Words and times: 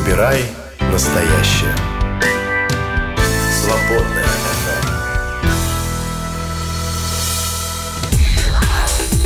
Выбирай 0.00 0.42
настоящее. 0.80 1.74
Свободное 3.52 4.24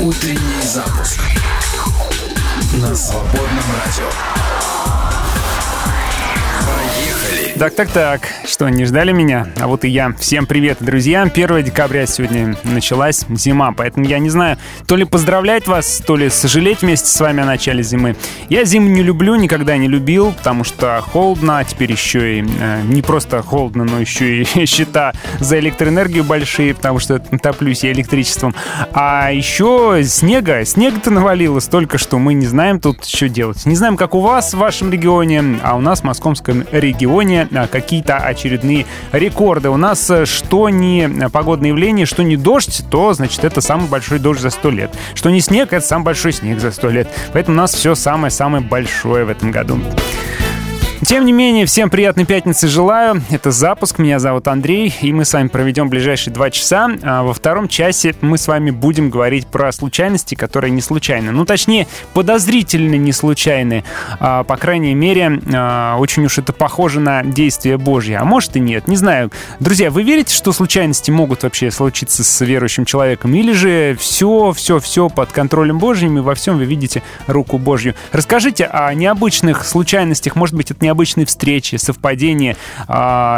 Утренний 0.01 0.63
запуск 0.63 1.21
на 2.73 2.95
свободном 2.97 3.65
радио. 3.85 5.04
Поехали! 6.67 7.45
Так, 7.59 7.77
так, 7.77 7.89
так. 7.91 8.29
Что, 8.45 8.69
не 8.69 8.85
ждали 8.85 9.13
меня? 9.13 9.47
А 9.61 9.69
вот 9.69 9.85
и 9.85 9.89
я. 9.89 10.13
Всем 10.19 10.45
привет, 10.45 10.79
друзья. 10.81 11.23
1 11.23 11.63
декабря 11.63 12.05
сегодня 12.05 12.57
началась 12.65 13.25
зима, 13.31 13.71
поэтому 13.71 14.07
я 14.07 14.19
не 14.19 14.29
знаю, 14.29 14.59
то 14.89 14.97
ли 14.97 15.05
поздравлять 15.05 15.69
вас, 15.69 16.03
то 16.05 16.17
ли 16.17 16.31
сожалеть 16.31 16.83
вместе 16.83 17.07
с 17.07 17.21
вами 17.21 17.43
о 17.43 17.47
начале 17.47 17.85
зимы. 17.85 18.17
Я 18.49 18.65
зиму 18.65 18.89
не 18.89 19.05
люблю, 19.05 19.37
никогда 19.37 19.77
не 19.77 19.87
любил, 19.87 20.33
потому 20.33 20.65
что 20.65 21.01
холодно, 21.01 21.59
а 21.59 21.65
теперь 21.65 21.93
еще 21.93 22.41
и 22.41 22.45
э, 22.45 22.83
не 22.83 23.03
просто 23.03 23.41
холодно, 23.41 23.85
но 23.85 24.01
еще 24.01 24.43
и 24.43 24.67
счета 24.67 25.13
за 25.39 25.61
электроэнергию 25.61 26.25
большие, 26.25 26.75
потому 26.75 26.99
что 26.99 27.21
топлюсь 27.21 27.85
я 27.85 27.93
электричеством. 27.93 28.53
А 28.93 29.31
еще 29.31 30.03
снега, 30.05 30.65
снега-то 30.65 31.13
навалилось 31.13 31.65
столько, 31.65 31.99
что 31.99 32.19
мы 32.19 32.35
не 32.35 32.47
знаем 32.47 32.81
тут 32.81 33.05
что 33.05 33.29
делать. 33.29 33.65
Не 33.65 33.77
знаем, 33.77 33.97
как 33.97 34.17
у 34.17 34.21
вас 34.21 34.55
в 34.55 34.59
вашем 34.59 34.91
регионе, 34.91 35.61
а 35.63 35.77
у 35.77 35.81
нас 35.81 36.01
в 36.01 36.05
Московском 36.55 36.65
регионе 36.73 37.49
а, 37.55 37.67
какие-то 37.67 38.19
очередные 38.19 38.87
рекорды. 39.13 39.71
У 39.71 39.77
нас 39.77 40.09
э, 40.11 40.25
что 40.27 40.69
не 40.69 41.29
погодное 41.33 41.71
явление, 41.71 42.07
что 42.07 42.23
не 42.23 42.37
дождь, 42.37 42.85
то, 42.91 43.13
значит, 43.13 43.45
это 43.45 43.61
самый 43.61 43.89
большой 43.89 44.19
дождь 44.19 44.41
за 44.41 44.51
сто 44.51 44.71
лет. 44.71 44.91
Что 45.15 45.31
не 45.31 45.41
снег, 45.41 45.73
это 45.73 45.85
самый 45.85 46.05
большой 46.05 46.33
снег 46.33 46.61
за 46.61 46.71
сто 46.71 46.89
лет. 46.91 47.09
Поэтому 47.33 47.57
у 47.57 47.61
нас 47.61 47.75
все 47.75 47.95
самое-самое 47.95 48.63
большое 48.63 49.25
в 49.25 49.29
этом 49.29 49.51
году. 49.51 49.79
Тем 51.07 51.27
не 51.27 51.33
менее, 51.33 51.67
всем 51.67 51.91
приятной 51.91 52.25
пятницы 52.25 52.67
желаю. 52.67 53.21
Это 53.31 53.51
запуск, 53.51 53.99
меня 53.99 54.19
зовут 54.19 54.49
Андрей, 54.49 54.95
и 55.03 55.13
мы 55.13 55.27
с 55.27 55.35
вами 55.35 55.49
проведем 55.49 55.91
ближайшие 55.91 56.33
два 56.33 56.51
часа. 56.51 56.89
А 57.03 57.23
во 57.23 57.35
втором 57.35 57.69
часе 57.69 58.15
мы 58.23 58.39
с 58.39 58.49
вами 58.49 58.71
будем 58.71 59.11
говорить 59.11 59.47
про 59.47 59.71
случайности, 59.71 60.35
которые 60.35 60.71
не 60.71 60.81
случайны. 60.81 61.31
Ну, 61.31 61.45
точнее, 61.45 61.89
подозрительно 62.15 62.95
не 62.95 63.13
случайны. 63.13 63.85
А, 64.19 64.45
по 64.45 64.57
крайней 64.57 64.95
мере, 64.95 65.43
а, 65.53 65.99
очень 65.99 66.25
уж 66.25 66.39
это 66.39 66.55
похоже 66.55 67.01
на 67.01 67.23
действие 67.23 67.77
Божье. 67.77 68.17
А 68.17 68.25
может 68.25 68.57
и 68.57 68.61
нет, 68.61 68.89
не 68.89 68.97
знаю. 68.97 69.31
Друзья, 69.61 69.91
вы 69.91 70.05
верите, 70.05 70.35
что 70.35 70.53
случайности 70.53 71.11
могут 71.11 71.43
вообще 71.43 71.71
случиться 71.71 72.25
с 72.25 72.41
верующим 72.43 72.87
человеком? 72.87 73.35
Или 73.35 73.53
же 73.53 73.95
все, 74.01 74.53
все, 74.53 74.79
все 74.79 75.11
под 75.11 75.33
контролем 75.33 75.79
Божьим, 75.79 76.17
и 76.17 76.23
во 76.23 76.35
всем 76.35 76.57
вы 76.57 76.65
видите 76.65 77.03
руку 77.27 77.59
Божью? 77.59 77.95
Расскажите 78.13 78.65
о 78.65 78.95
необычных 78.95 79.67
случайностях, 79.67 80.35
может 80.35 80.57
быть, 80.57 80.71
это 80.71 80.83
не 80.83 80.94
необычные 80.95 81.27
встречи, 81.27 81.77
совпадения 81.77 82.57
э, 82.87 82.93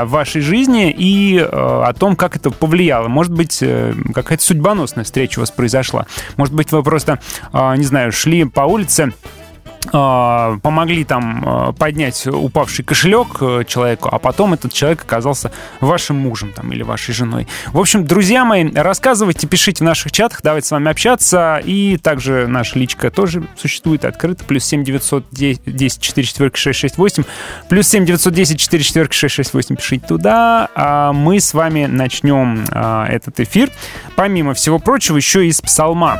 в 0.04 0.08
вашей 0.08 0.42
жизни 0.42 0.90
и 0.90 1.38
э, 1.38 1.42
о 1.42 1.92
том, 1.94 2.14
как 2.14 2.36
это 2.36 2.50
повлияло. 2.50 3.08
Может 3.08 3.32
быть, 3.32 3.58
э, 3.62 3.94
какая-то 4.14 4.44
судьбоносная 4.44 5.04
встреча 5.04 5.38
у 5.38 5.42
вас 5.42 5.50
произошла. 5.50 6.06
Может 6.36 6.54
быть, 6.54 6.70
вы 6.70 6.82
просто, 6.82 7.18
э, 7.52 7.76
не 7.76 7.84
знаю, 7.84 8.12
шли 8.12 8.44
по 8.44 8.62
улице, 8.62 9.12
а, 9.12 9.45
помогли 9.90 11.04
там 11.04 11.42
а, 11.46 11.72
поднять 11.72 12.26
упавший 12.26 12.84
кошелек 12.84 13.36
э, 13.40 13.64
человеку, 13.66 14.08
а 14.10 14.18
потом 14.18 14.54
этот 14.54 14.72
человек 14.72 15.02
оказался 15.02 15.52
вашим 15.80 16.16
мужем 16.16 16.52
там, 16.52 16.72
или 16.72 16.82
вашей 16.82 17.14
женой. 17.14 17.46
В 17.72 17.78
общем, 17.78 18.04
друзья 18.04 18.44
мои, 18.44 18.70
рассказывайте, 18.72 19.46
пишите 19.46 19.84
в 19.84 19.86
наших 19.86 20.12
чатах, 20.12 20.40
давайте 20.42 20.68
с 20.68 20.70
вами 20.70 20.90
общаться. 20.90 21.60
И 21.64 21.96
также 21.98 22.46
наша 22.46 22.78
личка 22.78 23.10
тоже 23.10 23.44
существует 23.56 24.04
открыто. 24.04 24.44
Плюс 24.44 24.64
7 24.64 24.84
910 24.84 26.00
4 26.00 26.26
4 26.26 26.50
6 26.54 26.78
6 26.78 26.98
8. 26.98 27.24
Плюс 27.68 27.88
7 27.88 28.04
910 28.04 28.60
4 28.60 28.82
4 28.82 29.08
6 29.10 29.34
6 29.34 29.54
8. 29.54 29.76
Пишите 29.76 30.06
туда. 30.06 30.68
А 30.74 31.12
мы 31.12 31.40
с 31.40 31.54
вами 31.54 31.86
начнем 31.86 32.64
а, 32.70 33.06
этот 33.06 33.40
эфир. 33.40 33.70
Помимо 34.14 34.54
всего 34.54 34.78
прочего, 34.78 35.16
еще 35.16 35.46
из 35.46 35.60
псалма. 35.60 36.18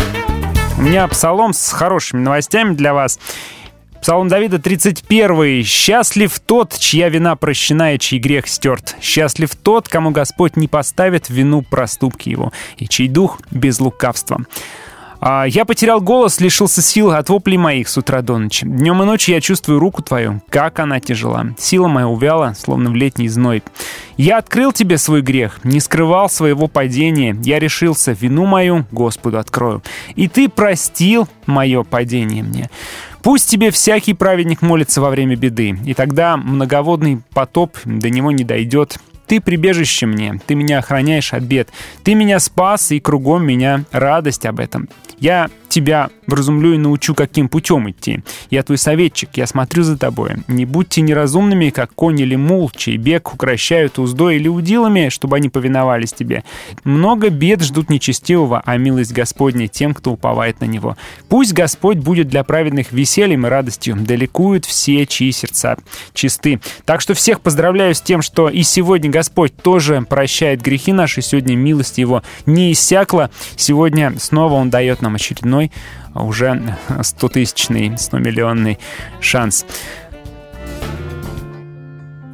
У 0.78 0.82
меня 0.82 1.08
псалом 1.08 1.54
с 1.54 1.72
хорошими 1.72 2.20
новостями 2.20 2.74
для 2.74 2.92
вас. 2.92 3.18
Псалом 4.00 4.28
Давида 4.28 4.58
31. 4.58 5.64
«Счастлив 5.64 6.38
тот, 6.40 6.78
чья 6.78 7.08
вина 7.08 7.36
прощена 7.36 7.94
и 7.94 7.98
чей 7.98 8.18
грех 8.18 8.46
стерт. 8.46 8.96
Счастлив 9.00 9.54
тот, 9.56 9.88
кому 9.88 10.10
Господь 10.10 10.56
не 10.56 10.68
поставит 10.68 11.28
вину 11.28 11.62
проступки 11.62 12.28
его, 12.28 12.52
и 12.78 12.88
чей 12.88 13.08
дух 13.08 13.40
без 13.50 13.80
лукавства». 13.80 14.44
А, 15.20 15.44
я 15.44 15.64
потерял 15.64 16.00
голос, 16.00 16.40
лишился 16.40 16.82
сил 16.82 17.10
от 17.10 17.28
воплей 17.28 17.56
моих 17.56 17.88
с 17.88 17.96
утра 17.96 18.22
до 18.22 18.38
ночи. 18.38 18.66
Днем 18.66 19.02
и 19.02 19.06
ночью 19.06 19.34
я 19.34 19.40
чувствую 19.40 19.78
руку 19.78 20.02
твою, 20.02 20.42
как 20.50 20.78
она 20.78 21.00
тяжела. 21.00 21.46
Сила 21.58 21.88
моя 21.88 22.06
увяла, 22.06 22.54
словно 22.56 22.90
в 22.90 22.94
летний 22.94 23.28
зной. 23.28 23.62
Я 24.16 24.38
открыл 24.38 24.72
тебе 24.72 24.98
свой 24.98 25.22
грех, 25.22 25.60
не 25.64 25.80
скрывал 25.80 26.28
своего 26.28 26.68
падения. 26.68 27.36
Я 27.42 27.58
решился, 27.58 28.12
вину 28.12 28.46
мою 28.46 28.86
Господу 28.92 29.38
открою. 29.38 29.82
И 30.14 30.28
ты 30.28 30.48
простил 30.48 31.28
мое 31.46 31.82
падение 31.82 32.42
мне. 32.42 32.70
Пусть 33.26 33.50
тебе 33.50 33.72
всякий 33.72 34.14
праведник 34.14 34.62
молится 34.62 35.00
во 35.00 35.10
время 35.10 35.34
беды, 35.34 35.76
и 35.84 35.94
тогда 35.94 36.36
многоводный 36.36 37.22
потоп 37.34 37.76
до 37.84 38.08
него 38.08 38.30
не 38.30 38.44
дойдет. 38.44 38.98
Ты 39.26 39.40
прибежище 39.40 40.06
мне, 40.06 40.40
ты 40.46 40.54
меня 40.54 40.78
охраняешь 40.78 41.34
от 41.34 41.42
бед. 41.42 41.70
Ты 42.04 42.14
меня 42.14 42.38
спас, 42.38 42.92
и 42.92 43.00
кругом 43.00 43.44
меня 43.44 43.82
радость 43.90 44.46
об 44.46 44.60
этом. 44.60 44.88
Я 45.18 45.50
тебя 45.76 46.08
вразумлю 46.26 46.72
и 46.72 46.78
научу, 46.78 47.14
каким 47.14 47.50
путем 47.50 47.90
идти. 47.90 48.20
Я 48.48 48.62
твой 48.62 48.78
советчик, 48.78 49.28
я 49.34 49.46
смотрю 49.46 49.82
за 49.82 49.98
тобой. 49.98 50.36
Не 50.48 50.64
будьте 50.64 51.02
неразумными, 51.02 51.68
как 51.68 51.94
конь 51.94 52.18
или 52.18 52.34
мул, 52.34 52.70
чей 52.74 52.96
бег 52.96 53.34
укращают 53.34 53.98
уздой 53.98 54.36
или 54.36 54.48
удилами, 54.48 55.10
чтобы 55.10 55.36
они 55.36 55.50
повиновались 55.50 56.14
тебе. 56.14 56.44
Много 56.84 57.28
бед 57.28 57.62
ждут 57.62 57.90
нечестивого, 57.90 58.62
а 58.64 58.78
милость 58.78 59.12
Господня 59.12 59.68
тем, 59.68 59.92
кто 59.92 60.12
уповает 60.12 60.60
на 60.60 60.64
него. 60.64 60.96
Пусть 61.28 61.52
Господь 61.52 61.98
будет 61.98 62.28
для 62.28 62.42
праведных 62.42 62.90
весельем 62.90 63.46
и 63.46 63.50
радостью, 63.50 63.96
далекуют 63.96 64.64
все, 64.64 65.04
чьи 65.04 65.30
сердца 65.30 65.76
чисты. 66.14 66.58
Так 66.86 67.02
что 67.02 67.12
всех 67.12 67.42
поздравляю 67.42 67.94
с 67.94 68.00
тем, 68.00 68.22
что 68.22 68.48
и 68.48 68.62
сегодня 68.62 69.10
Господь 69.10 69.54
тоже 69.54 70.06
прощает 70.08 70.62
грехи 70.62 70.92
наши, 70.92 71.20
сегодня 71.20 71.54
милость 71.54 71.98
Его 71.98 72.22
не 72.46 72.72
иссякла, 72.72 73.30
сегодня 73.56 74.14
снова 74.18 74.54
Он 74.54 74.70
дает 74.70 75.02
нам 75.02 75.16
очередной 75.16 75.65
мой 76.14 76.28
уже 76.28 76.76
100-тысячный, 76.88 77.88
100-миллионный 77.90 78.78
шанс. 79.20 79.64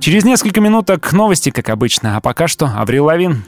Через 0.01 0.25
несколько 0.25 0.61
минуток 0.61 1.13
новости, 1.13 1.51
как 1.51 1.69
обычно, 1.69 2.17
а 2.17 2.21
пока 2.21 2.49
что 2.49 2.67
Аврил 2.67 3.05
Лавин. 3.05 3.45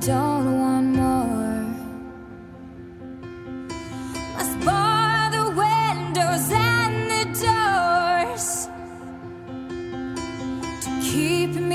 don't 0.00 0.60
want 0.60 0.96
more. 0.96 0.99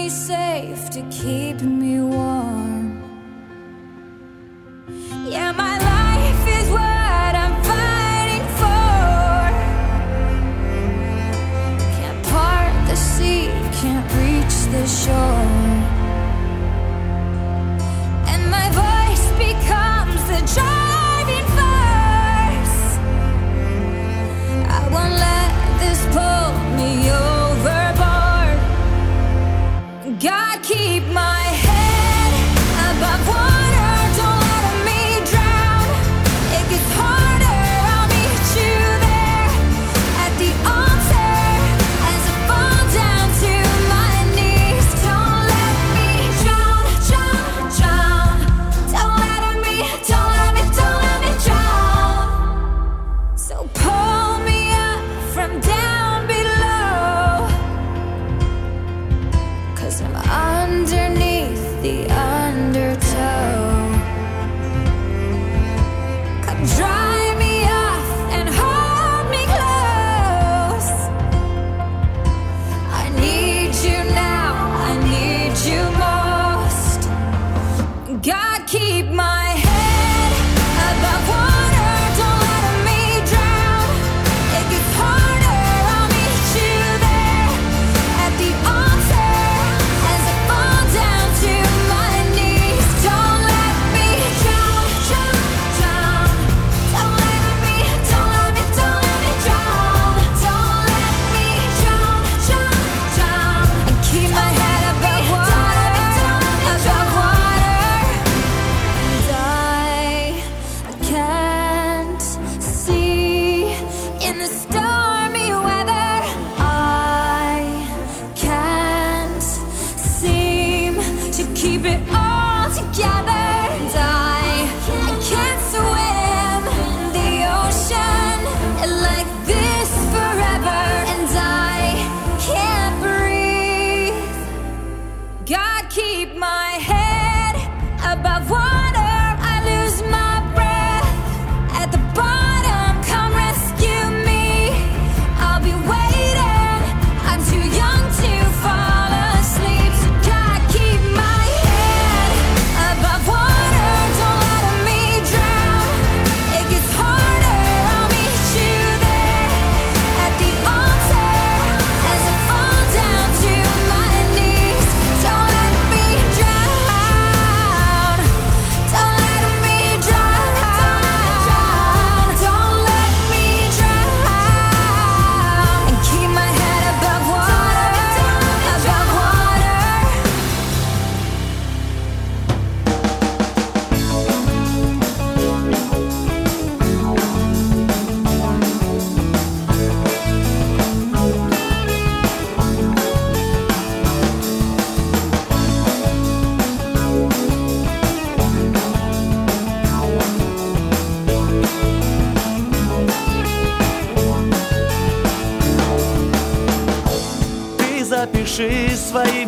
Safe, 0.09 0.89
to 0.91 1.01
keep 1.09 1.61
me 1.61 1.99
warm. 1.99 3.01
Yeah, 5.25 5.51
my 5.51 5.77
life 5.77 6.47
is 6.59 6.69
what 6.69 7.31
I'm 7.43 7.55
fighting 7.63 8.47
for. 8.59 9.39
Can't 11.97 12.21
part 12.27 12.88
the 12.89 12.95
sea, 12.95 13.47
can't 13.81 14.07
reach 14.21 14.57
the 14.75 14.85
shore. 15.01 15.47
And 18.31 18.49
my 18.51 18.67
voice 18.83 19.25
becomes 19.47 20.22
the 20.29 20.53
driving 20.53 20.74
God 30.25 30.63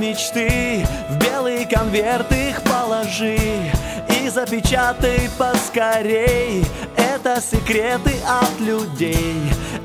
мечты. 0.08 0.86
В 1.10 1.18
белый 1.18 1.66
конверт 1.66 2.32
их 2.32 2.62
положи 2.64 3.38
И 4.10 4.30
запечатай 4.30 5.30
поскорей. 5.38 6.66
Это 6.96 7.42
секреты 7.42 8.16
от 8.26 8.60
людей 8.60 9.36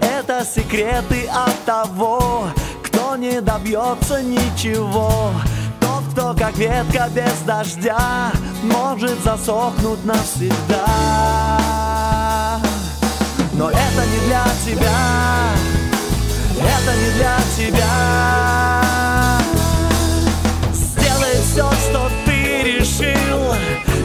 Это 0.01 0.45
секреты 0.45 1.27
от 1.27 1.59
того 1.65 2.49
Кто 2.85 3.17
не 3.17 3.41
добьется 3.41 4.23
ничего. 4.23 5.33
Тот, 5.81 6.05
кто 6.13 6.35
как 6.35 6.57
ветка 6.57 7.09
без 7.13 7.41
дождя 7.45 8.31
Может 8.63 9.23
засохнуть 9.25 10.05
навсегда. 10.05 10.87
Но 13.55 13.71
это 13.71 14.07
не 14.07 14.27
для 14.27 14.45
тебя 14.65 15.01
Это 16.59 16.97
не 16.97 17.11
для 17.19 17.39
тебя 17.57 18.72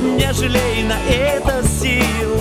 Не 0.02 0.32
жалей 0.34 0.84
на 0.84 0.98
это 1.10 1.64
сил. 1.68 2.38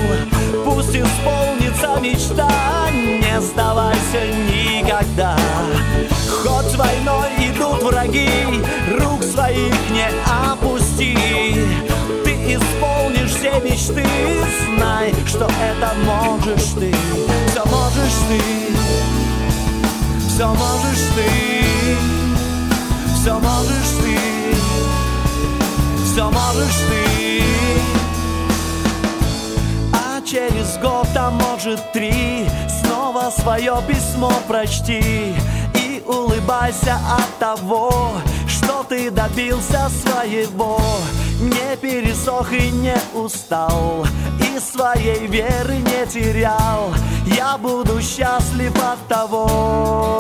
Пусть 0.65 0.95
исполнится 0.95 1.99
мечта. 2.01 2.51
Не 2.93 3.41
сдавайся 3.41 4.27
никогда. 4.51 5.37
Хоть 6.29 6.75
войной 6.77 7.31
идут 7.39 7.83
враги. 7.83 8.29
Рук 8.99 9.23
своих 9.23 9.75
не 9.91 10.07
опусти. 10.51 11.17
Ты 12.25 12.55
исполнишь 12.55 13.31
все 13.31 13.61
мечты. 13.61 14.07
Знай, 14.77 15.15
что 15.27 15.47
это 15.47 15.93
можешь 16.05 16.73
ты. 16.79 16.95
Все 17.51 17.65
можешь 17.65 18.19
ты. 18.29 18.41
Все 20.29 20.47
можешь 20.47 21.07
ты. 21.15 21.97
Все 23.15 23.39
можешь 23.39 23.91
ты 24.03 24.37
все 26.17 26.31
можешь 26.31 26.77
ты 26.89 27.43
А 29.93 30.23
через 30.23 30.79
год, 30.79 31.09
а 31.15 31.31
может 31.31 31.93
три 31.93 32.49
Снова 32.81 33.31
свое 33.31 33.77
письмо 33.87 34.33
прочти 34.49 35.35
И 35.75 36.03
улыбайся 36.07 36.99
от 37.19 37.39
того 37.39 38.13
Что 38.49 38.83
ты 38.89 39.11
добился 39.11 39.91
своего. 39.91 40.81
Не 41.39 41.77
пересох 41.77 42.51
и 42.51 42.71
не 42.71 42.97
устал 43.13 44.07
И 44.41 44.59
своей 44.59 45.27
веры 45.27 45.77
не 45.77 46.07
терял. 46.07 46.95
Я 47.27 47.59
буду 47.59 48.01
счастлив 48.01 48.73
от 48.83 49.07
того. 49.07 50.19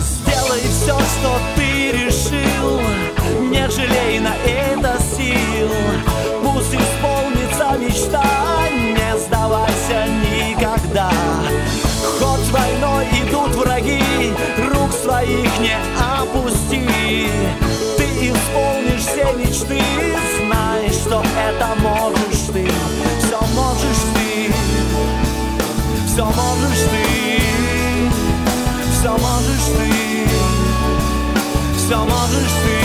Сделай 0.00 0.62
все, 0.62 0.98
что 0.98 1.38
ты 1.56 1.92
решил 1.92 3.07
не 3.50 3.68
жалей 3.70 4.18
на 4.20 4.34
это 4.46 4.98
сил. 5.16 5.70
Пусть 6.42 6.74
исполнится 6.74 7.76
мечта. 7.78 8.24
Не 8.70 9.18
сдавайся 9.18 10.06
никогда. 10.30 11.10
Хоть 12.18 12.50
войной 12.50 13.06
идут 13.22 13.54
враги. 13.54 14.32
Рук 14.72 14.92
своих 14.92 15.58
не 15.60 15.76
опусти. 15.98 17.28
Ты 17.96 18.04
исполнишь 18.30 19.02
все 19.02 19.32
мечты. 19.34 19.82
Знай, 20.36 20.90
что 20.90 21.22
это 21.48 21.68
можешь 21.80 22.46
ты. 22.52 22.68
Все 23.20 23.40
можешь 23.54 24.02
ты. 24.14 24.52
Все 26.06 26.24
можешь 26.24 26.84
ты. 26.90 27.40
Все 28.92 29.10
можешь 29.10 29.66
ты. 29.76 30.28
Все 31.76 31.96
можешь 31.96 32.52
ты 32.64 32.77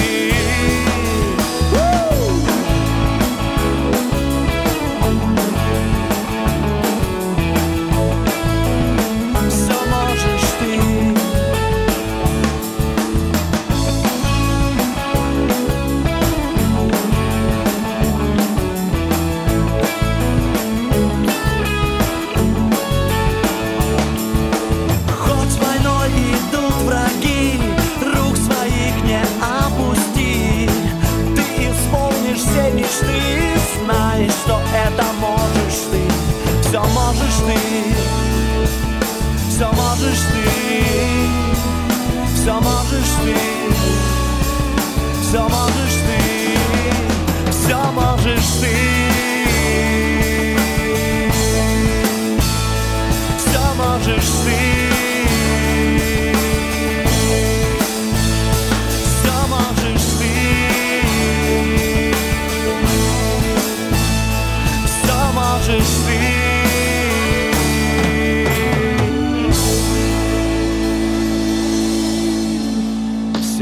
можешь 42.52 43.14
ты, 43.24 43.36
все 45.22 45.42
можешь 45.48 45.83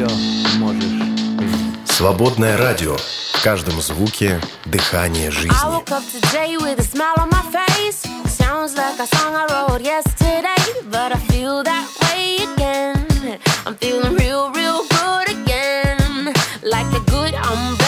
все 0.08 0.58
можешь. 0.58 0.84
Свободное 1.86 2.58
радио. 2.58 2.96
В 2.98 3.43
каждом 3.43 3.81
звуке 3.81 4.39
дыхание 4.65 5.31
жизни. 5.31 5.51
Sounds 8.41 8.75
like 8.75 9.00
a 9.00 9.08
song 9.08 9.36
I 9.36 9.46
wrote 9.50 9.81
yesterday, 9.81 10.62
but 10.89 11.13
I 11.13 11.20
feel 11.29 11.63
that 11.63 11.88
way 12.01 12.38
again. 12.38 13.39
I'm 13.65 13.75
feeling 13.75 14.15
real, 14.15 14.51
real 14.51 14.84
good 14.89 15.29
again, 15.29 16.34
like 16.63 16.91
a 16.93 17.00
good 17.12 17.34
umbrella. 17.34 17.80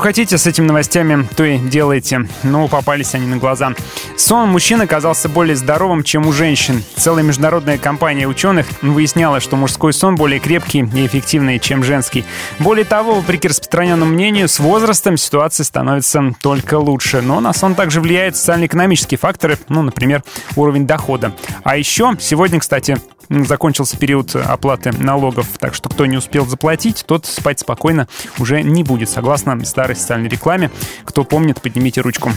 Что 0.00 0.06
хотите 0.06 0.38
с 0.38 0.46
этими 0.46 0.64
новостями, 0.64 1.28
то 1.36 1.44
и 1.44 1.58
делайте. 1.58 2.26
Но 2.42 2.68
попались 2.68 3.14
они 3.14 3.26
на 3.26 3.36
глаза. 3.36 3.74
Сон 4.16 4.48
мужчин 4.48 4.80
оказался 4.80 5.28
более 5.28 5.56
здоровым, 5.56 6.04
чем 6.04 6.26
у 6.26 6.32
женщин. 6.32 6.82
Целая 6.96 7.22
международная 7.22 7.76
компания 7.76 8.26
ученых 8.26 8.66
выясняла, 8.80 9.40
что 9.40 9.56
мужской 9.56 9.92
сон 9.92 10.16
более 10.16 10.40
крепкий 10.40 10.88
и 10.94 11.06
эффективный, 11.06 11.58
чем 11.58 11.84
женский. 11.84 12.24
Более 12.60 12.86
того, 12.86 13.16
вопреки 13.16 13.48
распространенному 13.48 14.10
мнению, 14.10 14.48
с 14.48 14.58
возрастом 14.58 15.18
ситуация 15.18 15.64
становится 15.64 16.34
только 16.40 16.78
лучше. 16.78 17.20
Но 17.20 17.40
на 17.40 17.52
сон 17.52 17.74
также 17.74 18.00
влияют 18.00 18.36
социально-экономические 18.36 19.18
факторы, 19.18 19.58
ну, 19.68 19.82
например, 19.82 20.22
уровень 20.56 20.86
дохода. 20.86 21.32
А 21.62 21.76
еще 21.76 22.16
сегодня, 22.18 22.58
кстати, 22.58 22.96
закончился 23.30 23.96
период 23.96 24.34
оплаты 24.34 24.92
налогов, 24.92 25.46
так 25.58 25.74
что 25.74 25.88
кто 25.88 26.06
не 26.06 26.16
успел 26.16 26.46
заплатить, 26.46 27.04
тот 27.06 27.26
спать 27.26 27.60
спокойно 27.60 28.08
уже 28.38 28.62
не 28.62 28.82
будет, 28.82 29.08
согласно 29.08 29.64
старой 29.64 29.96
социальной 29.96 30.28
рекламе. 30.28 30.70
Кто 31.04 31.24
помнит, 31.24 31.60
поднимите 31.60 32.00
ручку. 32.00 32.30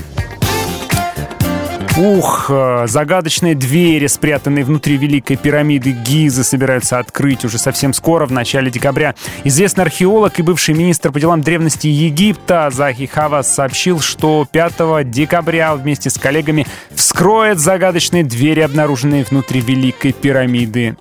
Ух, 1.95 2.47
э, 2.49 2.85
загадочные 2.87 3.53
двери, 3.53 4.07
спрятанные 4.07 4.65
внутри 4.65 4.97
Великой 4.97 5.35
пирамиды 5.35 5.91
Гизы, 5.91 6.43
собираются 6.43 6.97
открыть 6.97 7.45
уже 7.45 7.59
совсем 7.59 7.93
скоро, 7.93 8.25
в 8.25 8.31
начале 8.31 8.71
декабря. 8.71 9.13
Известный 9.43 9.83
археолог 9.83 10.39
и 10.39 10.41
бывший 10.41 10.73
министр 10.73 11.11
по 11.11 11.19
делам 11.19 11.43
древности 11.43 11.85
Египта 11.85 12.71
Захи 12.71 13.05
Хавас 13.05 13.53
сообщил, 13.53 13.99
что 13.99 14.47
5 14.51 15.03
декабря 15.11 15.75
вместе 15.75 16.09
с 16.09 16.17
коллегами 16.17 16.65
вскроет 16.95 17.59
загадочные 17.59 18.23
двери, 18.23 18.61
обнаруженные 18.61 19.23
внутри 19.23 19.61
Великой 19.61 20.13
пирамиды. 20.13 20.97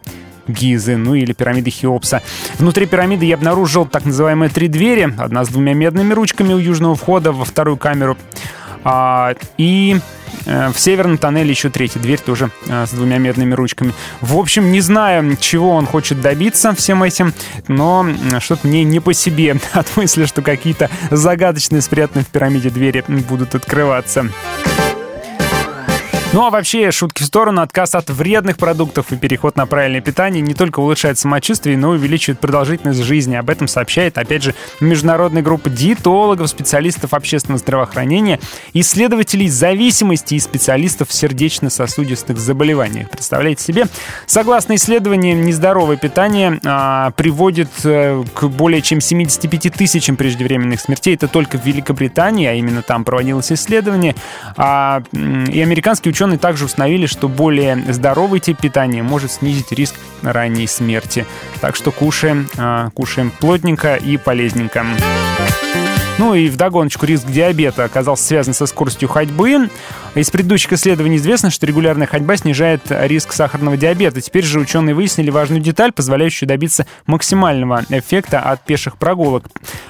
Гизы, 0.46 0.96
ну 0.96 1.14
или 1.14 1.32
пирамиды 1.32 1.70
Хеопса. 1.70 2.20
Внутри 2.58 2.84
пирамиды 2.84 3.24
я 3.24 3.36
обнаружил 3.36 3.86
так 3.86 4.04
называемые 4.04 4.50
три 4.50 4.68
двери. 4.68 5.14
Одна 5.16 5.44
с 5.44 5.48
двумя 5.48 5.72
медными 5.72 6.12
ручками 6.12 6.52
у 6.52 6.58
южного 6.58 6.96
входа 6.96 7.32
во 7.32 7.44
вторую 7.46 7.78
камеру. 7.78 8.18
А, 8.84 9.34
и 9.58 9.96
э, 10.46 10.68
в 10.70 10.78
северном 10.78 11.18
тоннеле 11.18 11.50
еще 11.50 11.70
третья 11.70 12.00
дверь 12.00 12.20
тоже 12.20 12.50
э, 12.68 12.86
с 12.86 12.90
двумя 12.90 13.18
медными 13.18 13.54
ручками. 13.54 13.92
В 14.20 14.36
общем, 14.36 14.72
не 14.72 14.80
знаю, 14.80 15.36
чего 15.40 15.70
он 15.70 15.86
хочет 15.86 16.20
добиться 16.20 16.74
всем 16.74 17.02
этим, 17.02 17.32
но 17.68 18.06
что-то 18.40 18.66
мне 18.66 18.84
не 18.84 19.00
по 19.00 19.12
себе 19.12 19.56
от 19.72 19.96
мысли, 19.96 20.26
что 20.26 20.42
какие-то 20.42 20.90
загадочные 21.10 21.82
спрятанные 21.82 22.24
в 22.24 22.28
пирамиде 22.28 22.70
двери 22.70 23.04
будут 23.06 23.54
открываться. 23.54 24.28
Ну 26.34 26.46
а 26.46 26.50
вообще, 26.50 26.90
шутки 26.92 27.22
в 27.22 27.26
сторону, 27.26 27.60
отказ 27.60 27.94
от 27.94 28.08
вредных 28.08 28.56
продуктов 28.56 29.12
и 29.12 29.16
переход 29.16 29.54
на 29.56 29.66
правильное 29.66 30.00
питание 30.00 30.40
не 30.40 30.54
только 30.54 30.80
улучшает 30.80 31.18
самочувствие, 31.18 31.76
но 31.76 31.94
и 31.94 31.98
увеличивает 31.98 32.40
продолжительность 32.40 33.02
жизни. 33.02 33.36
Об 33.36 33.50
этом 33.50 33.68
сообщает, 33.68 34.16
опять 34.16 34.42
же, 34.42 34.54
международная 34.80 35.42
группа 35.42 35.68
диетологов, 35.68 36.48
специалистов 36.48 37.12
общественного 37.12 37.58
здравоохранения, 37.58 38.40
исследователей 38.72 39.46
зависимости 39.48 40.34
и 40.34 40.38
специалистов 40.38 41.10
в 41.10 41.12
сердечно-сосудистых 41.12 42.38
заболеваниях. 42.38 43.10
Представляете 43.10 43.62
себе? 43.62 43.84
Согласно 44.24 44.76
исследованиям, 44.76 45.42
нездоровое 45.42 45.98
питание 45.98 46.58
а, 46.64 47.10
приводит 47.10 47.68
а, 47.84 48.24
к 48.32 48.44
более 48.44 48.80
чем 48.80 49.02
75 49.02 49.70
тысячам 49.74 50.16
преждевременных 50.16 50.80
смертей. 50.80 51.14
Это 51.14 51.28
только 51.28 51.58
в 51.58 51.66
Великобритании, 51.66 52.46
а 52.46 52.54
именно 52.54 52.80
там 52.80 53.04
проводилось 53.04 53.52
исследование. 53.52 54.14
А, 54.56 55.02
и 55.12 55.60
американские 55.60 56.10
ученые 56.10 56.21
также 56.38 56.64
установили, 56.64 57.06
что 57.06 57.28
более 57.28 57.76
здоровый 57.92 58.40
тип 58.40 58.58
питания 58.58 59.02
может 59.02 59.32
снизить 59.32 59.72
риск 59.72 59.94
ранней 60.22 60.66
смерти. 60.66 61.26
Так 61.60 61.76
что 61.76 61.90
кушаем, 61.90 62.48
а, 62.56 62.90
кушаем 62.90 63.30
плотненько 63.30 63.96
и 63.96 64.16
полезненько. 64.16 64.84
Ну 66.18 66.34
и 66.34 66.48
вдогоночку 66.48 67.06
риск 67.06 67.26
диабета 67.26 67.84
оказался 67.84 68.24
связан 68.24 68.54
со 68.54 68.66
скоростью 68.66 69.08
ходьбы. 69.08 69.70
Из 70.14 70.30
предыдущих 70.30 70.72
исследований 70.72 71.16
известно, 71.16 71.50
что 71.50 71.66
регулярная 71.66 72.06
ходьба 72.06 72.36
снижает 72.36 72.82
риск 72.88 73.32
сахарного 73.32 73.76
диабета. 73.76 74.20
Теперь 74.20 74.44
же 74.44 74.60
ученые 74.60 74.94
выяснили 74.94 75.30
важную 75.30 75.60
деталь, 75.60 75.90
позволяющую 75.90 76.46
добиться 76.48 76.86
максимального 77.06 77.84
эффекта 77.88 78.40
от 78.40 78.64
пеших 78.64 78.98
прогулок. 78.98 79.46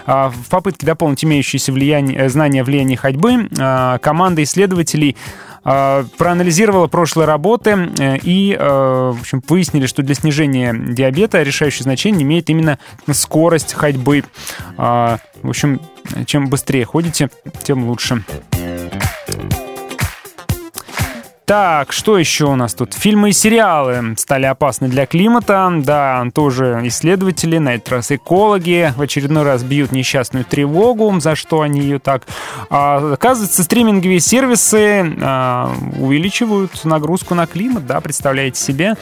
А, 0.07 0.31
в 0.31 0.49
попытке 0.49 0.87
дополнить 0.87 1.25
имеющиеся 1.25 1.73
влияние, 1.73 2.29
знания 2.29 2.63
влияния 2.63 2.97
ходьбы, 2.97 3.49
а, 3.59 3.99
команда 3.99 4.43
исследователей 4.45 5.17
проанализировала 5.63 6.89
прошлые 6.89 7.27
работы 7.27 7.71
э, 7.71 8.19
и 8.23 8.57
в 8.59 9.21
общем, 9.21 9.43
выяснили, 9.49 9.87
что 9.87 10.03
для 10.03 10.15
снижения 10.15 10.75
диабета 10.75 11.43
решающее 11.43 11.85
значение 11.85 12.23
имеет 12.23 12.51
именно 12.51 12.79
скорость 13.11 13.75
ходьбы. 13.75 14.25
В 14.77 15.19
общем, 15.43 15.81
чем 16.27 16.49
быстрее 16.49 16.85
ходите, 16.85 17.31
тем 17.65 17.89
лучше. 17.89 18.25
Так, 21.45 21.93
что 21.93 22.19
еще 22.19 22.45
у 22.45 22.55
нас 22.55 22.73
тут? 22.73 22.95
Фильмы 22.95 23.31
и 23.31 23.33
сериалы 23.33 24.15
стали 24.17 24.47
опасны 24.47 24.87
для 24.87 25.07
климата. 25.07 25.73
Да, 25.79 26.25
тоже 26.33 26.81
исследователи, 26.85 27.59
на 27.59 27.75
этот 27.75 27.89
раз 27.89 28.13
экологи, 28.13 28.93
в 28.97 29.03
очередной 29.03 29.43
раз 29.43 29.65
бьют 29.65 29.91
несчастную 29.91 30.45
тревогу, 30.45 31.19
за 31.19 31.35
что 31.35 31.63
они 31.63 31.81
ее 31.81 31.99
так. 31.99 32.29
А, 32.71 33.15
оказывается, 33.15 33.65
стриминговые 33.65 34.21
сервисы 34.21 35.17
а, 35.21 35.75
увеличивают 35.99 36.85
нагрузку 36.85 37.35
на 37.35 37.49
климат, 37.49 37.87
да, 37.87 38.01
представляете 38.01 38.61
себе. 38.61 38.95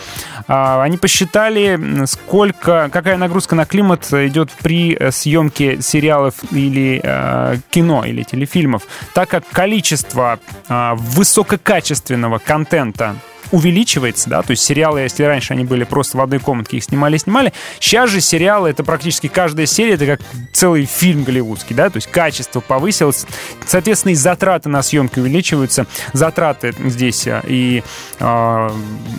А, 0.49 0.83
они 0.83 0.97
посчитали, 0.97 2.07
сколько, 2.07 2.89
какая 2.91 3.19
нагрузка 3.19 3.55
на 3.55 3.67
климат 3.67 4.11
идет 4.13 4.51
при 4.63 4.99
съемке 5.11 5.83
сериалов 5.83 6.35
или 6.51 7.03
а, 7.05 7.57
кино, 7.71 8.05
или 8.05 8.23
телефильмов, 8.23 8.85
так 9.13 9.29
как 9.29 9.45
количество 9.53 10.39
а, 10.69 10.95
высококачественного 10.95 12.30
контента 12.39 13.17
увеличивается, 13.51 14.31
да, 14.31 14.43
то 14.43 14.53
есть 14.53 14.63
сериалы, 14.63 15.01
если 15.01 15.25
раньше 15.25 15.53
они 15.53 15.65
были 15.65 15.85
просто 15.85 16.19
в 16.19 16.21
одной 16.21 16.39
комнатке, 16.39 16.77
их 16.77 16.85
снимали-снимали, 16.85 17.53
сейчас 17.79 18.11
же 18.11 18.21
сериалы, 18.21 18.71
это 18.71 18.85
практически 18.85 19.27
каждая 19.27 19.67
серия, 19.67 19.95
это 19.95 20.07
как 20.07 20.21
целый 20.53 20.85
фильм 20.85 21.25
голливудский, 21.25 21.75
да, 21.75 21.91
то 21.91 21.97
есть 21.97 22.09
качество 22.09 22.61
повысилось, 22.61 23.27
соответственно, 23.67 24.13
и 24.13 24.15
затраты 24.15 24.69
на 24.69 24.83
съемки 24.83 25.19
увеличиваются, 25.19 25.87
затраты 26.13 26.75
здесь 26.87 27.27
а, 27.27 27.43
и 27.47 27.83
э, 28.19 28.71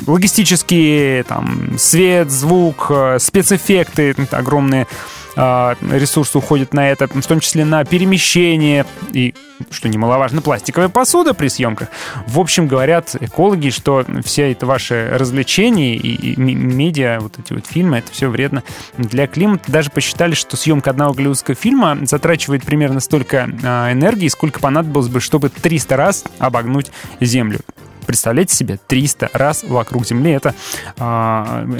логистические, 0.08 1.24
там, 1.24 1.78
свет, 1.78 2.32
звук, 2.32 2.88
э, 2.90 3.18
спецэффекты 3.20 4.16
огромные, 4.32 4.88
ресурсы 5.36 6.38
уходят 6.38 6.74
на 6.74 6.90
это, 6.90 7.08
в 7.08 7.26
том 7.26 7.40
числе 7.40 7.66
на 7.66 7.84
перемещение 7.86 8.86
и, 9.14 9.34
что 9.70 9.90
немаловажно, 9.90 10.42
пластиковая 10.42 10.90
посуда 10.90 11.34
при 11.34 11.48
съемках. 11.48 11.90
В 12.28 12.40
общем, 12.40 12.68
говорят 12.68 13.16
экологи, 13.20 13.70
что 13.70 14.06
все 14.24 14.52
это 14.52 14.66
ваши 14.66 15.10
развлечения 15.12 15.96
и, 15.96 16.36
медиа, 16.40 17.20
вот 17.20 17.40
эти 17.40 17.54
вот 17.54 17.66
фильмы, 17.68 17.98
это 17.98 18.12
все 18.12 18.28
вредно 18.28 18.64
для 18.98 19.28
климата. 19.28 19.72
Даже 19.72 19.90
посчитали, 19.90 20.34
что 20.34 20.58
съемка 20.58 20.90
одного 20.90 21.14
голливудского 21.14 21.56
фильма 21.56 21.98
затрачивает 22.04 22.64
примерно 22.64 23.00
столько 23.00 23.50
а, 23.64 23.92
энергии, 23.92 24.28
сколько 24.28 24.60
понадобилось 24.60 25.08
бы, 25.08 25.20
чтобы 25.20 25.50
300 25.50 25.98
раз 25.98 26.24
обогнуть 26.40 26.92
Землю. 27.20 27.60
Представляете 28.06 28.56
себе, 28.56 28.80
300 28.88 29.30
раз 29.34 29.64
вокруг 29.64 30.06
Земли 30.06 30.32
это 30.32 30.56
э, 30.98 31.04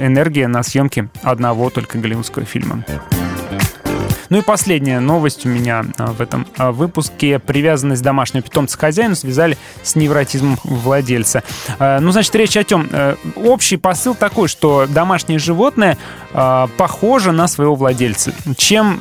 энергия 0.00 0.46
на 0.46 0.62
съемке 0.62 1.08
одного 1.22 1.68
только 1.68 1.98
голливудского 1.98 2.44
фильма. 2.44 2.84
Ну 4.32 4.38
и 4.38 4.40
последняя 4.40 4.98
новость 4.98 5.44
у 5.44 5.50
меня 5.50 5.84
а, 5.98 6.06
в 6.06 6.22
этом 6.22 6.46
а, 6.56 6.72
выпуске. 6.72 7.38
Привязанность 7.38 8.02
домашнего 8.02 8.42
питомца 8.42 8.78
к 8.78 8.80
хозяину 8.80 9.14
связали 9.14 9.58
с 9.82 9.94
невротизмом 9.94 10.56
владельца. 10.64 11.42
А, 11.78 12.00
ну, 12.00 12.12
значит, 12.12 12.34
речь 12.34 12.56
о 12.56 12.64
чем? 12.64 12.88
Э, 12.90 13.16
общий 13.36 13.76
посыл 13.76 14.14
такой, 14.14 14.48
что 14.48 14.86
домашнее 14.88 15.38
животное 15.38 15.98
похоже 16.78 17.30
на 17.30 17.46
своего 17.46 17.74
владельца. 17.74 18.32
Чем 18.56 18.98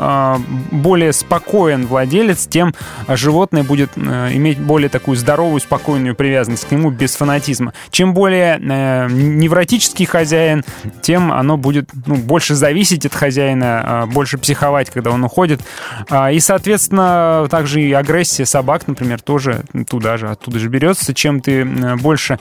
более 0.69 1.13
спокоен 1.13 1.87
владелец, 1.87 2.45
тем 2.45 2.75
животное 3.07 3.63
будет 3.63 3.91
э, 3.95 4.31
иметь 4.33 4.59
более 4.59 4.89
такую 4.89 5.15
здоровую, 5.15 5.61
спокойную 5.61 6.13
привязанность 6.13 6.67
к 6.67 6.71
нему 6.71 6.89
без 6.89 7.15
фанатизма. 7.15 7.71
Чем 7.89 8.13
более 8.13 8.59
э, 8.59 9.07
невротический 9.09 10.05
хозяин, 10.05 10.65
тем 11.01 11.31
оно 11.31 11.55
будет 11.55 11.89
ну, 12.05 12.15
больше 12.15 12.53
зависеть 12.53 13.05
от 13.05 13.13
хозяина, 13.13 14.09
больше 14.11 14.37
психовать, 14.37 14.89
когда 14.89 15.11
он 15.11 15.20
он 15.21 15.25
уходит. 15.25 15.61
А, 16.09 16.31
и, 16.31 16.39
соответственно, 16.39 17.47
также 17.49 17.81
и 17.81 17.93
агрессия 17.93 18.45
собак, 18.45 18.87
например, 18.87 19.21
тоже 19.21 19.63
туда 19.87 20.17
же, 20.17 20.29
оттуда 20.29 20.59
же 20.59 20.67
берется. 20.67 21.13
Чем 21.13 21.41
ты 21.41 21.65
больше 22.01 22.39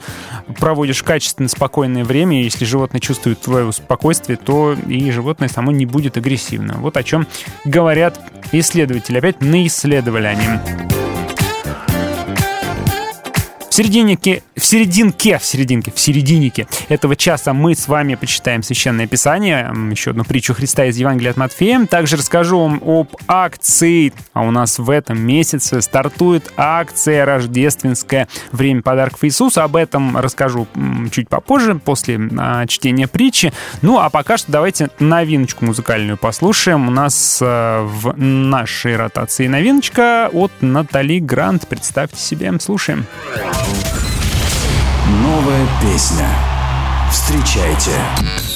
проводишь 0.59 1.03
качественно 1.03 1.47
спокойное 1.47 2.03
время, 2.03 2.43
если 2.43 2.65
животное 2.65 2.99
чувствует 2.99 3.39
твое 3.41 3.71
спокойствие, 3.71 4.37
то 4.37 4.75
и 4.87 5.11
животное 5.11 5.47
само 5.47 5.71
не 5.71 5.85
будет 5.85 6.17
агрессивно. 6.17 6.75
Вот 6.75 6.97
о 6.97 7.03
чем 7.03 7.27
говорят 7.65 8.19
исследователи. 8.51 9.17
Опять 9.17 9.41
наисследовали 9.41 10.25
они. 10.25 11.00
В 13.71 13.73
серединке, 13.73 14.43
в 14.57 14.65
серединке, 14.65 15.37
в 15.37 15.45
серединке, 15.45 15.93
в 15.95 15.97
серединнике 15.97 16.67
этого 16.89 17.15
часа 17.15 17.53
мы 17.53 17.73
с 17.73 17.87
вами 17.87 18.15
почитаем 18.15 18.63
Священное 18.63 19.07
Писание, 19.07 19.71
еще 19.89 20.11
одну 20.11 20.25
притчу 20.25 20.53
Христа 20.53 20.83
из 20.87 20.97
Евангелия 20.97 21.31
от 21.31 21.37
Матфея. 21.37 21.85
Также 21.85 22.17
расскажу 22.17 22.59
вам 22.59 22.81
об 22.85 23.15
акции, 23.29 24.11
а 24.33 24.41
у 24.41 24.51
нас 24.51 24.77
в 24.77 24.89
этом 24.89 25.21
месяце 25.21 25.79
стартует 25.79 26.51
акция 26.57 27.23
рождественская 27.23 28.27
«Время 28.51 28.81
подарков 28.81 29.23
Иисуса». 29.23 29.63
Об 29.63 29.77
этом 29.77 30.17
расскажу 30.17 30.67
чуть 31.13 31.29
попозже, 31.29 31.75
после 31.75 32.19
а, 32.37 32.67
чтения 32.67 33.07
притчи. 33.07 33.53
Ну, 33.81 33.99
а 33.99 34.09
пока 34.09 34.37
что 34.37 34.51
давайте 34.51 34.89
новиночку 34.99 35.63
музыкальную 35.63 36.17
послушаем. 36.17 36.89
У 36.89 36.91
нас 36.91 37.39
а, 37.41 37.85
в 37.85 38.17
нашей 38.17 38.97
ротации 38.97 39.47
новиночка 39.47 40.29
от 40.33 40.51
Натали 40.59 41.19
Грант. 41.19 41.69
Представьте 41.69 42.19
себе, 42.19 42.51
слушаем. 42.59 43.05
Слушаем. 43.31 43.60
Новая 45.07 45.67
песня. 45.81 46.29
Встречайте. 47.11 48.50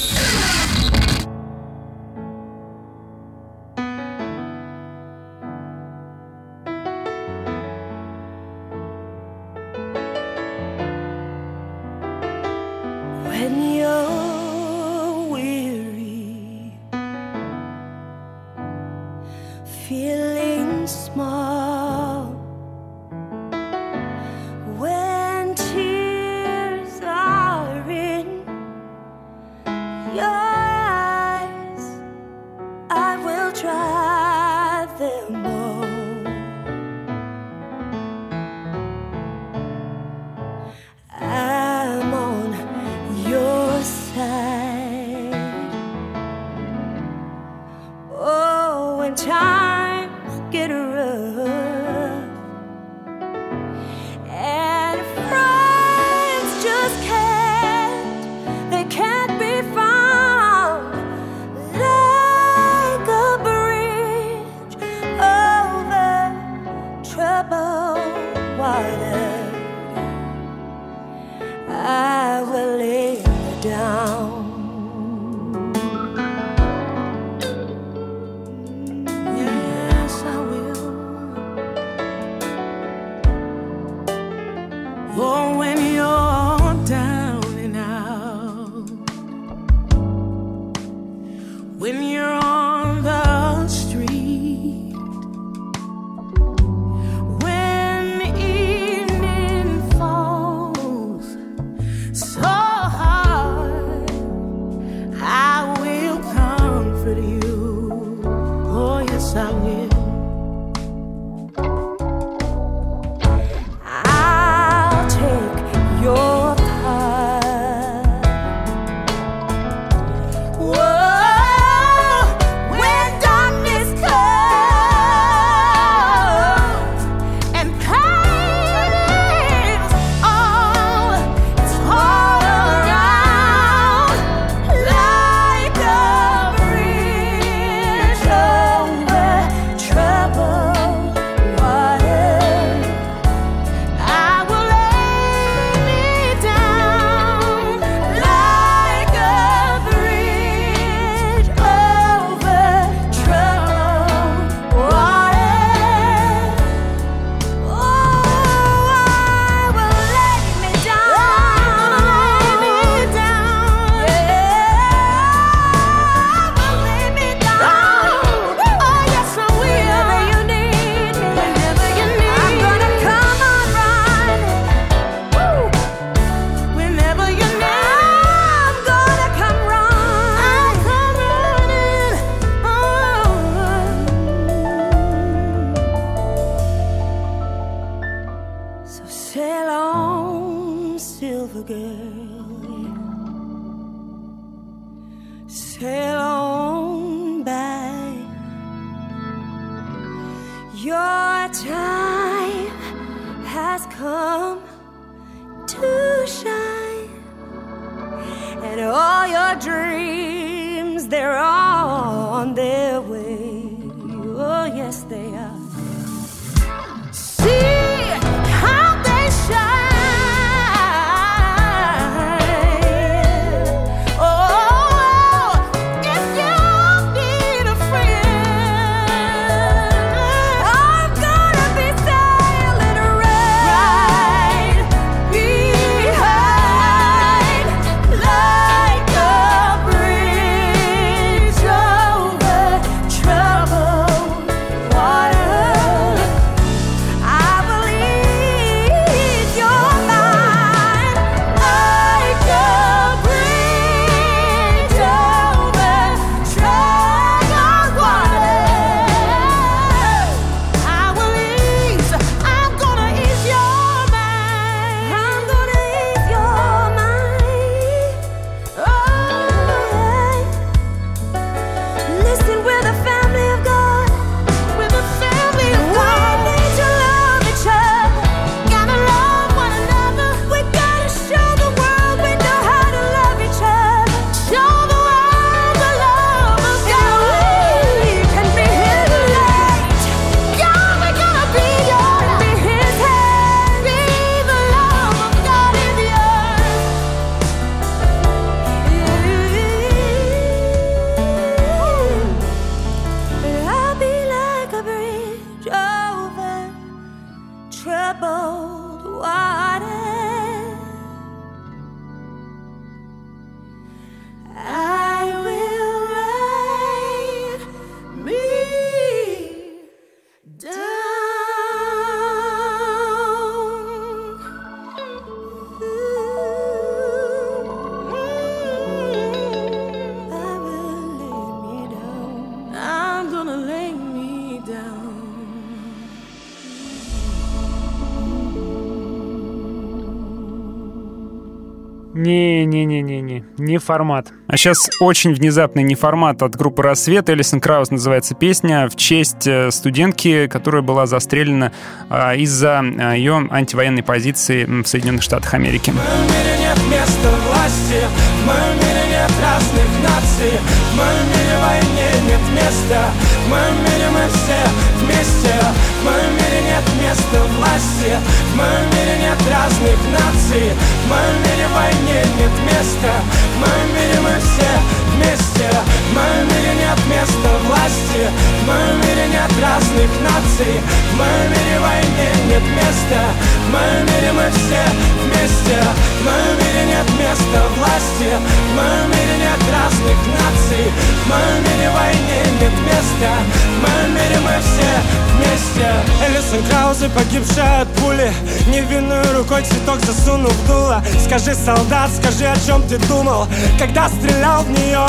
Не 343.65 343.78
формат. 343.78 344.28
А 344.47 344.58
сейчас 344.58 344.89
очень 344.99 345.34
внезапный 345.34 345.84
не 345.84 345.95
формат 345.95 346.41
от 346.43 346.56
группы 346.56 346.84
«Рассвет». 346.84 347.30
Элисон 347.30 347.60
Краус 347.60 347.91
называется 347.91 348.36
песня 348.36 348.88
в 348.88 348.95
честь 348.95 349.47
э, 349.47 349.71
студентки, 349.71 350.47
которая 350.47 350.82
была 350.82 351.06
застрелена 351.06 351.71
а, 352.10 352.36
из-за 352.36 352.80
а, 352.80 353.13
ее 353.13 353.47
антивоенной 353.49 354.04
позиции 354.04 354.65
в 354.65 354.86
Соединенных 354.86 355.23
Штатах 355.23 355.54
Америки. 355.54 355.91
В 355.91 355.95
моем 355.95 356.23
мире 356.28 356.58
нет 356.60 356.78
места 356.89 357.30
власти, 357.47 358.06
в 358.43 358.47
моем 358.47 358.78
мире 358.78 359.04
нет 359.15 359.32
разных 359.41 359.89
наций, 360.04 360.60
в 360.91 360.95
моем 360.95 361.25
мире 361.32 361.56
войне 361.63 362.08
нет 362.28 362.43
места, 362.51 363.01
в 363.45 363.49
моем 363.49 363.75
мире 363.86 364.08
мы 364.12 364.23
все 364.36 364.60
вместе, 364.99 365.56
в 366.01 366.04
моем 366.04 366.32
мире 366.36 366.60
нет 366.69 366.86
места 366.99 367.39
власти, 367.56 368.12
в 368.51 368.56
моем 368.58 368.86
мире 368.91 369.15
нет 369.25 369.39
разных 369.47 369.99
наций, 370.12 370.67
в 370.75 371.08
моем 371.08 371.38
мире 371.45 371.67
войне 371.75 372.19
нет 372.39 372.56
места, 372.67 373.13
в 373.56 373.60
моем 373.63 373.88
мире 373.95 374.19
мы 374.19 374.36
все 374.41 375.06
вместе 375.15 375.67
В 376.12 376.13
моем 376.13 376.47
мире 376.47 376.71
нет 376.75 376.99
места 377.08 377.49
власти 377.67 378.21
В 378.62 378.67
моем 378.67 378.95
мире 379.01 379.28
нет 379.28 379.51
разных 379.62 380.10
наций 380.21 380.75
В 381.12 381.17
моем 381.17 381.47
мире 381.51 381.80
войне 381.80 382.30
нет 382.49 382.63
места 382.75 383.21
В 383.65 383.71
моем 383.71 384.04
мире 384.06 384.32
мы 384.34 384.45
все 384.51 384.84
вместе 385.23 385.78
В 386.19 386.25
моем 386.25 386.56
мире 386.60 386.84
нет 386.91 387.08
места 387.19 387.60
власти 387.78 388.30
В 388.36 388.75
моем 388.75 389.04
мире 389.09 389.35
нет 389.39 389.61
разных 389.71 390.17
наций. 390.37 390.85
В 391.23 391.29
моем 391.29 391.63
мире 391.63 391.89
войне 391.89 392.39
нет 392.61 392.75
места. 392.85 393.33
В 393.45 393.81
моем 393.81 394.13
мире 394.13 394.37
мы 394.45 394.55
все 394.61 394.91
вместе. 395.33 395.87
Элисон 396.27 396.63
Краузе 396.69 397.09
погибшая 397.09 397.81
от 397.81 397.87
пули. 397.95 398.31
Невинную 398.67 399.37
рукой 399.37 399.63
цветок 399.63 399.99
засунув 400.05 400.53
в 400.53 400.67
дуло. 400.67 401.03
Скажи, 401.25 401.55
солдат, 401.55 402.11
скажи, 402.11 402.45
о 402.45 402.55
чем 402.65 402.81
ты 402.83 402.97
думал 403.07 403.47
Когда 403.79 404.09
стрелял 404.09 404.63
в 404.63 404.69
нее? 404.69 405.05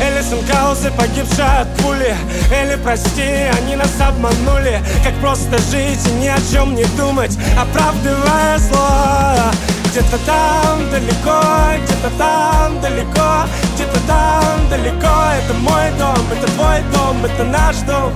Элисон 0.00 0.44
Краузе 0.46 0.86
слезы 0.86 0.90
погибшие 0.92 1.60
от 1.60 1.76
пули. 1.78 2.14
Или 2.50 2.76
прости, 2.82 3.22
они 3.58 3.76
нас 3.76 3.92
обманули. 4.00 4.80
Как 5.04 5.14
просто 5.20 5.58
жить 5.70 6.06
и 6.06 6.12
ни 6.22 6.28
о 6.28 6.38
чем 6.52 6.74
не 6.74 6.84
думать 6.96 7.36
Оправдывая 7.58 8.58
зло 8.58 9.36
где-то 9.96 10.18
там 10.26 10.90
далеко, 10.90 11.40
где-то 11.82 12.10
там 12.18 12.78
далеко, 12.82 13.48
где-то 13.74 13.98
там 14.06 14.68
далеко. 14.68 15.16
Это 15.38 15.54
мой 15.54 15.90
дом, 15.98 16.20
это 16.30 16.52
твой 16.52 16.82
дом, 16.92 17.24
это 17.24 17.44
наш 17.44 17.76
дом. 17.76 18.12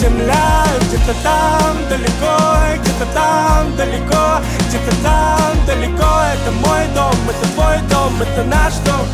Земля 0.00 0.64
где-то 0.80 1.14
там 1.22 1.76
далеко, 1.88 2.82
где-то 2.82 3.06
там 3.14 3.76
далеко, 3.76 4.42
где-то 4.66 5.02
там 5.04 5.66
далеко. 5.68 6.14
Это 6.34 6.50
мой 6.66 6.84
дом, 6.96 7.14
это 7.30 7.52
твой 7.54 7.78
дом, 7.88 8.20
это 8.20 8.42
наш 8.42 8.74
дом. 8.84 9.06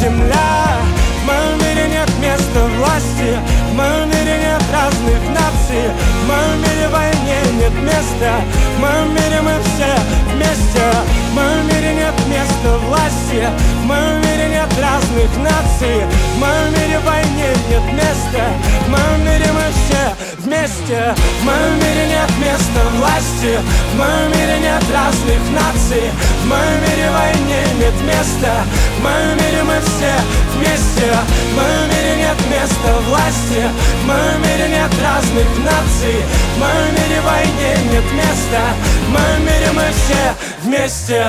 Земля 0.00 0.78
в 1.22 1.24
моем 1.24 1.58
мире 1.58 1.88
нет 1.88 2.10
места 2.18 2.66
власти 2.78 3.38
В 3.70 3.74
моем 3.74 4.08
мире 4.08 4.38
нет 4.38 4.62
разных 4.72 5.20
наций. 5.30 5.84
В 6.22 6.26
моем 6.26 6.58
мире 6.62 6.88
войне 6.88 7.38
нет 7.60 7.74
места. 7.82 8.32
В 8.76 8.80
моем 8.80 9.14
мире 9.14 9.40
мы 9.40 9.54
все 9.62 9.92
вместе. 10.32 10.84
В 11.30 11.34
моем 11.34 11.66
мире 11.68 11.94
нет 11.94 12.14
места 12.26 12.78
власти. 12.86 13.42
В 13.82 13.86
моем 13.86 14.20
мире 14.22 14.48
нет 14.48 14.70
разных 14.80 15.30
наций. 15.38 16.04
В 16.34 16.38
моем 16.38 16.68
мире 16.72 16.98
войне 17.06 17.48
нет 17.70 17.86
места. 17.92 18.44
В 18.84 18.88
моем 18.90 19.24
мире 19.24 19.48
мы 19.52 19.66
все 19.78 20.02
вместе. 20.38 21.14
В 21.40 21.44
моем 21.44 21.74
мире 21.76 22.04
нет 22.08 22.31
места 22.42 22.80
власти. 22.98 23.58
В 23.92 23.96
моем 23.96 24.28
мире 24.36 24.58
нет 24.60 24.82
разных 24.92 25.40
наций. 25.50 26.10
В 26.42 26.46
моем 26.46 26.78
мире 26.84 27.06
войне 27.10 27.60
нет 27.78 27.96
места. 28.02 28.52
В 28.98 29.02
моем 29.02 29.36
мире 29.38 29.62
мы 29.62 29.76
все 29.80 30.12
вместе. 30.54 31.08
В 31.50 31.56
моем 31.56 31.84
мире 31.92 32.12
нет 32.24 32.38
места 32.50 32.90
власти. 33.08 33.62
В 34.02 34.06
моем 34.06 34.38
мире 34.42 34.68
нет 34.76 34.92
разных 35.02 35.48
наций. 35.70 36.18
В 36.54 36.58
моем 36.58 36.90
мире 36.98 37.20
войне 37.20 37.72
нет 37.92 38.06
места. 38.12 38.62
В 39.06 39.10
моем 39.10 39.40
мире 39.46 39.68
мы 39.72 39.86
все 39.92 40.22
вместе 40.62 41.26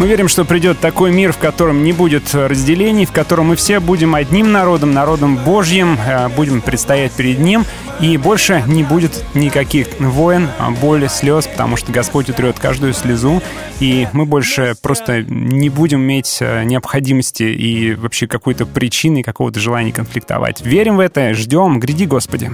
Мы 0.00 0.08
верим, 0.08 0.28
что 0.28 0.46
придет 0.46 0.80
такой 0.80 1.12
мир, 1.12 1.30
в 1.30 1.36
котором 1.36 1.84
не 1.84 1.92
будет 1.92 2.34
разделений, 2.34 3.04
в 3.04 3.12
котором 3.12 3.48
мы 3.48 3.56
все 3.56 3.80
будем 3.80 4.14
одним 4.14 4.50
народом, 4.50 4.94
народом 4.94 5.36
Божьим, 5.36 5.98
э, 6.00 6.30
будем 6.30 6.62
предстоять 6.62 7.12
перед 7.12 7.38
Ним, 7.38 7.66
и 8.00 8.16
больше 8.16 8.64
не 8.66 8.82
будет 8.82 9.22
никаких 9.34 9.88
войн, 10.00 10.48
боли, 10.80 11.06
слез, 11.06 11.46
потому 11.46 11.76
что 11.76 11.92
Господь 11.92 12.30
утрет 12.30 12.58
каждую 12.58 12.94
слезу, 12.94 13.42
и 13.78 14.08
мы 14.14 14.24
больше 14.24 14.74
просто 14.80 15.22
не 15.22 15.68
будем 15.68 16.00
иметь 16.00 16.38
э, 16.40 16.64
необходимости 16.64 17.42
и 17.42 17.92
вообще 17.92 18.26
какой-то 18.26 18.64
причины, 18.64 19.22
какого-то 19.22 19.60
желания 19.60 19.92
конфликтовать. 19.92 20.62
Верим 20.62 20.96
в 20.96 21.00
это, 21.00 21.34
ждем, 21.34 21.78
гряди, 21.78 22.06
Господи. 22.06 22.50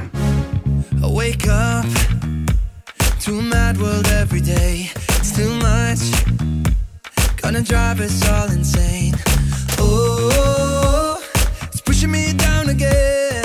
Wake 0.95 1.47
up 1.47 1.87
mad 3.31 3.79
world 3.79 4.09
every 4.09 4.41
day. 4.41 4.91
It's 5.21 5.31
too 5.31 5.55
much. 5.61 6.66
Gonna 7.47 7.63
drive 7.63 8.01
us 8.01 8.29
all 8.29 8.51
insane. 8.51 9.15
Oh, 9.79 11.23
it's 11.63 11.81
pushing 11.81 12.11
me 12.11 12.33
down 12.33 12.69
again. 12.71 13.45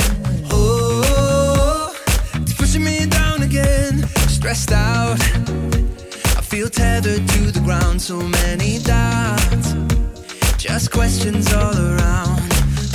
Oh, 0.49 1.93
it's 2.33 2.53
pushing 2.53 2.83
me 2.83 3.05
down 3.05 3.43
again. 3.43 4.07
Stressed 4.27 4.71
out. 4.71 5.21
I 6.35 6.41
feel 6.41 6.67
tethered 6.67 7.29
to 7.29 7.51
the 7.51 7.61
ground. 7.63 8.01
So 8.01 8.19
many 8.19 8.79
doubts. 8.79 9.75
Just 10.57 10.89
questions 10.91 11.53
all 11.53 11.77
around. 11.77 12.41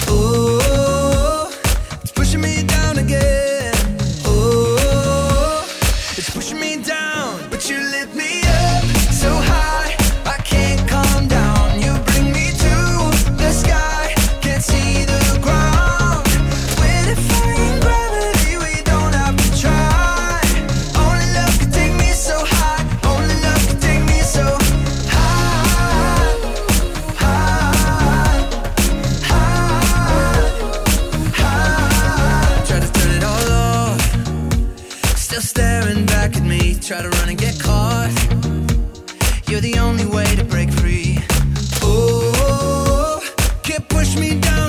Oh, 0.09 1.53
it's 2.03 2.11
pushing 2.11 2.40
me 2.40 2.64
down 2.64 2.99
again. 2.99 3.56
Try 36.87 37.03
to 37.03 37.09
run 37.09 37.29
and 37.29 37.38
get 37.38 37.59
caught. 37.59 38.12
You're 39.49 39.61
the 39.61 39.77
only 39.81 40.07
way 40.07 40.25
to 40.37 40.44
break 40.44 40.70
free. 40.70 41.18
Oh, 41.83 43.20
can't 43.64 43.88
push 43.88 44.16
me 44.16 44.38
down 44.38 44.65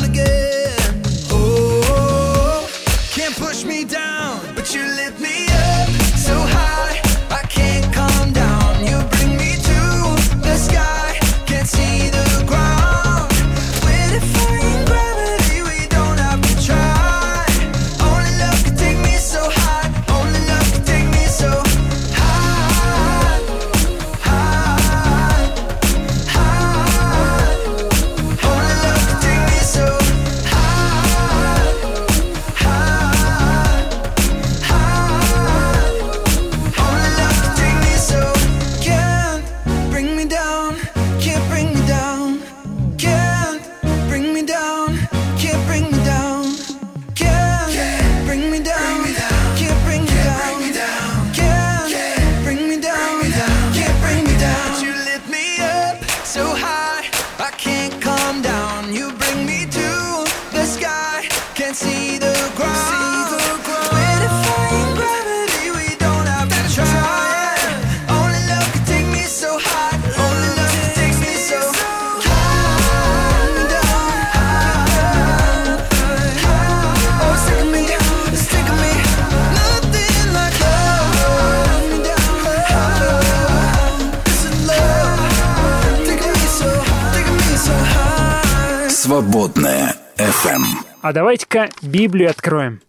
А 91.08 91.14
давайте-ка 91.14 91.70
Библию 91.82 92.30
откроем. 92.30 92.82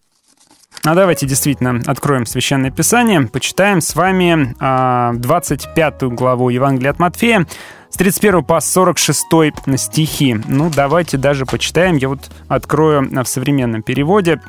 А 0.83 0.97
давайте 0.97 1.25
действительно 1.25 1.81
откроем 1.87 2.27
Священное 2.27 2.73
Писание, 2.73 3.23
почитаем 3.23 3.81
с 3.81 3.95
вами 3.95 4.57
а, 4.59 5.13
25 5.13 6.03
главу 6.15 6.49
Евангелия 6.49 6.91
от 6.91 6.99
Матфея, 6.99 7.47
с 7.91 7.97
31 7.97 8.43
по 8.43 8.59
46 8.59 9.25
стихи. 9.77 10.37
Ну, 10.49 10.69
давайте 10.69 11.17
даже 11.17 11.47
почитаем. 11.47 11.95
Я 11.95 12.09
вот 12.09 12.29
открою 12.49 13.09
в 13.09 13.29
современном 13.29 13.83
переводе. 13.83 14.41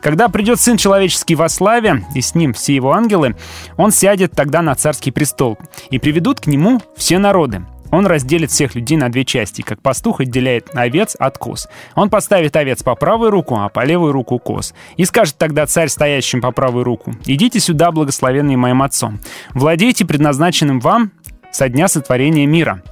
«Когда 0.00 0.28
придет 0.28 0.60
Сын 0.60 0.76
Человеческий 0.76 1.34
во 1.34 1.48
славе, 1.48 2.04
и 2.14 2.20
с 2.20 2.36
ним 2.36 2.52
все 2.52 2.76
его 2.76 2.92
ангелы, 2.92 3.34
он 3.76 3.90
сядет 3.90 4.34
тогда 4.36 4.62
на 4.62 4.76
царский 4.76 5.10
престол, 5.10 5.58
и 5.90 5.98
приведут 5.98 6.38
к 6.38 6.46
нему 6.46 6.80
все 6.96 7.18
народы. 7.18 7.64
Он 7.90 8.06
разделит 8.06 8.50
всех 8.50 8.74
людей 8.74 8.96
на 8.96 9.10
две 9.10 9.24
части, 9.24 9.62
как 9.62 9.80
пастух 9.80 10.20
отделяет 10.20 10.70
овец 10.74 11.16
от 11.18 11.38
коз. 11.38 11.68
Он 11.94 12.10
поставит 12.10 12.56
овец 12.56 12.82
по 12.82 12.94
правую 12.94 13.30
руку, 13.30 13.56
а 13.56 13.68
по 13.68 13.84
левую 13.84 14.12
руку 14.12 14.38
коз. 14.38 14.74
И 14.96 15.04
скажет 15.04 15.36
тогда 15.38 15.66
царь, 15.66 15.88
стоящим 15.88 16.40
по 16.40 16.52
правую 16.52 16.84
руку, 16.84 17.14
«Идите 17.26 17.60
сюда, 17.60 17.92
благословенные 17.92 18.56
моим 18.56 18.82
отцом. 18.82 19.20
Владейте 19.54 20.04
предназначенным 20.04 20.80
вам 20.80 21.12
со 21.50 21.68
дня 21.68 21.88
сотворения 21.88 22.46
мира. 22.46 22.82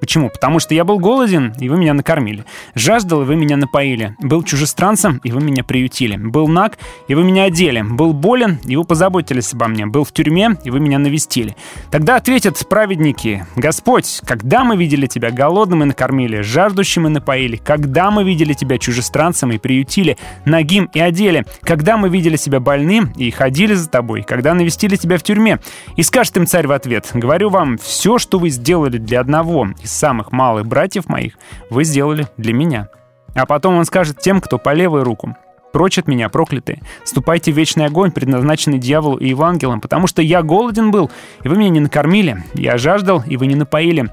Почему? 0.00 0.30
Потому 0.30 0.60
что 0.60 0.74
я 0.74 0.84
был 0.84 0.98
голоден, 0.98 1.54
и 1.58 1.68
вы 1.68 1.76
меня 1.76 1.92
накормили. 1.92 2.44
Жаждал, 2.74 3.22
и 3.22 3.24
вы 3.24 3.36
меня 3.36 3.56
напоили. 3.56 4.14
Был 4.20 4.42
чужестранцем, 4.42 5.20
и 5.24 5.32
вы 5.32 5.40
меня 5.40 5.64
приютили. 5.64 6.16
Был 6.16 6.46
наг, 6.46 6.78
и 7.08 7.14
вы 7.14 7.24
меня 7.24 7.44
одели. 7.44 7.82
Был 7.82 8.12
болен, 8.12 8.58
и 8.64 8.76
вы 8.76 8.84
позаботились 8.84 9.52
обо 9.52 9.66
мне. 9.66 9.86
Был 9.86 10.04
в 10.04 10.12
тюрьме, 10.12 10.56
и 10.62 10.70
вы 10.70 10.80
меня 10.80 10.98
навестили. 10.98 11.56
Тогда 11.90 12.16
ответят 12.16 12.64
праведники, 12.68 13.44
Господь, 13.56 14.20
когда 14.24 14.64
мы 14.64 14.76
видели 14.76 15.06
Тебя 15.06 15.30
голодным 15.30 15.82
и 15.82 15.86
накормили, 15.86 16.42
жаждущим 16.42 17.06
и 17.06 17.10
напоили? 17.10 17.56
Когда 17.56 18.10
мы 18.10 18.24
видели 18.24 18.52
Тебя 18.52 18.78
чужестранцем 18.78 19.50
и 19.52 19.58
приютили, 19.58 20.16
нагим 20.44 20.90
и 20.92 21.00
одели? 21.00 21.44
Когда 21.62 21.96
мы 21.96 22.08
видели 22.08 22.36
себя 22.36 22.60
больным 22.60 23.12
и 23.16 23.30
ходили 23.30 23.74
за 23.74 23.88
Тобой? 23.88 24.22
Когда 24.22 24.54
навестили 24.54 24.96
Тебя 24.96 25.18
в 25.18 25.22
тюрьме? 25.22 25.58
И 25.96 26.02
скажет 26.02 26.36
им 26.36 26.46
царь 26.46 26.66
в 26.66 26.72
ответ, 26.72 27.10
говорю 27.14 27.50
вам, 27.50 27.78
все, 27.78 28.18
что 28.18 28.38
вы 28.38 28.50
сделали 28.50 28.98
для 28.98 29.20
одного 29.20 29.68
из 29.88 29.92
самых 29.92 30.32
малых 30.32 30.66
братьев 30.66 31.08
моих 31.08 31.32
вы 31.70 31.84
сделали 31.84 32.28
для 32.36 32.52
меня. 32.52 32.88
А 33.34 33.46
потом 33.46 33.76
он 33.76 33.84
скажет 33.84 34.20
тем, 34.20 34.40
кто 34.40 34.58
по 34.58 34.72
левую 34.74 35.02
руку, 35.02 35.34
Прочь 35.70 35.98
от 35.98 36.08
меня, 36.08 36.30
проклятые. 36.30 36.80
Ступайте 37.04 37.52
в 37.52 37.56
вечный 37.56 37.84
огонь, 37.84 38.10
предназначенный 38.10 38.78
дьяволу 38.78 39.18
и 39.18 39.28
евангелам, 39.28 39.82
потому 39.82 40.06
что 40.06 40.22
я 40.22 40.42
голоден 40.42 40.90
был, 40.90 41.10
и 41.44 41.48
вы 41.48 41.58
меня 41.58 41.68
не 41.68 41.80
накормили. 41.80 42.42
Я 42.54 42.78
жаждал, 42.78 43.22
и 43.26 43.36
вы 43.36 43.46
не 43.46 43.54
напоили. 43.54 44.08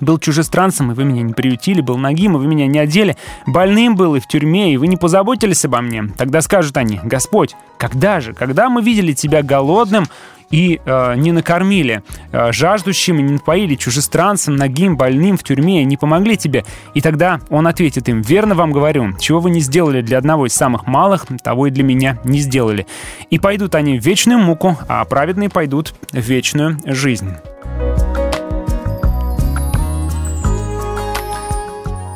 Был 0.00 0.18
чужестранцем, 0.18 0.92
и 0.92 0.94
вы 0.94 1.04
меня 1.04 1.22
не 1.22 1.32
приютили, 1.32 1.80
был 1.80 1.96
нагим, 1.96 2.36
и 2.36 2.38
вы 2.38 2.46
меня 2.46 2.66
не 2.66 2.78
одели, 2.78 3.16
больным 3.46 3.96
был 3.96 4.14
и 4.14 4.20
в 4.20 4.26
тюрьме, 4.26 4.74
и 4.74 4.76
вы 4.76 4.88
не 4.88 4.98
позаботились 4.98 5.64
обо 5.64 5.80
мне. 5.80 6.04
Тогда 6.18 6.42
скажут 6.42 6.76
они, 6.76 7.00
Господь, 7.02 7.56
когда 7.78 8.20
же, 8.20 8.34
когда 8.34 8.68
мы 8.68 8.82
видели 8.82 9.14
тебя 9.14 9.42
голодным, 9.42 10.04
и 10.50 10.80
э, 10.84 11.14
не 11.16 11.32
накормили 11.32 12.02
э, 12.32 12.52
жаждущим, 12.52 13.16
не 13.16 13.34
напоили 13.34 13.74
чужестранцам, 13.74 14.56
ногим, 14.56 14.96
больным 14.96 15.36
в 15.36 15.42
тюрьме, 15.42 15.84
не 15.84 15.96
помогли 15.96 16.36
тебе. 16.36 16.64
И 16.94 17.00
тогда 17.00 17.40
он 17.50 17.66
ответит 17.66 18.08
им, 18.08 18.22
верно 18.22 18.54
вам 18.54 18.72
говорю, 18.72 19.16
чего 19.18 19.40
вы 19.40 19.50
не 19.50 19.60
сделали 19.60 20.00
для 20.00 20.18
одного 20.18 20.46
из 20.46 20.52
самых 20.52 20.86
малых, 20.86 21.26
того 21.42 21.66
и 21.66 21.70
для 21.70 21.84
меня 21.84 22.18
не 22.24 22.38
сделали. 22.40 22.86
И 23.30 23.38
пойдут 23.38 23.74
они 23.74 23.98
в 23.98 24.04
вечную 24.04 24.38
муку, 24.38 24.76
а 24.88 25.04
праведные 25.04 25.48
пойдут 25.48 25.94
в 26.12 26.18
вечную 26.18 26.78
жизнь. 26.86 27.30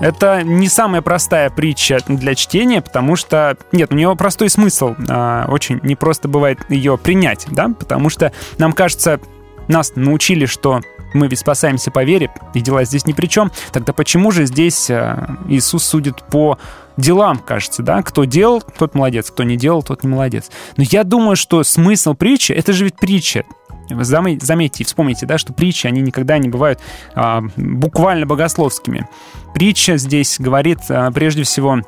Это 0.01 0.43
не 0.43 0.69
самая 0.69 1.03
простая 1.03 1.51
притча 1.51 1.99
для 2.07 2.35
чтения, 2.35 2.81
потому 2.81 3.17
что, 3.17 3.57
нет, 3.73 3.93
у 3.93 3.97
нее 3.97 4.15
простой 4.17 4.49
смысл. 4.49 4.95
А, 5.09 5.47
очень 5.49 5.81
непросто 5.83 6.29
бывает 6.29 6.59
ее 6.69 6.97
принять, 6.97 7.47
да, 7.51 7.69
потому 7.69 8.09
что 8.09 8.33
нам 8.59 8.73
кажется, 8.73 9.21
нас 9.67 9.97
научили, 9.97 10.47
что 10.47 10.83
мы 11.15 11.27
ведь 11.27 11.41
спасаемся 11.41 11.91
по 11.91 12.05
вере, 12.05 12.31
и 12.55 12.61
дела 12.61 12.85
здесь 12.85 13.07
ни 13.07 13.13
при 13.13 13.27
чем. 13.27 13.51
Тогда 13.73 13.93
почему 13.93 14.31
же 14.31 14.47
здесь 14.47 14.89
а, 14.89 15.37
Иисус 15.49 15.83
судит 15.85 16.23
по 16.31 16.59
делам, 16.97 17.39
кажется, 17.39 17.83
да? 17.83 18.03
Кто 18.03 18.25
делал, 18.25 18.61
тот 18.61 18.95
молодец, 18.95 19.31
кто 19.31 19.43
не 19.43 19.57
делал, 19.57 19.83
тот 19.83 20.05
не 20.05 20.09
молодец. 20.09 20.51
Но 20.77 20.85
я 20.85 21.03
думаю, 21.03 21.35
что 21.35 21.65
смысл 21.65 22.15
притчи, 22.15 22.53
это 22.53 22.73
же 22.73 22.85
ведь 22.85 22.97
притча. 22.97 23.45
Заметьте, 23.91 24.85
вспомните, 24.85 25.27
да, 25.27 25.39
что 25.39 25.53
притчи, 25.53 25.87
они 25.87 26.01
никогда 26.01 26.39
не 26.39 26.49
бывают 26.49 26.81
а, 27.15 27.43
буквально 27.57 28.27
богословскими. 28.27 29.09
Притча 29.55 29.97
здесь 29.97 30.37
говорит 30.39 30.81
а, 30.89 31.11
прежде 31.11 31.43
всего 31.43 31.81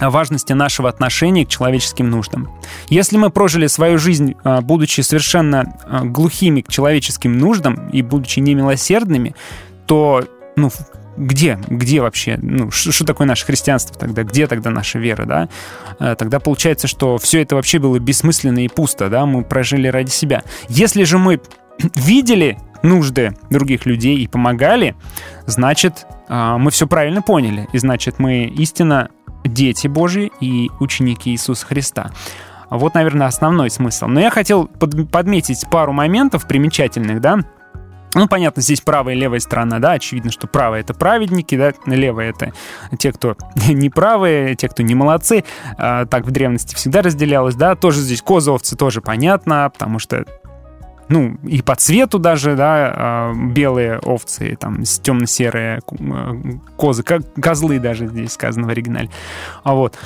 о 0.00 0.10
важности 0.10 0.52
нашего 0.52 0.88
отношения 0.88 1.46
к 1.46 1.48
человеческим 1.48 2.10
нуждам. 2.10 2.50
Если 2.88 3.16
мы 3.16 3.30
прожили 3.30 3.66
свою 3.66 3.98
жизнь, 3.98 4.34
а, 4.44 4.60
будучи 4.60 5.00
совершенно 5.00 5.76
а, 5.84 6.04
глухими 6.04 6.60
к 6.60 6.68
человеческим 6.68 7.38
нуждам 7.38 7.88
и 7.90 8.02
будучи 8.02 8.40
немилосердными, 8.40 9.34
то 9.86 10.24
ну, 10.56 10.70
где, 11.16 11.58
где 11.68 12.00
вообще, 12.00 12.38
ну, 12.40 12.70
что 12.70 13.04
такое 13.04 13.26
наше 13.26 13.44
христианство 13.46 13.96
тогда, 13.98 14.24
где 14.24 14.46
тогда 14.46 14.70
наша 14.70 14.98
вера, 14.98 15.24
да? 15.24 15.48
Э, 15.98 16.14
тогда 16.16 16.40
получается, 16.40 16.88
что 16.88 17.18
все 17.18 17.42
это 17.42 17.54
вообще 17.56 17.78
было 17.78 17.98
бессмысленно 17.98 18.64
и 18.64 18.68
пусто, 18.68 19.08
да, 19.08 19.26
мы 19.26 19.44
прожили 19.44 19.88
ради 19.88 20.10
себя. 20.10 20.42
Если 20.68 21.04
же 21.04 21.18
мы 21.18 21.40
видели 21.94 22.58
нужды 22.82 23.36
других 23.50 23.86
людей 23.86 24.18
и 24.18 24.26
помогали, 24.26 24.94
значит, 25.46 26.06
э, 26.28 26.56
мы 26.58 26.70
все 26.70 26.86
правильно 26.86 27.22
поняли, 27.22 27.68
и 27.72 27.78
значит, 27.78 28.18
мы 28.18 28.44
истинно 28.44 29.10
дети 29.44 29.88
Божьи 29.88 30.32
и 30.40 30.70
ученики 30.80 31.30
Иисуса 31.30 31.66
Христа. 31.66 32.10
Вот, 32.70 32.94
наверное, 32.94 33.26
основной 33.26 33.70
смысл. 33.70 34.06
Но 34.06 34.20
я 34.20 34.30
хотел 34.30 34.66
подметить 34.66 35.64
пару 35.70 35.92
моментов 35.92 36.48
примечательных, 36.48 37.20
да, 37.20 37.40
ну, 38.14 38.28
понятно, 38.28 38.62
здесь 38.62 38.80
правая 38.80 39.14
и 39.14 39.18
левая 39.18 39.40
сторона, 39.40 39.78
да, 39.78 39.92
очевидно, 39.92 40.30
что 40.30 40.46
правая— 40.46 40.80
это 40.82 40.94
праведники, 40.94 41.56
да, 41.56 41.72
левая— 41.86 42.30
это 42.36 42.52
те, 42.98 43.12
кто 43.12 43.36
неправые, 43.68 44.54
те, 44.54 44.68
кто 44.68 44.82
не 44.82 44.94
молодцы. 44.94 45.44
А, 45.76 46.06
так 46.06 46.24
в 46.24 46.30
древности 46.30 46.74
всегда 46.74 47.02
разделялось, 47.02 47.54
да, 47.54 47.74
тоже 47.74 48.00
здесь 48.00 48.22
козовцы 48.22 48.76
тоже 48.76 49.00
понятно, 49.00 49.70
потому 49.72 49.98
что 49.98 50.24
ну, 51.08 51.36
и 51.42 51.60
по 51.60 51.74
цвету 51.74 52.18
даже, 52.18 52.56
да, 52.56 52.92
а, 52.96 53.32
белые 53.34 53.98
овцы, 53.98 54.56
там, 54.58 54.84
темно-серые 54.84 55.80
а, 56.10 56.36
козы, 56.76 57.02
козлы 57.02 57.78
даже 57.78 58.06
здесь 58.06 58.32
сказано 58.32 58.66
в 58.66 58.70
оригинале. 58.70 59.10
А 59.62 59.74
вот. 59.74 59.98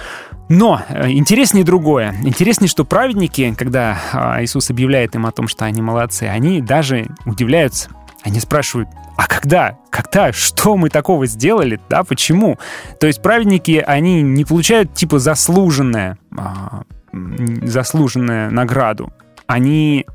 Но 0.49 0.83
э, 0.89 1.11
интереснее 1.11 1.65
другое. 1.65 2.15
Интереснее, 2.23 2.69
что 2.69 2.85
праведники, 2.85 3.55
когда 3.57 3.99
Иисус 4.41 4.71
объявляет 4.71 5.15
им 5.15 5.27
о 5.27 5.33
том, 5.33 5.49
что 5.49 5.65
они 5.65 5.83
молодцы, 5.83 6.25
они 6.25 6.61
даже 6.61 7.09
удивляются. 7.27 7.91
Они 8.23 8.41
спрашивают, 8.41 8.89
а 9.17 9.27
когда? 9.27 9.79
Когда? 9.91 10.33
Что 10.33 10.77
мы 10.77 10.91
такого 10.91 11.27
сделали? 11.27 11.81
Да, 11.89 12.05
почему? 12.05 12.59
То 13.01 13.07
есть 13.07 13.23
праведники, 13.23 13.83
они 13.85 14.23
не 14.23 14.45
получают 14.45 14.95
типа 14.95 15.19
заслуженное, 15.19 16.19
а, 16.37 16.83
заслуженную 17.13 18.53
награду. 18.53 19.13
Они 19.47 20.07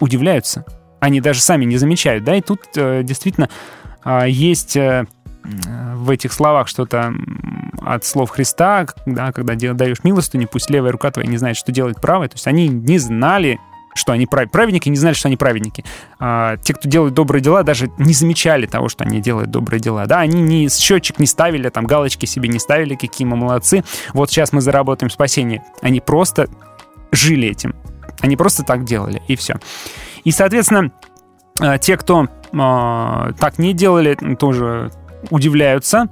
удивляются. 0.00 0.64
Они 1.00 1.20
даже 1.20 1.40
сами 1.40 1.64
не 1.64 1.76
замечают, 1.76 2.24
да, 2.24 2.36
и 2.36 2.40
тут 2.40 2.60
э, 2.74 3.02
действительно 3.04 3.48
э, 4.04 4.24
есть 4.28 4.76
э, 4.76 5.06
в 5.42 6.10
этих 6.10 6.32
словах 6.32 6.68
что-то 6.68 7.14
от 7.86 8.04
слов 8.04 8.30
Христа, 8.30 8.86
да, 9.06 9.32
когда 9.32 9.54
даешь 9.74 10.02
милостыню, 10.02 10.48
пусть 10.48 10.70
левая 10.70 10.92
рука 10.92 11.10
твоя 11.10 11.28
не 11.28 11.36
знает, 11.36 11.56
что 11.56 11.70
делает 11.70 12.00
правая. 12.00 12.28
То 12.28 12.34
есть 12.34 12.46
они 12.46 12.68
не 12.68 12.98
знали, 12.98 13.60
что 13.94 14.12
они 14.12 14.26
прав... 14.26 14.50
праведники, 14.50 14.88
не 14.88 14.96
знали, 14.96 15.14
что 15.14 15.28
они 15.28 15.36
праведники. 15.36 15.84
А, 16.18 16.56
те, 16.58 16.74
кто 16.74 16.88
делают 16.88 17.14
добрые 17.14 17.40
дела, 17.40 17.62
даже 17.62 17.90
не 17.98 18.12
замечали 18.12 18.66
того, 18.66 18.88
что 18.88 19.04
они 19.04 19.20
делают 19.20 19.50
добрые 19.50 19.80
дела. 19.80 20.06
Да, 20.06 20.18
они 20.18 20.42
ни 20.42 20.68
счетчик 20.68 21.18
не 21.20 21.26
ставили, 21.26 21.68
там 21.68 21.86
галочки 21.86 22.26
себе 22.26 22.48
не 22.48 22.58
ставили, 22.58 22.96
какие 22.96 23.26
мы 23.26 23.36
молодцы. 23.36 23.84
Вот 24.12 24.30
сейчас 24.30 24.52
мы 24.52 24.60
заработаем 24.60 25.08
спасение. 25.08 25.62
Они 25.80 26.00
просто 26.00 26.48
жили 27.12 27.48
этим. 27.48 27.74
Они 28.20 28.36
просто 28.36 28.64
так 28.64 28.84
делали, 28.84 29.22
и 29.28 29.36
все. 29.36 29.56
И, 30.24 30.32
соответственно, 30.32 30.90
а, 31.60 31.78
те, 31.78 31.96
кто 31.96 32.24
э, 32.24 33.32
так 33.38 33.58
не 33.58 33.72
делали, 33.74 34.16
тоже 34.38 34.90
удивляются 35.30 36.08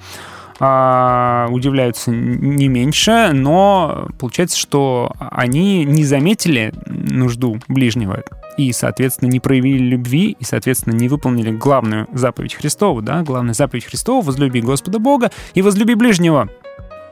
а, 0.66 1.46
удивляются 1.50 2.10
не 2.10 2.68
меньше, 2.68 3.32
но 3.34 4.08
получается, 4.18 4.58
что 4.58 5.12
они 5.18 5.84
не 5.84 6.04
заметили 6.04 6.72
нужду 6.86 7.58
ближнего 7.68 8.22
и, 8.56 8.72
соответственно, 8.72 9.28
не 9.28 9.40
проявили 9.40 9.82
любви, 9.82 10.34
и, 10.40 10.42
соответственно, 10.42 10.94
не 10.94 11.10
выполнили 11.10 11.50
главную 11.50 12.08
заповедь 12.14 12.54
Христову, 12.54 13.02
да, 13.02 13.20
главную 13.20 13.52
заповедь 13.52 13.84
Христову— 13.84 14.20
возлюби 14.22 14.62
Господа 14.62 14.98
Бога 14.98 15.30
и 15.52 15.60
возлюби 15.60 15.96
ближнего, 15.96 16.48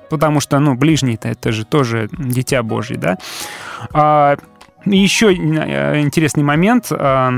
потому 0.09 0.40
что, 0.40 0.59
ну, 0.59 0.74
ближний-то 0.74 1.28
это 1.28 1.53
же 1.53 1.66
тоже 1.66 2.09
дитя 2.16 2.62
Божье, 2.62 2.96
да. 2.96 3.18
А, 3.92 4.38
еще 4.86 5.26
э, 5.34 6.00
интересный 6.00 6.42
момент. 6.42 6.86
А, 6.90 7.34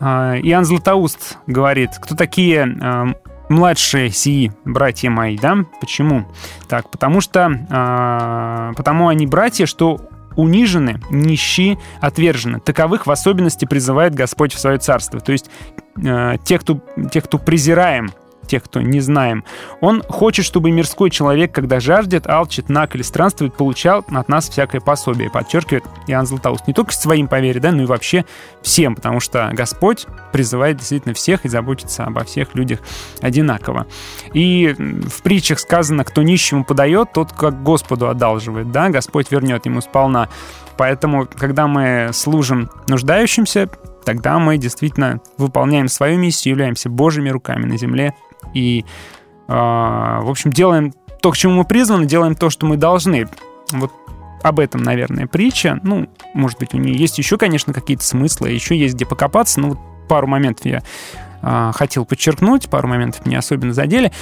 а, 0.00 0.34
Иоанн 0.38 0.64
Златоуст 0.64 1.36
говорит, 1.46 1.90
кто 2.00 2.14
такие 2.14 3.14
младшие 3.50 4.10
сии 4.10 4.52
братья 4.64 5.10
мои, 5.10 5.36
да? 5.36 5.58
Почему? 5.80 6.26
Так, 6.68 6.88
потому 6.88 7.20
что 7.20 7.50
э, 7.50 8.72
потому 8.76 9.08
они 9.08 9.26
братья, 9.26 9.66
что 9.66 10.00
унижены, 10.36 11.00
нищи, 11.10 11.76
отвержены. 12.00 12.60
Таковых 12.60 13.06
в 13.06 13.10
особенности 13.10 13.64
призывает 13.64 14.14
Господь 14.14 14.54
в 14.54 14.58
свое 14.58 14.78
царство. 14.78 15.20
То 15.20 15.32
есть 15.32 15.50
э, 16.02 16.36
те, 16.44 16.58
кто, 16.58 16.80
те, 17.10 17.20
кто 17.20 17.38
презираем 17.38 18.12
тех, 18.46 18.64
кто 18.64 18.80
не 18.80 19.00
знаем. 19.00 19.44
Он 19.80 20.02
хочет, 20.02 20.44
чтобы 20.44 20.70
мирской 20.70 21.10
человек, 21.10 21.52
когда 21.52 21.80
жаждет, 21.80 22.26
алчит, 22.26 22.68
нак 22.68 22.94
или 22.94 23.02
странствует, 23.02 23.54
получал 23.54 24.04
от 24.10 24.28
нас 24.28 24.48
всякое 24.48 24.80
пособие, 24.80 25.30
подчеркивает 25.30 25.84
Иоанн 26.06 26.26
Златоуст. 26.26 26.66
Не 26.66 26.74
только 26.74 26.92
своим 26.92 27.28
по 27.28 27.40
вере, 27.40 27.60
да, 27.60 27.72
но 27.72 27.82
и 27.82 27.86
вообще 27.86 28.24
всем, 28.62 28.94
потому 28.94 29.20
что 29.20 29.50
Господь 29.52 30.06
призывает 30.32 30.78
действительно 30.78 31.14
всех 31.14 31.44
и 31.44 31.48
заботится 31.48 32.04
обо 32.04 32.24
всех 32.24 32.54
людях 32.54 32.80
одинаково. 33.20 33.86
И 34.34 34.74
в 34.78 35.22
притчах 35.22 35.58
сказано, 35.60 36.04
кто 36.04 36.22
нищему 36.22 36.64
подает, 36.64 37.12
тот 37.12 37.32
как 37.32 37.62
Господу 37.62 38.08
одалживает, 38.08 38.72
да, 38.72 38.88
Господь 38.88 39.30
вернет 39.30 39.66
ему 39.66 39.80
сполна. 39.80 40.28
Поэтому, 40.76 41.26
когда 41.26 41.66
мы 41.66 42.10
служим 42.12 42.70
нуждающимся, 42.88 43.68
тогда 44.04 44.38
мы 44.38 44.56
действительно 44.56 45.20
выполняем 45.36 45.88
свою 45.88 46.18
миссию, 46.18 46.52
являемся 46.52 46.88
Божьими 46.88 47.28
руками 47.28 47.66
на 47.66 47.76
земле 47.76 48.14
и, 48.54 48.84
э, 49.48 49.52
в 49.52 50.28
общем, 50.28 50.52
делаем 50.52 50.92
то, 51.20 51.30
к 51.30 51.36
чему 51.36 51.54
мы 51.54 51.64
призваны, 51.64 52.06
делаем 52.06 52.34
то, 52.34 52.50
что 52.50 52.66
мы 52.66 52.76
должны. 52.76 53.28
Вот 53.72 53.92
об 54.42 54.58
этом, 54.58 54.82
наверное, 54.82 55.26
притча. 55.26 55.78
Ну, 55.82 56.08
может 56.34 56.58
быть, 56.58 56.74
у 56.74 56.78
нее 56.78 56.96
есть 56.96 57.18
еще, 57.18 57.36
конечно, 57.36 57.72
какие-то 57.72 58.04
смыслы, 58.04 58.50
еще 58.50 58.76
есть 58.76 58.94
где 58.94 59.04
покопаться, 59.04 59.60
но 59.60 59.70
вот 59.70 59.78
пару 60.08 60.26
моментов 60.26 60.66
я 60.66 60.82
э, 61.42 61.72
хотел 61.74 62.04
подчеркнуть, 62.04 62.68
пару 62.68 62.88
моментов 62.88 63.26
меня 63.26 63.38
особенно 63.38 63.72
задели. 63.72 64.12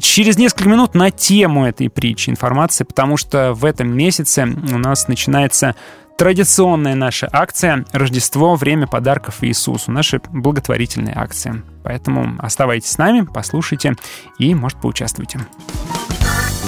Через 0.00 0.38
несколько 0.38 0.68
минут 0.68 0.94
на 0.94 1.10
тему 1.10 1.66
этой 1.66 1.90
притчи 1.90 2.30
информации, 2.30 2.84
потому 2.84 3.16
что 3.16 3.52
в 3.54 3.64
этом 3.64 3.94
месяце 3.94 4.44
у 4.44 4.78
нас 4.78 5.08
начинается 5.08 5.76
традиционная 6.16 6.94
наша 6.94 7.28
акция 7.32 7.84
«Рождество. 7.92 8.54
Время 8.56 8.86
подарков 8.86 9.36
Иисусу». 9.42 9.92
Наша 9.92 10.20
благотворительная 10.30 11.14
акция. 11.16 11.62
Поэтому 11.82 12.34
оставайтесь 12.38 12.90
с 12.90 12.98
нами, 12.98 13.26
послушайте 13.32 13.94
и, 14.38 14.54
может, 14.54 14.80
поучаствуйте. 14.80 15.40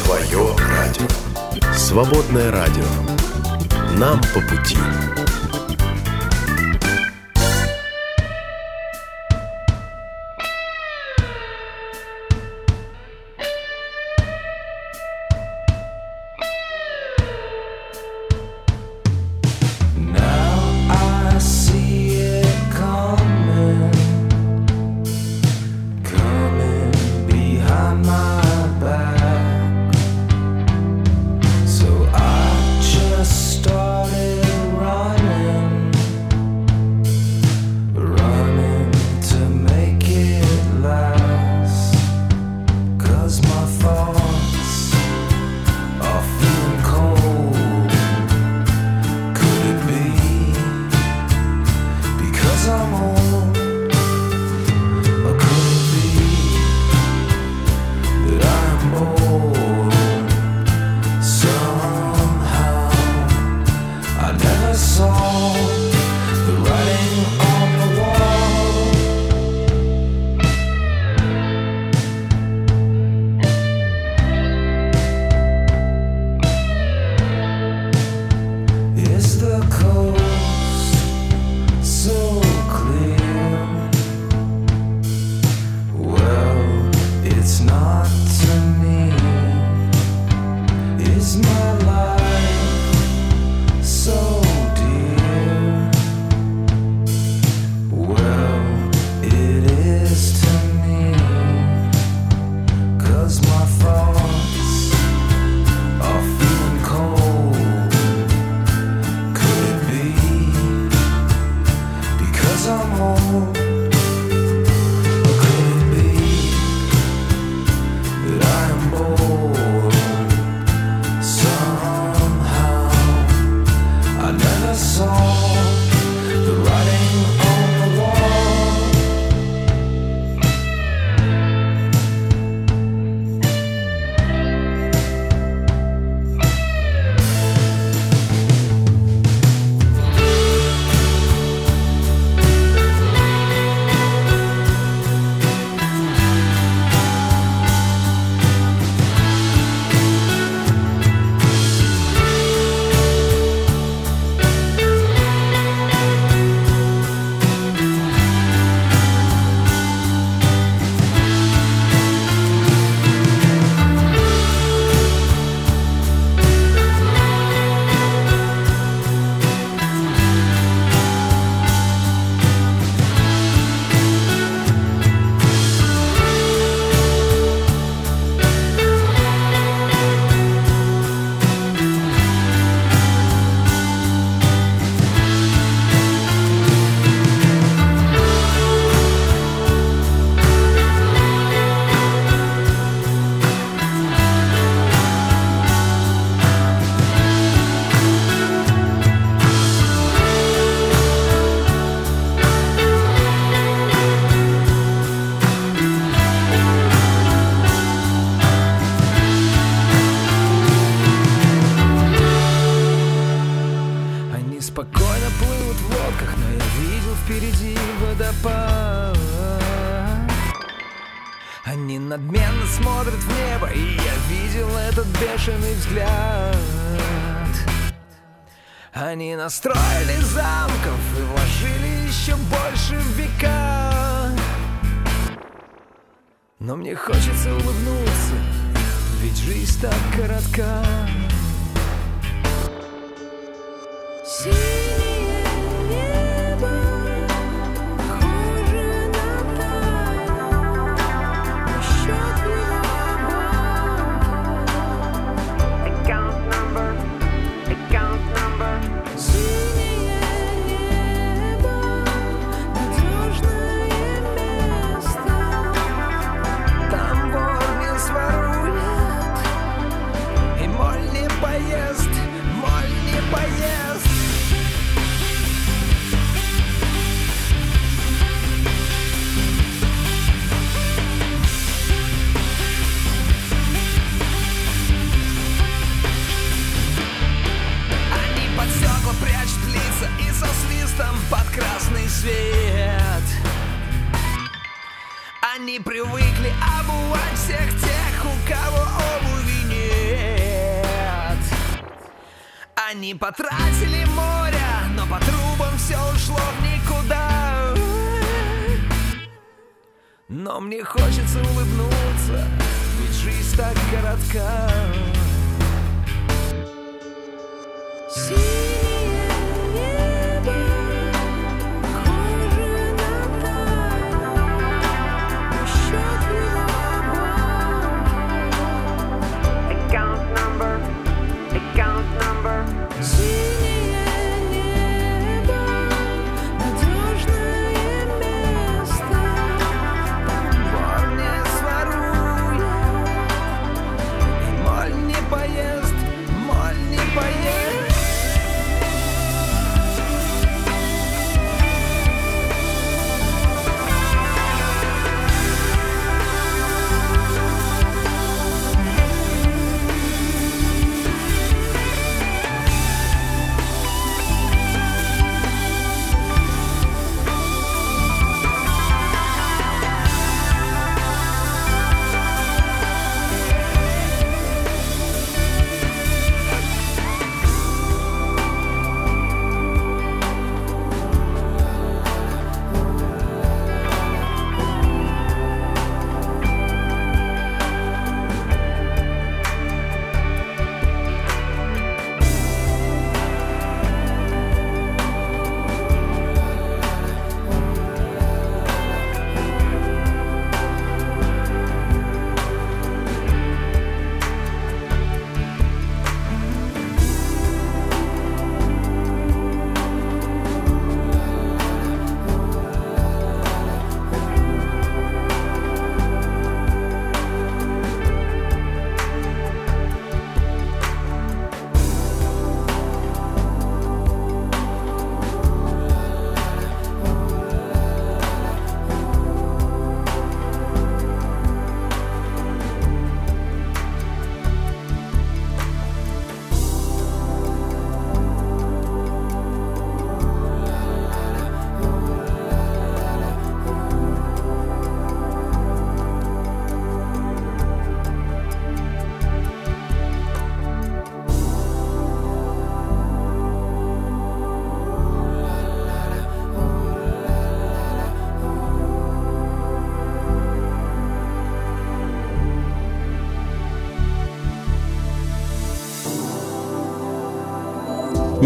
Твое 0.05 0.57
радио. 0.57 1.73
Свободное 1.75 2.51
радио. 2.51 2.85
Нам 3.97 4.21
по 4.35 4.41
пути. 4.41 4.77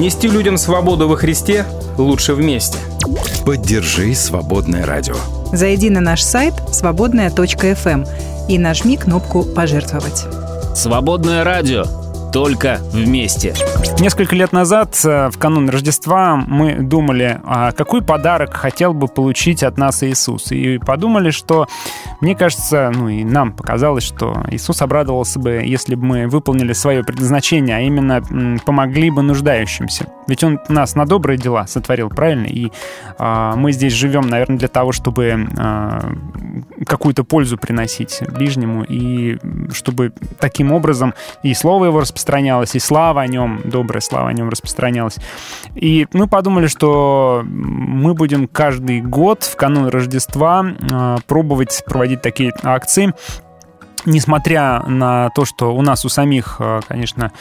Нести 0.02 0.26
людям 0.26 0.56
свободу 0.56 1.06
во 1.06 1.14
Христе 1.14 1.64
лучше 1.96 2.34
вместе. 2.34 2.76
Поддержи 3.46 4.12
«Свободное 4.16 4.84
радио». 4.84 5.14
Зайди 5.52 5.90
на 5.90 6.00
наш 6.00 6.22
сайт 6.22 6.54
свободная.фм 6.72 8.04
и 8.48 8.58
нажми 8.58 8.96
кнопку 8.96 9.44
«Пожертвовать». 9.44 10.26
Свободное 10.74 11.44
радио. 11.44 11.84
Только 12.32 12.80
вместе. 12.90 13.54
Несколько 14.00 14.34
лет 14.34 14.50
назад, 14.50 14.98
э, 15.04 15.28
в 15.30 15.38
канун 15.38 15.68
Рождества, 15.68 16.34
мы 16.34 16.80
думали, 16.80 17.40
а 17.44 17.70
какой 17.70 18.02
подарок 18.02 18.54
хотел 18.54 18.94
бы 18.94 19.06
получить 19.06 19.62
от 19.62 19.78
нас 19.78 20.02
Иисус. 20.02 20.50
И 20.50 20.78
подумали, 20.78 21.30
что, 21.30 21.68
мне 22.22 22.36
кажется, 22.36 22.92
ну 22.94 23.08
и 23.08 23.24
нам 23.24 23.52
показалось, 23.52 24.04
что 24.04 24.44
Иисус 24.52 24.80
обрадовался 24.80 25.40
бы, 25.40 25.62
если 25.64 25.96
бы 25.96 26.06
мы 26.06 26.28
выполнили 26.28 26.72
свое 26.72 27.02
предназначение, 27.02 27.76
а 27.76 27.80
именно 27.80 28.22
помогли 28.64 29.10
бы 29.10 29.22
нуждающимся. 29.22 30.06
Ведь 30.28 30.44
Он 30.44 30.60
нас 30.68 30.94
на 30.94 31.04
добрые 31.04 31.36
дела 31.36 31.66
сотворил, 31.66 32.10
правильно? 32.10 32.46
И 32.46 32.70
а, 33.18 33.56
мы 33.56 33.72
здесь 33.72 33.92
живем, 33.92 34.28
наверное, 34.28 34.56
для 34.56 34.68
того, 34.68 34.92
чтобы 34.92 35.48
а, 35.58 36.12
какую-то 36.86 37.24
пользу 37.24 37.58
приносить 37.58 38.22
ближнему, 38.30 38.84
и 38.84 39.38
чтобы 39.72 40.12
таким 40.38 40.70
образом 40.70 41.14
и 41.42 41.54
слово 41.54 41.86
его 41.86 42.00
распространялось, 42.00 42.76
и 42.76 42.78
слава 42.78 43.22
о 43.22 43.26
нем, 43.26 43.60
добрая 43.64 44.00
слава 44.00 44.28
о 44.28 44.32
нем 44.32 44.48
распространялась. 44.48 45.16
И 45.74 46.06
мы 46.12 46.28
подумали, 46.28 46.68
что 46.68 47.42
мы 47.44 48.14
будем 48.14 48.46
каждый 48.46 49.00
год 49.00 49.42
в 49.42 49.56
канун 49.56 49.88
Рождества 49.88 50.64
а, 50.92 51.18
пробовать 51.26 51.82
проводить 51.84 52.11
такие 52.16 52.52
акции, 52.62 53.14
несмотря 54.04 54.82
на 54.86 55.30
то, 55.30 55.44
что 55.44 55.74
у 55.74 55.82
нас 55.82 56.04
у 56.04 56.08
самих, 56.08 56.56
а, 56.58 56.80
конечно, 56.86 57.32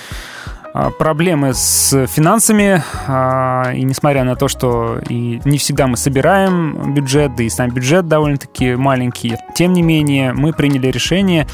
а, 0.74 0.90
проблемы 0.90 1.54
с 1.54 2.08
финансами, 2.08 2.82
а, 3.08 3.72
и 3.74 3.84
несмотря 3.84 4.24
на 4.24 4.36
то, 4.36 4.48
что 4.48 5.00
и 5.10 5.42
не 5.44 5.58
всегда 5.58 5.88
мы 5.88 5.98
собираем 5.98 6.94
бюджет, 6.94 7.36
да 7.36 7.44
и 7.44 7.50
сам 7.50 7.70
бюджет 7.72 8.08
довольно-таки 8.08 8.76
маленький, 8.76 9.36
тем 9.54 9.74
не 9.74 9.82
менее 9.82 10.34
мы 10.34 10.54
приняли 10.54 10.88
решение 10.88 11.48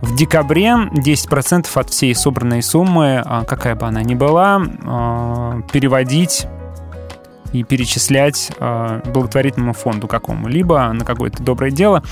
в 0.00 0.16
декабре 0.16 0.76
10% 0.92 1.66
от 1.74 1.90
всей 1.90 2.14
собранной 2.14 2.62
суммы, 2.62 3.22
а, 3.24 3.44
какая 3.44 3.74
бы 3.74 3.86
она 3.86 4.02
ни 4.02 4.14
была, 4.14 4.60
переводить 5.72 6.46
и 7.54 7.62
перечислять 7.62 8.50
э, 8.58 9.00
благотворительному 9.06 9.74
фонду 9.74 10.08
какому-либо 10.08 10.92
на 10.92 11.04
какое-то 11.04 11.42
доброе 11.42 11.70
дело. 11.70 12.02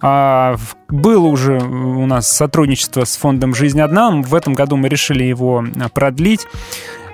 А, 0.00 0.56
было 0.88 1.26
уже 1.26 1.58
у 1.58 2.04
нас 2.04 2.30
сотрудничество 2.30 3.04
с 3.04 3.16
фондом 3.16 3.54
«Жизнь 3.54 3.80
одна». 3.80 4.10
В 4.10 4.34
этом 4.34 4.54
году 4.54 4.76
мы 4.76 4.88
решили 4.88 5.22
его 5.22 5.64
а, 5.80 5.88
продлить. 5.88 6.46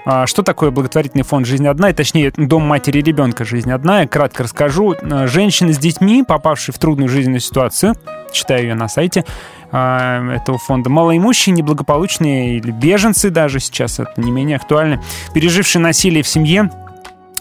А, 0.07 0.27
Что 0.27 0.43
такое 0.43 0.71
благотворительный 0.71 1.25
фонд 1.25 1.47
«Жизнь 1.47 1.67
одна», 1.67 1.91
и 1.91 1.93
точнее 1.93 2.33
Дом 2.37 2.63
матери 2.63 2.99
и 2.99 3.03
ребенка 3.03 3.45
«Жизнь 3.45 3.71
одна», 3.71 4.01
я 4.01 4.09
кратко 4.09 4.45
расскажу. 4.45 4.95
А, 5.03 5.27
Женщины 5.27 5.75
с 5.75 5.79
детьми, 5.79 6.23
попавшие 6.23 6.75
в 6.75 6.79
трудную 6.79 7.11
жизненную 7.11 7.41
ситуацию, 7.41 7.95
читаю 8.33 8.63
ее 8.63 8.75
на 8.75 8.89
сайте 8.89 9.27
а, 9.73 10.35
этого 10.35 10.57
фонда, 10.57 10.89
малоимущие, 10.89 11.55
неблагополучные 11.55 12.57
или 12.57 12.71
беженцы 12.71 13.29
даже 13.29 13.61
сейчас, 13.61 13.99
это 13.99 14.13
не 14.17 14.31
менее 14.31 14.57
актуально, 14.57 15.03
пережившие 15.35 15.83
насилие 15.83 16.23
в 16.23 16.29
семье, 16.29 16.71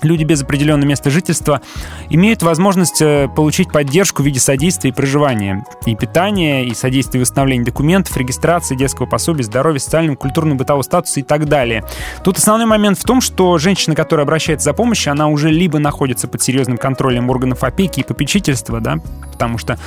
люди 0.03 0.23
без 0.23 0.41
определенного 0.41 0.89
места 0.89 1.09
жительства 1.09 1.61
имеют 2.09 2.43
возможность 2.43 3.01
э, 3.01 3.27
получить 3.33 3.71
поддержку 3.71 4.21
в 4.21 4.25
виде 4.25 4.39
содействия 4.39 4.91
и 4.91 4.93
проживания, 4.93 5.65
и 5.85 5.95
питания, 5.95 6.65
и 6.65 6.73
содействия 6.73 7.19
в 7.19 7.21
восстановлении 7.21 7.63
документов, 7.63 8.15
регистрации 8.17 8.75
детского 8.75 9.05
пособия, 9.05 9.43
здоровья, 9.43 9.79
социального, 9.79 10.15
культурного, 10.15 10.59
бытового 10.59 10.83
статуса 10.83 11.19
и 11.19 11.23
так 11.23 11.45
далее. 11.45 11.83
Тут 12.23 12.37
основной 12.37 12.65
момент 12.65 12.97
в 12.97 13.03
том, 13.03 13.21
что 13.21 13.57
женщина, 13.57 13.95
которая 13.95 14.25
обращается 14.25 14.65
за 14.65 14.73
помощью, 14.73 15.11
она 15.11 15.27
уже 15.27 15.49
либо 15.49 15.79
находится 15.79 16.27
под 16.27 16.41
серьезным 16.41 16.77
контролем 16.77 17.29
органов 17.29 17.63
опеки 17.63 18.01
и 18.01 18.03
попечительства, 18.03 18.79
да, 18.79 18.99
потому 19.31 19.57
что 19.57 19.77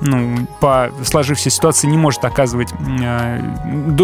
ну, 0.00 0.46
по 0.60 0.90
сложившейся 1.02 1.50
ситуации 1.50 1.88
не 1.88 1.96
может 1.96 2.24
оказывать 2.24 2.68
э, 3.02 3.40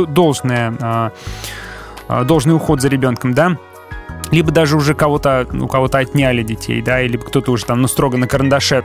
должное 0.08 0.74
э, 0.80 2.24
должный 2.24 2.54
уход 2.54 2.80
за 2.80 2.88
ребенком, 2.88 3.32
да, 3.32 3.56
либо 4.30 4.50
даже 4.50 4.76
уже 4.76 4.94
кого-то, 4.94 5.46
у 5.52 5.66
кого-то 5.66 5.98
отняли 5.98 6.42
детей, 6.42 6.82
да, 6.82 7.00
или 7.00 7.16
кто-то 7.16 7.52
уже 7.52 7.64
там, 7.64 7.82
ну, 7.82 7.88
строго 7.88 8.16
на 8.16 8.26
карандаше. 8.26 8.84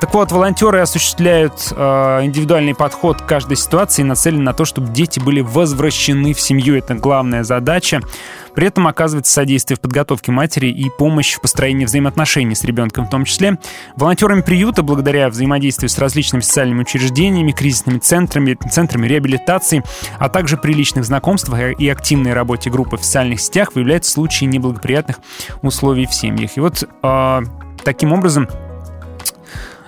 Так 0.00 0.12
вот, 0.14 0.32
волонтеры 0.32 0.80
осуществляют 0.80 1.72
э, 1.74 2.20
индивидуальный 2.22 2.74
подход 2.74 3.20
к 3.22 3.26
каждой 3.26 3.56
ситуации 3.56 4.02
и 4.02 4.04
нацелены 4.04 4.42
на 4.42 4.52
то, 4.52 4.64
чтобы 4.64 4.92
дети 4.92 5.20
были 5.20 5.40
возвращены 5.40 6.34
в 6.34 6.40
семью. 6.40 6.76
Это 6.76 6.94
главная 6.94 7.44
задача. 7.44 8.00
При 8.56 8.66
этом 8.66 8.88
оказывается 8.88 9.32
содействие 9.32 9.76
в 9.76 9.80
подготовке 9.80 10.32
матери 10.32 10.68
и 10.68 10.88
помощь 10.88 11.34
в 11.34 11.42
построении 11.42 11.84
взаимоотношений 11.84 12.54
с 12.54 12.64
ребенком 12.64 13.06
в 13.06 13.10
том 13.10 13.24
числе. 13.26 13.58
Волонтерами 13.96 14.40
приюта, 14.40 14.82
благодаря 14.82 15.28
взаимодействию 15.28 15.90
с 15.90 15.98
различными 15.98 16.40
социальными 16.40 16.80
учреждениями, 16.80 17.52
кризисными 17.52 17.98
центрами, 17.98 18.56
центрами 18.70 19.06
реабилитации, 19.06 19.84
а 20.18 20.30
также 20.30 20.56
при 20.56 20.72
личных 20.72 21.04
знакомствах 21.04 21.78
и 21.78 21.88
активной 21.88 22.32
работе 22.32 22.70
группы 22.70 22.96
в 22.96 23.04
социальных 23.04 23.40
сетях 23.40 23.74
выявляются 23.74 24.12
случаи 24.12 24.46
неблагоприятных 24.46 25.20
условий 25.60 26.06
в 26.06 26.14
семьях. 26.14 26.56
И 26.56 26.60
вот 26.60 26.82
э, 27.02 27.40
таким 27.84 28.14
образом 28.14 28.48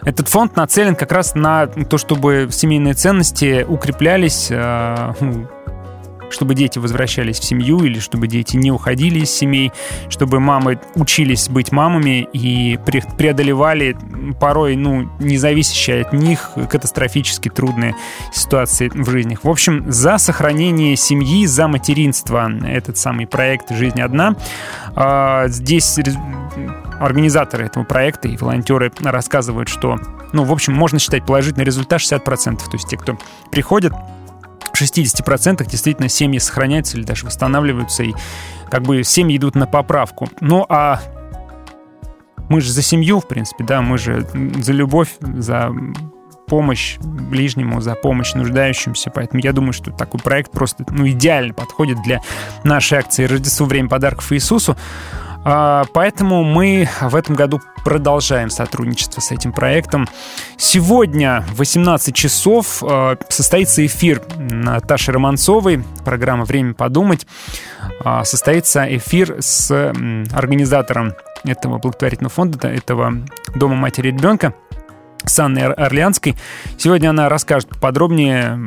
этот 0.02 0.28
фонд 0.28 0.56
нацелен 0.56 0.94
как 0.94 1.12
раз 1.12 1.34
на 1.34 1.66
то, 1.66 1.96
чтобы 1.96 2.48
семейные 2.50 2.94
ценности 2.94 3.64
укреплялись, 3.66 4.48
э, 4.50 5.14
чтобы 6.30 6.54
дети 6.54 6.78
возвращались 6.78 7.38
в 7.38 7.44
семью 7.44 7.84
или 7.84 7.98
чтобы 7.98 8.26
дети 8.26 8.56
не 8.56 8.70
уходили 8.70 9.20
из 9.20 9.30
семей, 9.30 9.72
чтобы 10.08 10.40
мамы 10.40 10.80
учились 10.94 11.48
быть 11.48 11.72
мамами 11.72 12.28
и 12.32 12.78
преодолевали 13.16 13.96
порой, 14.40 14.76
ну, 14.76 15.08
независящие 15.18 16.02
от 16.02 16.12
них 16.12 16.52
катастрофически 16.70 17.48
трудные 17.48 17.94
ситуации 18.32 18.88
в 18.88 19.10
жизни. 19.10 19.38
В 19.42 19.48
общем, 19.48 19.90
за 19.90 20.18
сохранение 20.18 20.96
семьи, 20.96 21.46
за 21.46 21.68
материнство 21.68 22.50
этот 22.64 22.96
самый 22.96 23.26
проект 23.26 23.70
«Жизнь 23.70 24.00
одна». 24.00 24.36
А, 24.94 25.48
здесь 25.48 25.98
организаторы 27.00 27.66
этого 27.66 27.84
проекта 27.84 28.28
и 28.28 28.36
волонтеры 28.36 28.92
рассказывают, 29.00 29.68
что, 29.68 29.98
ну, 30.32 30.44
в 30.44 30.52
общем, 30.52 30.74
можно 30.74 30.98
считать 30.98 31.24
положительный 31.24 31.64
результат 31.64 32.00
60%. 32.00 32.58
То 32.58 32.72
есть 32.72 32.88
те, 32.88 32.96
кто 32.96 33.18
приходят, 33.50 33.92
в 34.78 34.82
60% 34.82 35.68
действительно 35.68 36.08
семьи 36.08 36.38
сохраняются 36.38 36.96
или 36.96 37.04
даже 37.04 37.26
восстанавливаются, 37.26 38.02
и 38.02 38.14
как 38.70 38.82
бы 38.82 39.02
семьи 39.02 39.36
идут 39.36 39.54
на 39.54 39.66
поправку. 39.66 40.28
Ну, 40.40 40.64
а 40.68 41.00
мы 42.48 42.60
же 42.60 42.72
за 42.72 42.82
семью, 42.82 43.20
в 43.20 43.28
принципе, 43.28 43.64
да, 43.64 43.82
мы 43.82 43.98
же 43.98 44.26
за 44.58 44.72
любовь, 44.72 45.10
за 45.20 45.70
помощь 46.46 46.96
ближнему, 46.98 47.80
за 47.80 47.94
помощь 47.94 48.32
нуждающимся. 48.34 49.10
Поэтому 49.10 49.42
я 49.42 49.52
думаю, 49.52 49.72
что 49.72 49.90
такой 49.90 50.20
проект 50.20 50.50
просто 50.50 50.84
ну, 50.88 51.06
идеально 51.08 51.52
подходит 51.52 52.02
для 52.02 52.20
нашей 52.64 52.98
акции 52.98 53.24
«Рождество. 53.24 53.66
Время 53.66 53.88
подарков 53.88 54.32
Иисусу». 54.32 54.76
А, 55.51 55.86
поэтому 55.94 56.44
мы 56.44 56.86
в 57.01 57.16
этом 57.16 57.34
году 57.34 57.62
продолжаем 57.82 58.51
сотрудничество 58.51 59.22
с 59.22 59.30
этим 59.32 59.55
проектом. 59.55 60.07
Сегодня 60.59 61.42
в 61.49 61.61
18 61.61 62.14
часов 62.14 62.82
а, 62.82 63.16
состоится 63.30 63.84
эфир 63.86 64.20
Наташи 64.36 65.11
Романцовой, 65.11 65.82
программа 66.05 66.44
«Время 66.44 66.74
подумать». 66.74 67.26
А, 68.05 68.24
состоится 68.24 68.84
эфир 68.94 69.36
с 69.40 69.70
организатором 70.34 71.14
этого 71.44 71.78
благотворительного 71.78 72.30
фонда, 72.30 72.68
этого 72.68 73.14
Дома 73.55 73.74
матери 73.74 74.09
и 74.09 74.12
ребенка, 74.12 74.53
с 75.24 75.38
Анной 75.38 75.62
Орлеанской. 75.72 76.36
Сегодня 76.76 77.09
она 77.09 77.30
расскажет 77.30 77.70
подробнее 77.80 78.59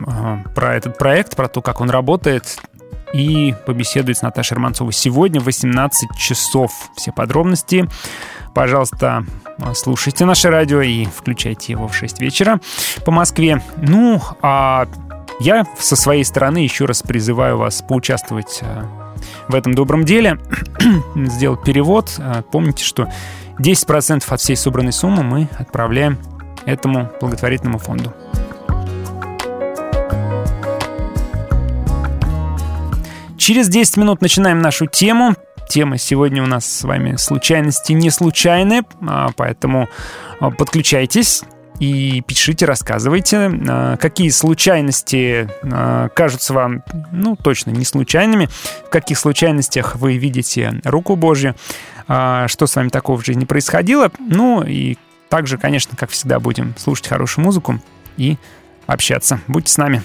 про 0.56 0.76
этот 0.76 0.98
проект, 0.98 1.36
про 1.36 1.48
то, 1.48 1.62
как 1.62 1.80
он 1.80 1.92
работает, 1.92 2.60
и 3.14 3.54
побеседует 3.66 4.18
с 4.18 4.22
Наташей 4.22 4.56
Романцовой 4.56 4.94
сегодня 4.94 5.40
в 5.40 5.46
18 5.46 6.18
часов. 6.18 6.72
Все 6.96 7.12
подробности, 7.12 7.88
пожалуйста, 8.54 9.26
слушайте 9.74 10.26
наше 10.26 10.50
радио 10.50 10.82
и 10.82 11.06
включайте 11.06 11.74
его 11.74 11.88
в 11.88 11.96
6 11.96 12.20
вечера 12.20 12.60
по 13.06 13.12
Москве. 13.12 13.62
Ну, 13.78 14.22
а 14.42 14.88
я 15.40 15.66
со 15.80 15.96
своей 15.96 16.24
стороны 16.24 16.60
еще 16.60 16.86
раз 16.86 17.02
призываю 17.02 17.58
вас 17.58 17.82
поучаствовать 17.82 18.60
э, 18.62 18.84
в 19.48 19.56
этом 19.56 19.74
добром 19.74 20.06
деле, 20.06 20.40
сделать 21.16 21.64
перевод. 21.64 22.14
Э, 22.20 22.44
помните, 22.52 22.84
что 22.84 23.10
10% 23.60 24.24
от 24.28 24.40
всей 24.40 24.56
собранной 24.56 24.94
суммы 24.94 25.24
мы 25.24 25.50
отправляем 25.58 26.18
этому 26.66 27.12
благотворительному 27.20 27.80
фонду. 27.80 28.14
Через 33.42 33.70
10 33.70 33.98
минут 33.98 34.22
начинаем 34.22 34.60
нашу 34.60 34.86
тему. 34.86 35.34
Тема 35.68 35.98
сегодня 35.98 36.44
у 36.44 36.46
нас 36.46 36.64
с 36.64 36.84
вами 36.84 37.16
случайности 37.16 37.92
не 37.92 38.12
случайные, 38.12 38.84
а, 39.02 39.32
поэтому 39.36 39.90
а, 40.40 40.52
подключайтесь 40.52 41.42
и 41.80 42.22
пишите, 42.28 42.68
рассказывайте, 42.68 43.50
а, 43.68 43.98
какие 43.98 44.30
случайности 44.30 45.50
кажутся 46.14 46.54
вам, 46.54 46.84
ну, 47.12 47.36
точно 47.36 47.72
не 47.72 47.84
случайными, 47.84 48.48
в 48.86 48.92
каких 48.92 49.18
случайностях 49.18 49.96
вы 49.96 50.18
видите 50.18 50.80
руку 50.84 51.16
Божью, 51.16 51.56
что 52.06 52.68
с 52.68 52.76
вами 52.76 52.90
такого 52.90 53.20
в 53.20 53.26
жизни 53.26 53.46
происходило. 53.46 54.12
Ну 54.20 54.64
и 54.64 54.98
также, 55.30 55.58
конечно, 55.58 55.98
как 55.98 56.12
всегда, 56.12 56.40
будем 56.40 56.76
слушать 56.78 57.08
хорошую 57.08 57.46
музыку 57.46 57.82
и 58.18 58.38
общаться. 58.86 59.42
Будьте 59.48 59.74
с 59.74 59.78
нами. 59.78 60.04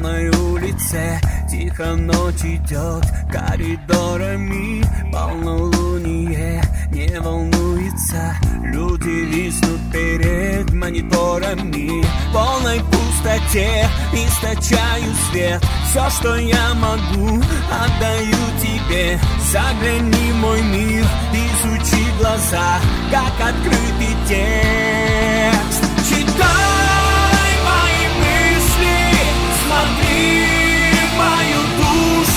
темной 0.00 0.28
улице 0.28 1.20
Тихо 1.50 1.96
ночь 1.96 2.42
идет 2.44 3.04
коридорами 3.30 4.82
Полнолуние 5.12 6.62
не 6.90 7.20
волнуется 7.20 8.36
Люди 8.64 9.08
виснут 9.08 9.80
перед 9.92 10.72
мониторами. 10.72 12.02
В 12.02 12.32
полной 12.32 12.80
пустоте 12.80 13.88
источаю 14.12 15.12
свет. 15.30 15.62
Все, 15.90 16.08
что 16.10 16.36
я 16.36 16.74
могу, 16.74 17.42
отдаю 17.68 18.36
тебе. 18.62 19.18
Загляни 19.50 20.32
в 20.32 20.36
мой 20.36 20.62
мир, 20.62 21.04
изучи 21.32 22.06
глаза 22.18 22.78
Как 23.10 23.48
открытый 23.48 24.28
день. 24.28 25.09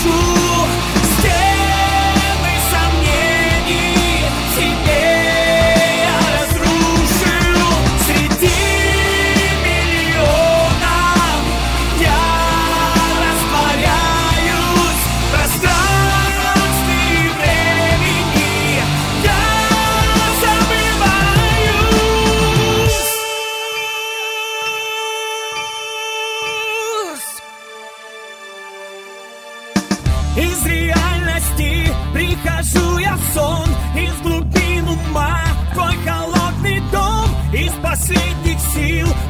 true. 0.04 0.33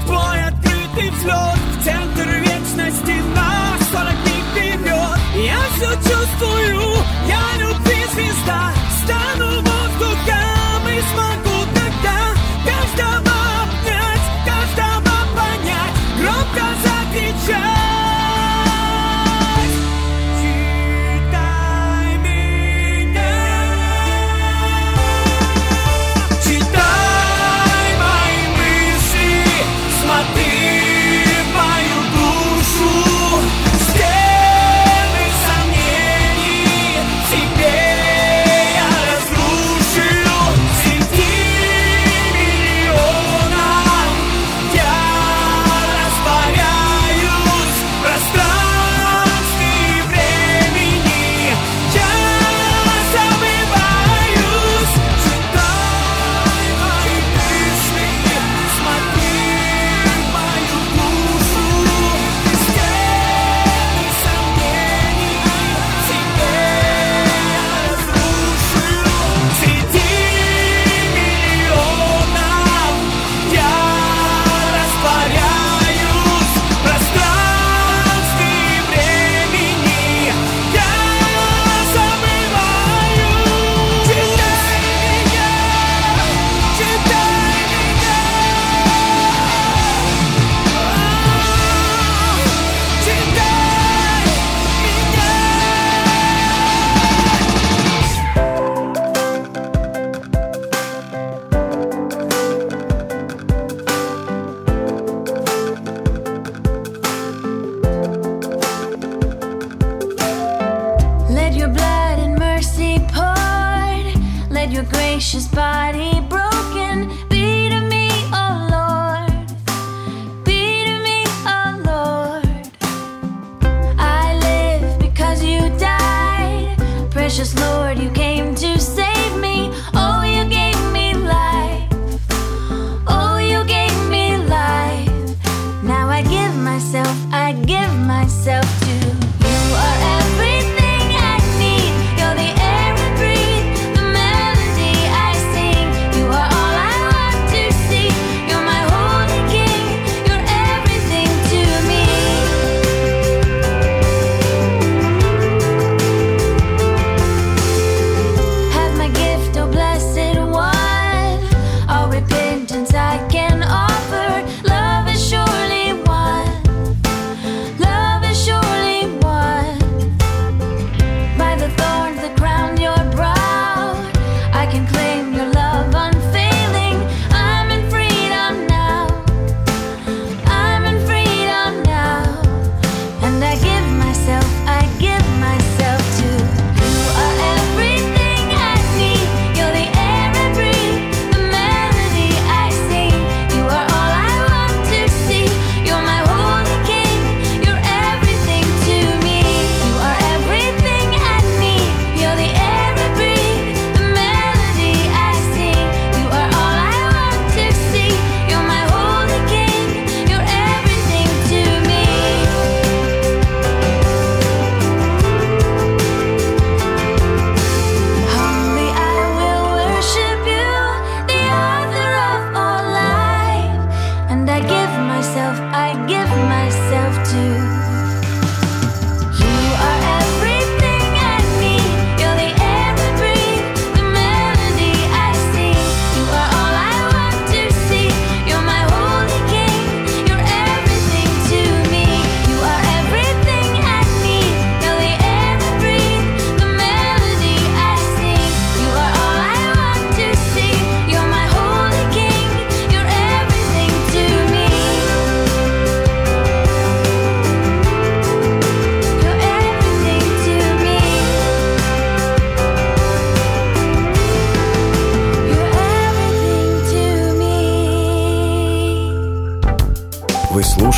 твой 0.05 0.43
открытый 0.43 1.09
взлет 1.11 1.59
В 1.79 1.83
центр 1.83 2.29
вечности 2.29 3.15
нас 3.35 3.81
скоро 3.87 4.11
не 4.25 4.37
вперед 4.51 5.19
Я 5.45 5.59
все 5.75 5.91
чувствую, 6.09 6.97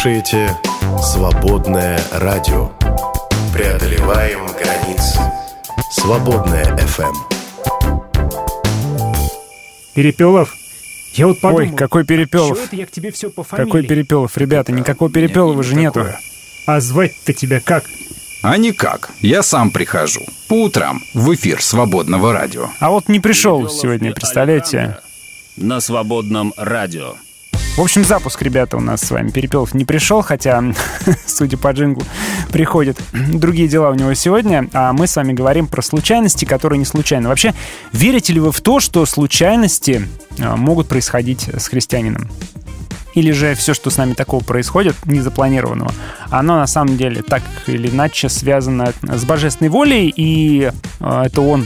слушаете 0.05 0.55
«Свободное 1.01 1.99
радио». 2.11 2.69
Преодолеваем 3.51 4.45
границы. 4.45 5.19
«Свободное 5.89 6.63
FM. 6.75 7.15
Перепелов, 9.95 10.53
я 11.13 11.25
вот 11.25 11.41
подумал, 11.41 11.69
Ой, 11.69 11.75
какой 11.75 12.05
Перепелов? 12.05 12.63
Это 12.63 12.75
я 12.75 12.85
к 12.85 12.91
тебе 12.91 13.11
все 13.11 13.31
по 13.31 13.43
фамилии? 13.43 13.65
Какой 13.65 13.83
Перепелов? 13.87 14.37
Ребята, 14.37 14.71
никакого 14.71 15.09
Перепелова 15.09 15.63
же 15.63 15.73
нету. 15.73 16.05
А 16.67 16.79
звать-то 16.79 17.33
тебя 17.33 17.59
как? 17.59 17.85
А 18.43 18.57
никак. 18.57 19.09
Я 19.21 19.41
сам 19.41 19.71
прихожу. 19.71 20.21
По 20.47 20.65
утрам 20.65 21.01
в 21.15 21.33
эфир 21.33 21.63
свободного 21.63 22.31
радио. 22.31 22.69
А 22.79 22.91
вот 22.91 23.09
не 23.09 23.19
пришел 23.19 23.67
сегодня, 23.69 24.11
представляете? 24.11 24.99
На 25.57 25.79
свободном 25.79 26.53
радио. 26.57 27.15
В 27.75 27.81
общем, 27.81 28.05
запуск, 28.05 28.41
ребята, 28.41 28.77
у 28.77 28.79
нас 28.79 29.01
с 29.01 29.11
вами. 29.11 29.31
Перепелов 29.31 29.73
не 29.73 29.83
пришел, 29.83 30.21
хотя, 30.21 30.63
судя 31.25 31.57
по 31.57 31.71
джинглу, 31.73 32.05
приходят 32.49 32.97
другие 33.11 33.67
дела 33.67 33.89
у 33.89 33.95
него 33.95 34.13
сегодня. 34.13 34.69
А 34.71 34.93
мы 34.93 35.07
с 35.07 35.15
вами 35.17 35.33
говорим 35.33 35.67
про 35.67 35.81
случайности, 35.81 36.45
которые 36.45 36.79
не 36.79 36.85
случайны. 36.85 37.27
Вообще, 37.27 37.53
верите 37.91 38.31
ли 38.31 38.39
вы 38.39 38.53
в 38.53 38.61
то, 38.61 38.79
что 38.79 39.05
случайности 39.05 40.07
а, 40.39 40.55
могут 40.55 40.87
происходить 40.87 41.49
с 41.49 41.67
христианином? 41.67 42.29
Или 43.13 43.31
же 43.31 43.55
все, 43.55 43.73
что 43.73 43.89
с 43.89 43.97
нами 43.97 44.13
такого 44.13 44.41
происходит, 44.41 44.95
незапланированного, 45.05 45.91
оно 46.29 46.55
на 46.55 46.67
самом 46.67 46.95
деле 46.95 47.23
так 47.23 47.43
или 47.67 47.89
иначе 47.89 48.29
связано 48.29 48.93
с 49.01 49.25
божественной 49.25 49.69
волей, 49.69 50.13
и 50.15 50.71
э, 50.99 51.23
это 51.25 51.41
он 51.41 51.65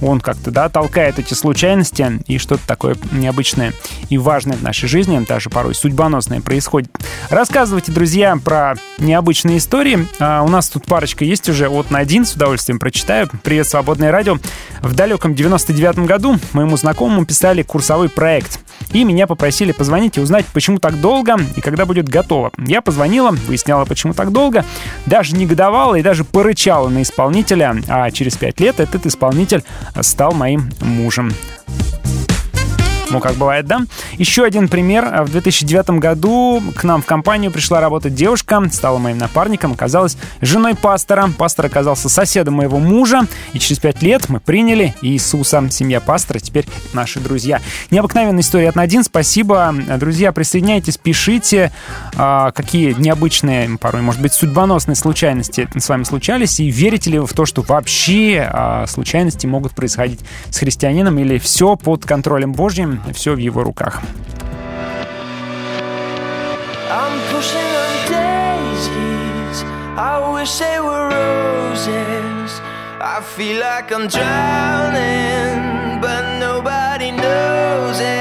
он 0.00 0.20
как-то, 0.20 0.50
да, 0.50 0.68
толкает 0.68 1.18
эти 1.18 1.34
случайности, 1.34 2.20
и 2.26 2.38
что-то 2.38 2.66
такое 2.66 2.96
необычное 3.12 3.72
и 4.08 4.18
важное 4.18 4.56
в 4.56 4.62
нашей 4.62 4.88
жизни, 4.88 5.24
даже 5.26 5.50
порой 5.50 5.74
судьбоносное 5.74 6.40
происходит. 6.40 6.90
Рассказывайте, 7.30 7.92
друзья, 7.92 8.36
про 8.42 8.74
необычные 8.98 9.58
истории. 9.58 10.06
А 10.18 10.42
у 10.42 10.48
нас 10.48 10.68
тут 10.68 10.86
парочка 10.86 11.24
есть 11.24 11.48
уже 11.48 11.68
вот 11.68 11.90
на 11.90 11.98
один, 11.98 12.24
с 12.24 12.34
удовольствием 12.34 12.78
прочитаю. 12.78 13.28
Привет, 13.42 13.66
Свободное 13.66 14.10
радио. 14.10 14.38
В 14.80 14.94
далеком 14.94 15.34
99 15.34 16.00
году 16.00 16.36
моему 16.52 16.76
знакомому 16.76 17.26
писали 17.26 17.62
курсовой 17.62 18.08
проект. 18.08 18.60
И 18.92 19.04
меня 19.04 19.26
попросили 19.26 19.72
позвонить 19.72 20.16
и 20.16 20.20
узнать, 20.20 20.46
почему 20.46 20.78
так 20.78 21.00
долго 21.00 21.36
и 21.56 21.60
когда 21.60 21.84
будет 21.84 22.08
готово. 22.08 22.52
Я 22.58 22.80
позвонила, 22.80 23.30
выясняла, 23.30 23.84
почему 23.84 24.14
так 24.14 24.32
долго, 24.32 24.64
даже 25.06 25.36
негодовала 25.36 25.96
и 25.96 26.02
даже 26.02 26.24
порычала 26.24 26.88
на 26.88 27.02
исполнителя, 27.02 27.76
а 27.88 28.10
через 28.10 28.36
пять 28.36 28.60
лет 28.60 28.80
этот 28.80 29.04
исполнитель 29.06 29.64
стал 30.00 30.32
моим 30.32 30.70
мужем. 30.80 31.32
Ну, 33.10 33.20
как 33.20 33.34
бывает, 33.34 33.66
да? 33.66 33.80
Еще 34.18 34.44
один 34.44 34.68
пример. 34.68 35.22
В 35.24 35.30
2009 35.30 35.90
году 35.98 36.62
к 36.76 36.84
нам 36.84 37.00
в 37.00 37.06
компанию 37.06 37.50
пришла 37.50 37.80
работать 37.80 38.14
девушка, 38.14 38.62
стала 38.70 38.98
моим 38.98 39.18
напарником, 39.18 39.72
оказалась 39.72 40.16
женой 40.42 40.74
пастора. 40.74 41.30
Пастор 41.38 41.66
оказался 41.66 42.08
соседом 42.08 42.54
моего 42.54 42.78
мужа, 42.78 43.22
и 43.52 43.58
через 43.58 43.78
пять 43.78 44.02
лет 44.02 44.28
мы 44.28 44.40
приняли 44.40 44.94
Иисуса. 45.00 45.66
Семья 45.70 46.00
пастора 46.00 46.38
теперь 46.38 46.66
наши 46.92 47.20
друзья. 47.20 47.60
Необыкновенная 47.90 48.42
история 48.42 48.68
от 48.68 48.76
Надин. 48.76 49.04
Спасибо. 49.04 49.74
Друзья, 49.98 50.32
присоединяйтесь, 50.32 50.98
пишите, 50.98 51.72
а, 52.16 52.50
какие 52.50 52.92
необычные, 52.92 53.78
порой, 53.78 54.02
может 54.02 54.20
быть, 54.20 54.32
судьбоносные 54.32 54.96
случайности 54.96 55.68
с 55.76 55.88
вами 55.88 56.04
случались, 56.04 56.60
и 56.60 56.70
верите 56.70 57.10
ли 57.10 57.18
вы 57.18 57.26
в 57.26 57.32
то, 57.32 57.46
что 57.46 57.62
вообще 57.62 58.48
а, 58.50 58.86
случайности 58.86 59.46
могут 59.46 59.72
происходить 59.72 60.20
с 60.50 60.58
христианином, 60.58 61.18
или 61.18 61.38
все 61.38 61.76
под 61.76 62.04
контролем 62.04 62.52
Божьим, 62.52 62.97
все 63.12 63.34
в 63.34 63.38
его 63.38 63.62
руках. 63.64 64.00
I 73.18 73.20
feel 73.20 73.58
like 73.60 73.90
I'm 73.90 74.06
drowning, 74.06 76.00
but 76.00 76.38
nobody 76.38 77.10
knows 77.10 77.98
it. 78.00 78.17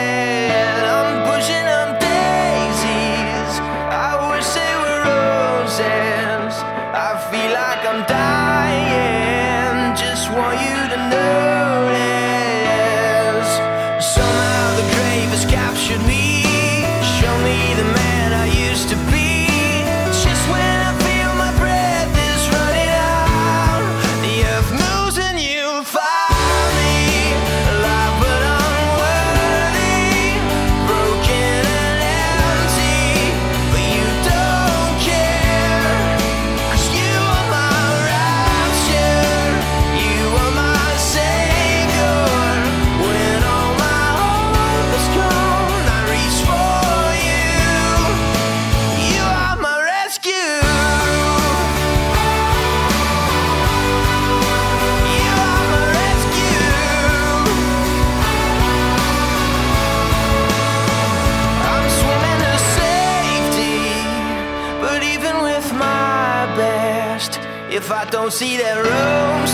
Don't 68.11 68.31
see 68.31 68.57
that 68.57 68.77
room 68.77 69.46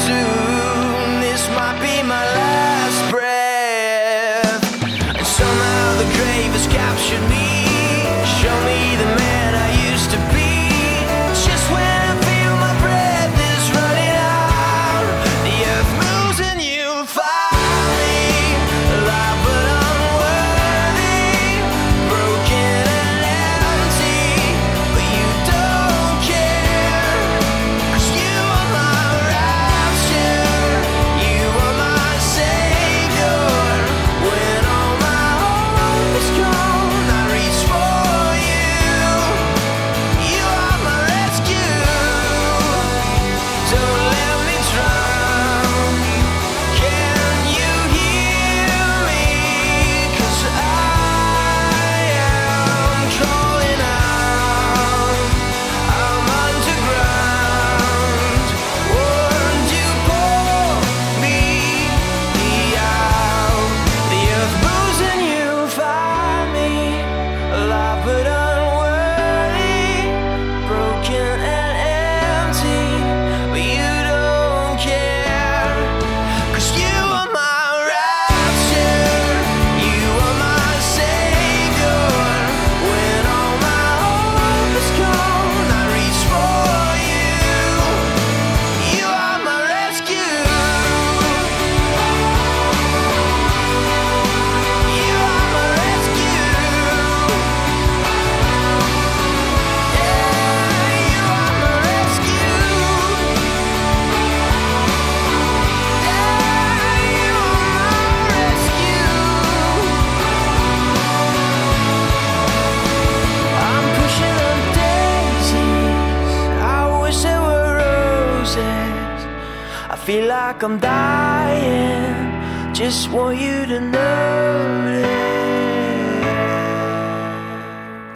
like 120.64 120.72
I'm 120.72 120.80
dying. 120.80 122.74
Just 122.74 123.12
want 123.12 123.40
you 123.40 123.66
to 123.66 123.80
know 123.80 125.04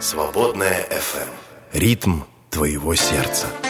Свободная 0.00 0.86
FM. 0.90 1.28
Ритм 1.72 2.22
твоего 2.50 2.94
сердца. 2.94 3.67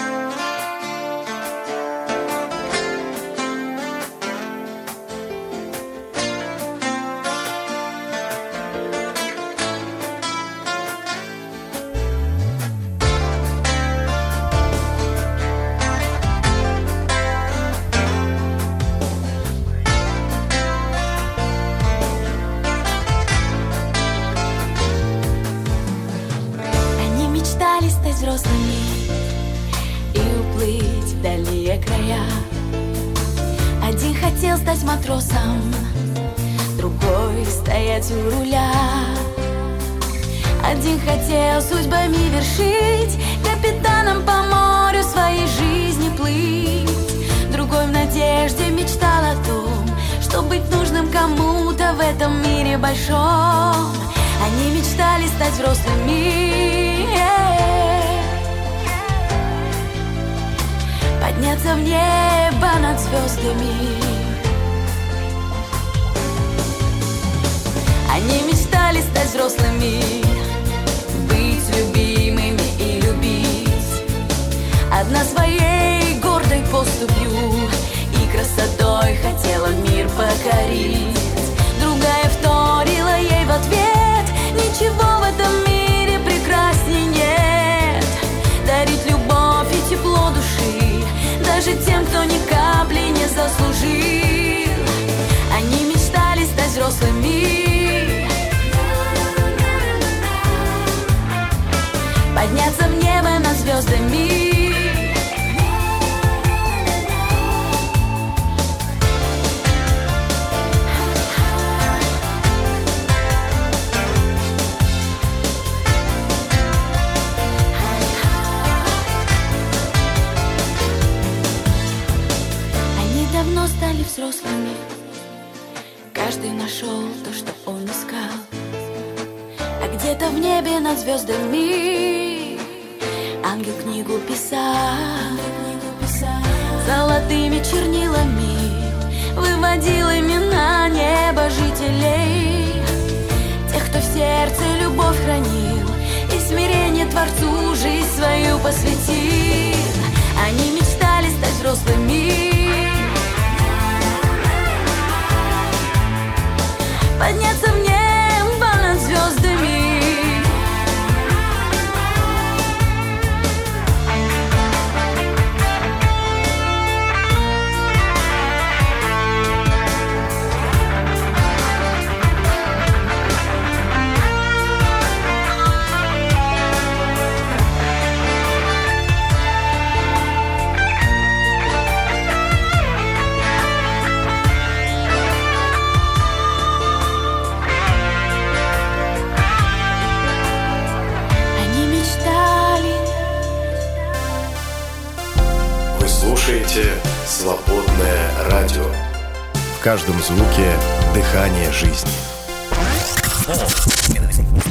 Каждом 199.89 200.23
звуке 200.23 200.71
дыхание 201.15 201.73
жизни. 201.73 202.11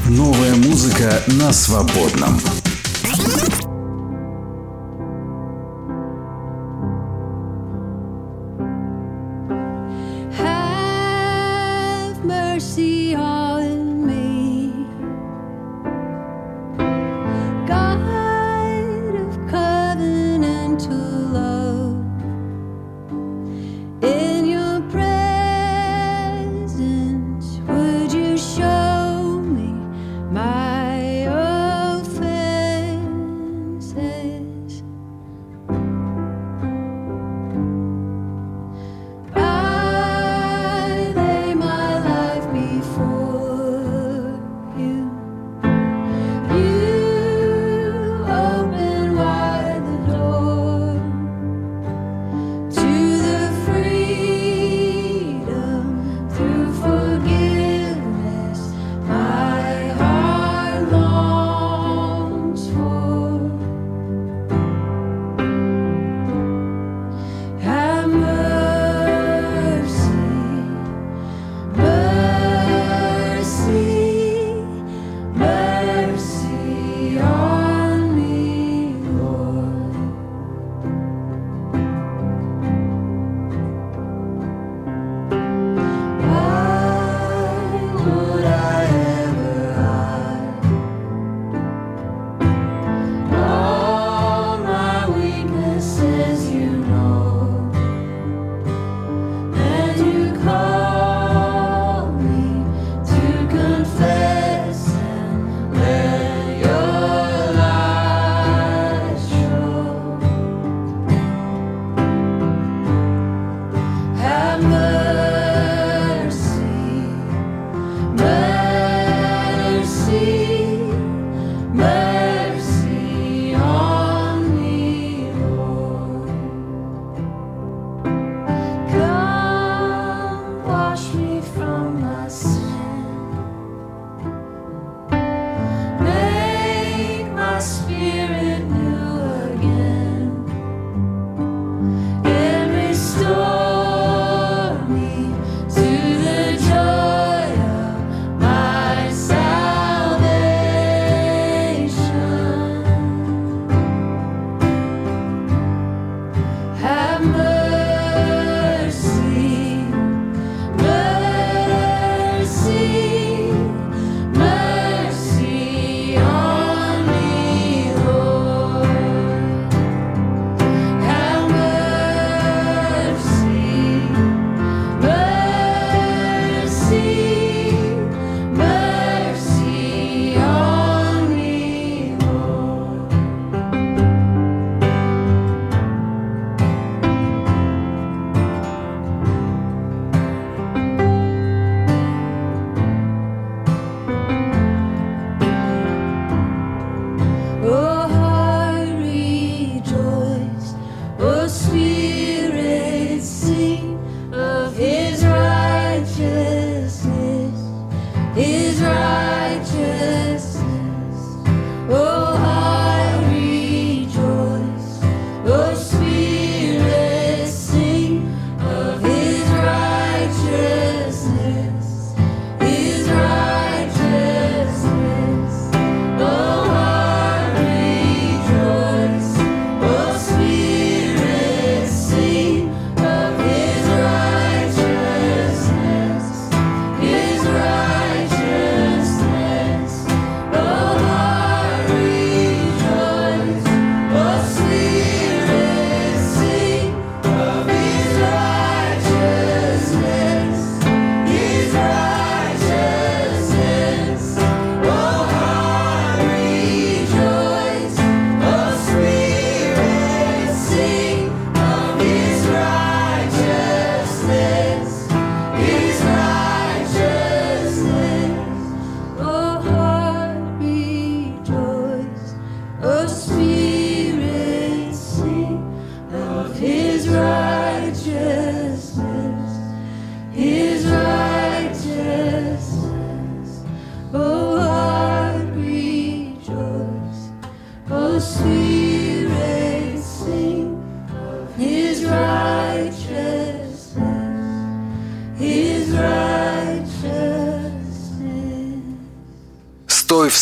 Новая 0.07 0.53
музыка 0.53 1.24
на 1.26 1.51
свободном. 1.51 2.39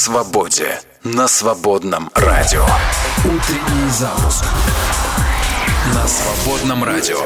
Свободе 0.06 0.80
на 1.04 1.28
свободном 1.28 2.12
радио. 2.14 2.64
Утренний 3.24 3.90
запуск 3.90 4.46
на 5.94 6.08
свободном 6.08 6.84
радио. 6.84 7.18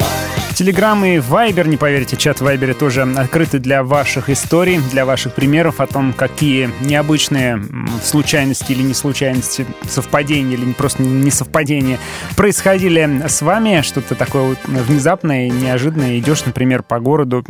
Телеграм 0.60 1.02
и 1.06 1.20
Вайбер, 1.20 1.68
не 1.68 1.78
поверите, 1.78 2.18
чат 2.18 2.40
в 2.40 2.44
Вайбере 2.44 2.74
тоже 2.74 3.02
открыты 3.02 3.58
для 3.58 3.82
ваших 3.82 4.28
историй, 4.28 4.78
для 4.90 5.06
ваших 5.06 5.34
примеров 5.34 5.80
о 5.80 5.86
том, 5.86 6.12
какие 6.12 6.68
необычные 6.82 7.62
случайности 8.04 8.72
или 8.72 8.82
не 8.82 8.92
случайности, 8.92 9.64
совпадения 9.88 10.58
или 10.58 10.72
просто 10.72 11.02
не 11.02 11.30
совпадения 11.30 11.98
происходили 12.36 13.22
с 13.26 13.40
вами. 13.40 13.80
Что-то 13.80 14.14
такое 14.14 14.50
вот 14.50 14.58
внезапное, 14.66 15.48
неожиданное. 15.48 16.18
Идешь, 16.18 16.44
например, 16.44 16.82
по 16.82 17.00
городу, 17.00 17.42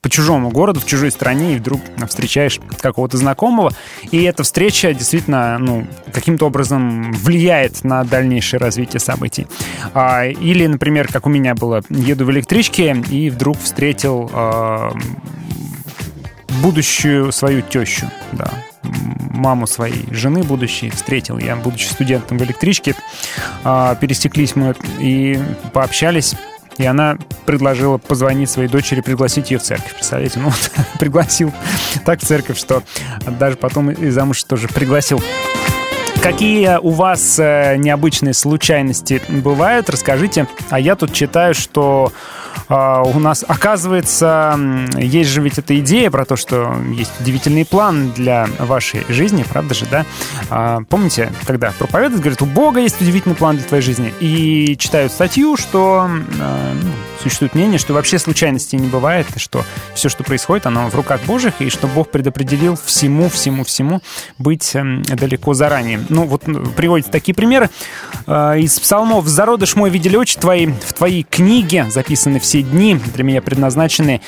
по 0.00 0.10
чужому 0.10 0.50
городу, 0.50 0.80
в 0.80 0.86
чужой 0.86 1.12
стране, 1.12 1.54
и 1.54 1.58
вдруг 1.58 1.80
встречаешь 2.08 2.58
какого-то 2.80 3.16
знакомого. 3.16 3.70
И 4.10 4.24
эта 4.24 4.42
встреча 4.42 4.92
действительно 4.92 5.58
ну, 5.58 5.86
каким-то 6.12 6.46
образом 6.46 7.12
влияет 7.12 7.84
на 7.84 8.02
дальнейшее 8.02 8.58
развитие 8.58 8.98
событий. 8.98 9.46
А, 9.94 10.24
или, 10.56 10.66
например, 10.66 11.08
как 11.08 11.26
у 11.26 11.28
меня 11.28 11.54
было, 11.54 11.82
еду 11.90 12.24
в 12.24 12.30
электричке, 12.30 12.96
и 13.10 13.30
вдруг 13.30 13.60
встретил 13.60 14.30
э, 14.32 14.90
будущую 16.62 17.30
свою 17.30 17.60
тещу, 17.60 18.10
да, 18.32 18.50
маму 18.82 19.66
своей 19.66 20.06
жены 20.12 20.42
будущей 20.42 20.90
встретил 20.90 21.38
я, 21.38 21.56
будучи 21.56 21.84
студентом 21.84 22.38
в 22.38 22.42
электричке. 22.42 22.94
Э, 23.64 23.94
пересеклись 24.00 24.56
мы 24.56 24.74
и 24.98 25.38
пообщались. 25.72 26.34
И 26.78 26.84
она 26.84 27.16
предложила 27.46 27.96
позвонить 27.96 28.50
своей 28.50 28.68
дочери, 28.68 29.00
пригласить 29.00 29.50
ее 29.50 29.58
в 29.58 29.62
церковь. 29.62 29.94
Представляете, 29.94 30.40
ну 30.40 30.46
вот, 30.46 30.70
пригласил 30.98 31.52
так 32.04 32.20
в 32.20 32.26
церковь, 32.26 32.58
что 32.58 32.82
даже 33.38 33.56
потом 33.56 33.90
и 33.90 34.08
замуж 34.10 34.42
тоже 34.44 34.68
пригласил. 34.68 35.22
Какие 36.26 36.78
у 36.78 36.90
вас 36.90 37.38
э, 37.38 37.76
необычные 37.76 38.34
случайности 38.34 39.22
бывают, 39.28 39.88
расскажите. 39.88 40.48
А 40.70 40.80
я 40.80 40.96
тут 40.96 41.12
читаю, 41.12 41.54
что 41.54 42.12
а, 42.68 43.02
у 43.02 43.20
нас, 43.20 43.44
оказывается, 43.46 44.58
есть 44.96 45.30
же 45.30 45.40
ведь 45.40 45.58
эта 45.58 45.78
идея 45.78 46.10
про 46.10 46.24
то, 46.24 46.34
что 46.34 46.74
есть 46.92 47.12
удивительный 47.20 47.64
план 47.64 48.10
для 48.10 48.48
вашей 48.58 49.04
жизни, 49.08 49.44
правда 49.48 49.74
же, 49.74 49.86
да? 49.88 50.04
А, 50.50 50.80
помните, 50.88 51.30
когда 51.46 51.72
проповедуют, 51.78 52.20
говорят, 52.20 52.42
у 52.42 52.46
Бога 52.46 52.80
есть 52.80 53.00
удивительный 53.00 53.36
план 53.36 53.58
для 53.58 53.64
твоей 53.64 53.84
жизни, 53.84 54.12
и 54.18 54.76
читают 54.78 55.12
статью, 55.12 55.56
что 55.56 56.08
а, 56.40 56.72
ну, 56.74 56.90
существует 57.30 57.54
мнение, 57.54 57.78
что 57.78 57.94
вообще 57.94 58.18
случайностей 58.18 58.76
не 58.76 58.88
бывает, 58.88 59.26
и 59.36 59.38
что 59.38 59.64
все, 59.94 60.08
что 60.08 60.24
происходит, 60.24 60.66
оно 60.66 60.88
в 60.90 60.94
руках 60.94 61.20
Божьих, 61.22 61.60
и 61.60 61.70
что 61.70 61.86
Бог 61.86 62.10
предопределил 62.10 62.76
всему, 62.84 63.28
всему, 63.28 63.64
всему 63.64 64.00
быть 64.38 64.74
эм, 64.74 65.02
далеко 65.02 65.54
заранее. 65.54 66.04
Ну, 66.08 66.24
вот 66.24 66.42
приводят 66.76 67.10
такие 67.10 67.34
примеры. 67.34 67.70
Из 68.26 68.78
псалмов 68.80 69.26
«Зародыш 69.26 69.76
мой 69.76 69.90
видели 69.90 70.16
очи 70.16 70.36
твои, 70.36 70.66
в 70.66 70.92
твоей 70.94 71.22
книге 71.22 71.86
записаны 71.90 72.40
все 72.40 72.56
все 72.56 72.62
дни 72.62 72.98
для 73.14 73.22
меня 73.22 73.42
предназначены, 73.42 74.22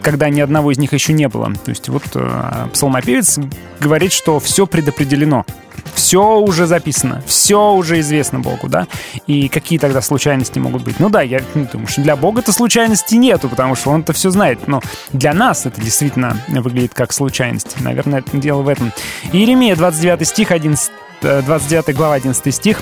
когда 0.00 0.28
ни 0.28 0.40
одного 0.40 0.72
из 0.72 0.78
них 0.78 0.92
еще 0.92 1.12
не 1.12 1.28
было. 1.28 1.52
То 1.64 1.70
есть 1.70 1.88
вот 1.88 2.02
э, 2.14 2.68
псалмопевец 2.72 3.38
говорит, 3.78 4.12
что 4.12 4.40
все 4.40 4.66
предопределено. 4.66 5.46
Все 5.94 6.38
уже 6.38 6.66
записано, 6.66 7.22
все 7.26 7.72
уже 7.72 8.00
известно 8.00 8.40
Богу, 8.40 8.68
да? 8.68 8.86
И 9.26 9.48
какие 9.48 9.78
тогда 9.78 10.00
случайности 10.00 10.58
могут 10.58 10.82
быть? 10.82 10.98
Ну 11.00 11.08
да, 11.08 11.22
я 11.22 11.40
ну, 11.54 11.66
думаю, 11.70 11.88
что 11.88 12.02
для 12.02 12.16
Бога-то 12.16 12.52
случайности 12.52 13.14
нету, 13.14 13.48
потому 13.48 13.74
что 13.74 13.90
он-то 13.90 14.12
все 14.12 14.30
знает. 14.30 14.68
Но 14.68 14.80
для 15.12 15.32
нас 15.34 15.66
это 15.66 15.80
действительно 15.80 16.36
выглядит 16.48 16.94
как 16.94 17.12
случайность. 17.12 17.80
Наверное, 17.80 18.24
дело 18.32 18.62
в 18.62 18.68
этом. 18.68 18.92
Иеремия, 19.32 19.76
29 19.76 20.26
стих, 20.26 20.50
11, 20.50 20.90
29 21.22 21.88
э, 21.88 21.92
глава, 21.92 22.14
11 22.14 22.54
стих. 22.54 22.80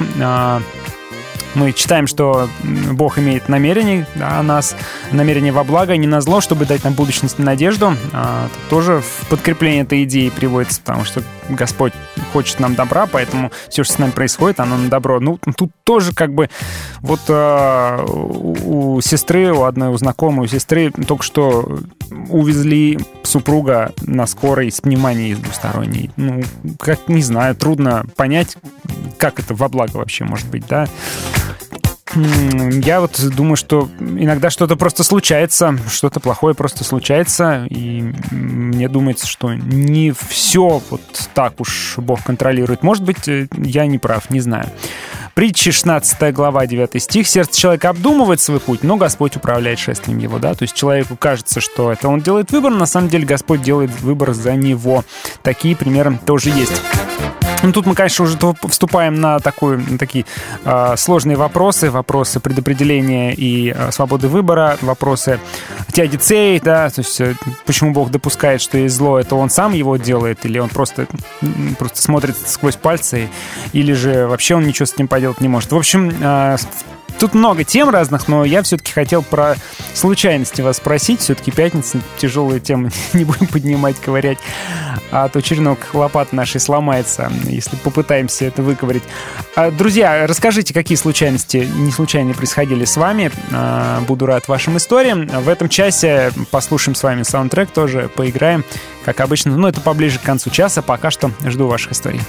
Мы 1.54 1.72
читаем, 1.72 2.06
что 2.06 2.48
Бог 2.92 3.18
имеет 3.18 3.48
намерение 3.48 4.06
о 4.20 4.42
нас, 4.42 4.76
намерение 5.10 5.52
во 5.52 5.64
благо, 5.64 5.96
не 5.96 6.06
на 6.06 6.20
зло, 6.20 6.40
чтобы 6.40 6.64
дать 6.64 6.84
нам 6.84 6.94
будущность 6.94 7.38
и 7.38 7.42
надежду. 7.42 7.96
А, 8.12 8.48
тоже 8.68 9.00
в 9.00 9.28
подкрепление 9.28 9.82
этой 9.82 10.04
идеи 10.04 10.28
приводится, 10.28 10.80
потому 10.80 11.04
что 11.04 11.22
Господь 11.48 11.92
хочет 12.32 12.60
нам 12.60 12.74
добра, 12.74 13.06
поэтому 13.06 13.50
все, 13.68 13.82
что 13.82 13.94
с 13.94 13.98
нами 13.98 14.10
происходит, 14.12 14.60
оно 14.60 14.76
на 14.76 14.88
добро. 14.88 15.18
Ну, 15.18 15.38
тут 15.56 15.70
тоже 15.84 16.14
как 16.14 16.32
бы 16.32 16.48
вот 17.00 17.20
э, 17.28 18.04
у 18.06 19.00
сестры, 19.00 19.52
у 19.52 19.64
одной 19.64 19.88
у 19.88 19.96
знакомой, 19.96 20.46
у 20.46 20.48
сестры 20.48 20.92
только 20.92 21.24
что 21.24 21.80
увезли 22.28 22.98
супруга 23.22 23.92
на 24.02 24.26
скорой 24.26 24.70
с 24.70 24.80
пневмонией 24.80 25.34
двусторонней. 25.34 26.10
Ну, 26.16 26.42
как, 26.78 27.08
не 27.08 27.22
знаю, 27.22 27.54
трудно 27.54 28.04
понять, 28.16 28.56
как 29.18 29.38
это 29.38 29.54
во 29.54 29.68
благо 29.68 29.96
вообще 29.96 30.24
может 30.24 30.48
быть, 30.48 30.66
да. 30.66 30.88
Я 32.14 33.00
вот 33.00 33.20
думаю, 33.36 33.56
что 33.56 33.88
иногда 34.00 34.50
что-то 34.50 34.76
просто 34.76 35.04
случается, 35.04 35.78
что-то 35.88 36.18
плохое 36.18 36.54
просто 36.54 36.82
случается, 36.82 37.66
и 37.70 38.12
мне 38.30 38.88
думается, 38.88 39.26
что 39.26 39.54
не 39.54 40.12
все 40.12 40.82
вот 40.90 41.00
так 41.34 41.60
уж 41.60 41.94
Бог 41.98 42.22
контролирует. 42.24 42.82
Может 42.82 43.04
быть, 43.04 43.28
э, 43.28 43.46
я 43.56 43.86
не 43.86 43.98
прав, 43.98 44.30
не 44.30 44.40
знаю. 44.40 44.66
Притча 45.34 45.70
16 45.70 46.34
глава 46.34 46.66
9 46.66 47.00
стих. 47.00 47.28
«Сердце 47.28 47.60
человека 47.60 47.90
обдумывает 47.90 48.40
свой 48.40 48.58
путь, 48.58 48.82
но 48.82 48.96
Господь 48.96 49.36
управляет 49.36 49.78
шествием 49.78 50.18
его». 50.18 50.38
Да? 50.38 50.54
То 50.54 50.64
есть 50.64 50.74
человеку 50.74 51.16
кажется, 51.16 51.60
что 51.60 51.92
это 51.92 52.08
он 52.08 52.20
делает 52.20 52.50
выбор, 52.50 52.72
но 52.72 52.78
на 52.78 52.86
самом 52.86 53.08
деле 53.08 53.24
Господь 53.24 53.62
делает 53.62 53.90
выбор 54.00 54.32
за 54.32 54.54
него. 54.56 55.04
Такие 55.42 55.76
примеры 55.76 56.18
тоже 56.26 56.50
есть. 56.50 56.82
Ну, 57.62 57.72
тут 57.72 57.84
мы, 57.84 57.94
конечно, 57.94 58.24
уже 58.24 58.38
вступаем 58.68 59.20
на, 59.20 59.38
такую, 59.38 59.80
на 59.80 59.98
такие 59.98 60.24
э, 60.64 60.94
сложные 60.96 61.36
вопросы, 61.36 61.90
вопросы 61.90 62.40
предопределения 62.40 63.34
и 63.34 63.74
э, 63.76 63.92
свободы 63.92 64.28
выбора, 64.28 64.78
вопросы 64.80 65.38
теодицеи, 65.92 66.58
да, 66.64 66.88
то 66.88 67.00
есть 67.00 67.20
э, 67.20 67.34
почему 67.66 67.92
Бог 67.92 68.10
допускает, 68.10 68.62
что 68.62 68.78
есть 68.78 68.94
зло, 68.94 69.18
это 69.18 69.36
Он 69.36 69.50
сам 69.50 69.74
его 69.74 69.98
делает, 69.98 70.46
или 70.46 70.58
Он 70.58 70.70
просто, 70.70 71.06
просто 71.78 72.00
смотрит 72.00 72.36
сквозь 72.46 72.76
пальцы, 72.76 73.28
или 73.74 73.92
же 73.92 74.26
вообще 74.26 74.54
Он 74.54 74.66
ничего 74.66 74.86
с 74.86 74.94
этим 74.94 75.06
поделать 75.06 75.42
не 75.42 75.48
может. 75.48 75.70
В 75.70 75.76
общем, 75.76 76.10
э, 76.18 76.56
Тут 77.18 77.34
много 77.34 77.64
тем 77.64 77.90
разных, 77.90 78.28
но 78.28 78.44
я 78.44 78.62
все-таки 78.62 78.92
хотел 78.92 79.22
про 79.22 79.56
случайности 79.94 80.62
вас 80.62 80.78
спросить. 80.78 81.20
Все-таки 81.20 81.50
пятница, 81.50 81.98
тяжелые 82.18 82.60
темы 82.60 82.90
не 83.12 83.24
будем 83.24 83.46
поднимать, 83.46 83.96
ковырять. 84.00 84.38
А 85.12 85.28
то 85.28 85.40
черенок 85.40 85.78
лопат 85.92 86.32
нашей 86.32 86.60
сломается, 86.60 87.32
если 87.44 87.76
попытаемся 87.76 88.44
это 88.44 88.62
выковырять. 88.62 89.02
А, 89.56 89.70
друзья, 89.70 90.26
расскажите, 90.26 90.72
какие 90.72 90.96
случайности 90.96 91.68
не 91.76 91.90
случайно 91.90 92.32
происходили 92.32 92.84
с 92.84 92.96
вами. 92.96 93.30
А, 93.52 94.00
буду 94.02 94.26
рад 94.26 94.48
вашим 94.48 94.76
историям. 94.76 95.26
В 95.26 95.48
этом 95.48 95.68
часе 95.68 96.32
послушаем 96.50 96.94
с 96.94 97.02
вами 97.02 97.22
саундтрек, 97.22 97.70
тоже 97.70 98.10
поиграем, 98.14 98.64
как 99.04 99.20
обычно. 99.20 99.56
Но 99.56 99.68
это 99.68 99.80
поближе 99.80 100.18
к 100.18 100.22
концу 100.22 100.50
часа. 100.50 100.82
Пока 100.82 101.10
что 101.10 101.30
жду 101.44 101.66
ваших 101.66 101.92
историй. 101.92 102.20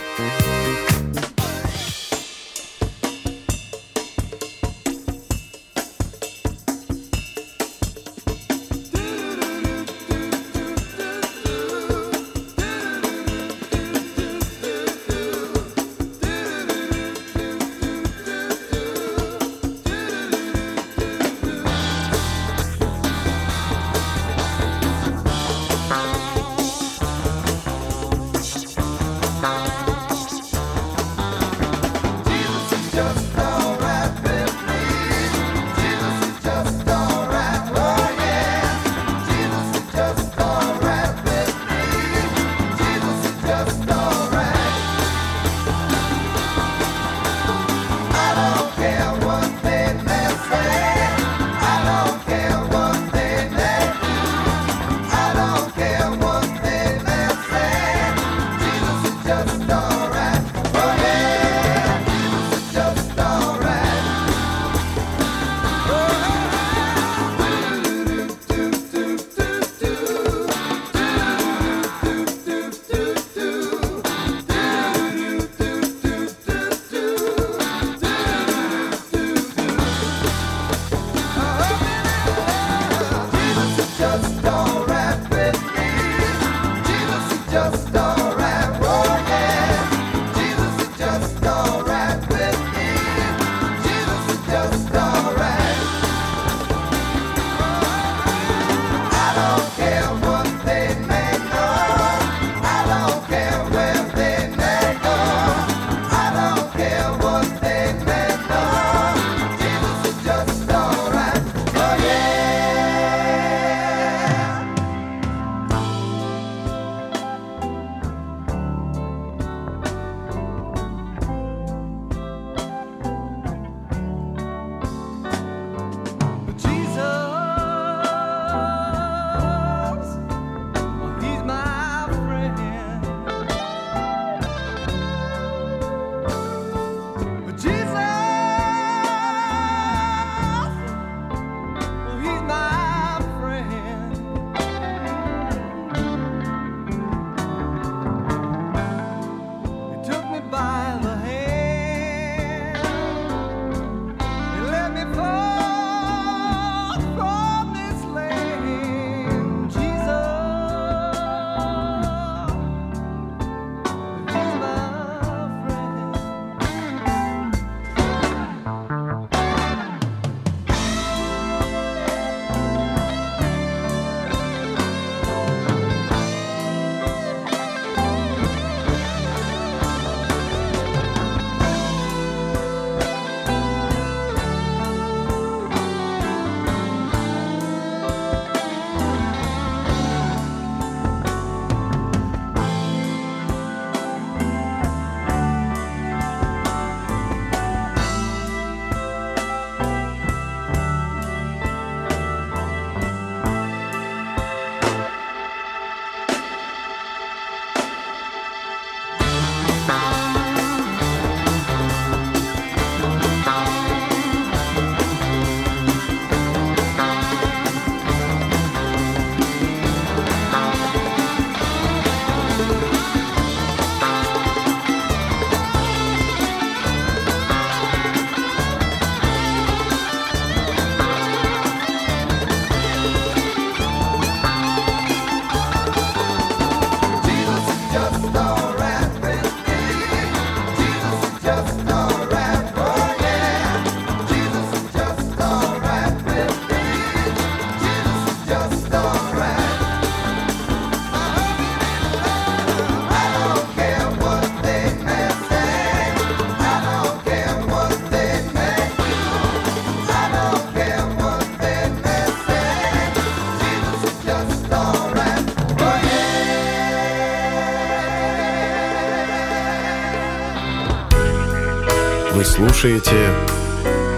Слушаете 272.82 273.30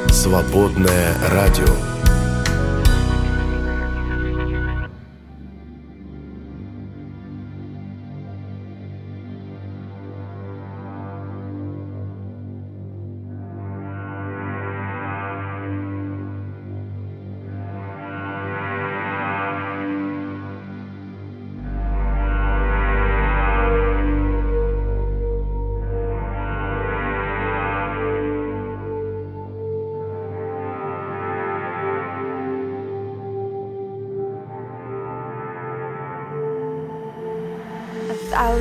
«Свободное 0.10 1.14
радио». 1.30 1.83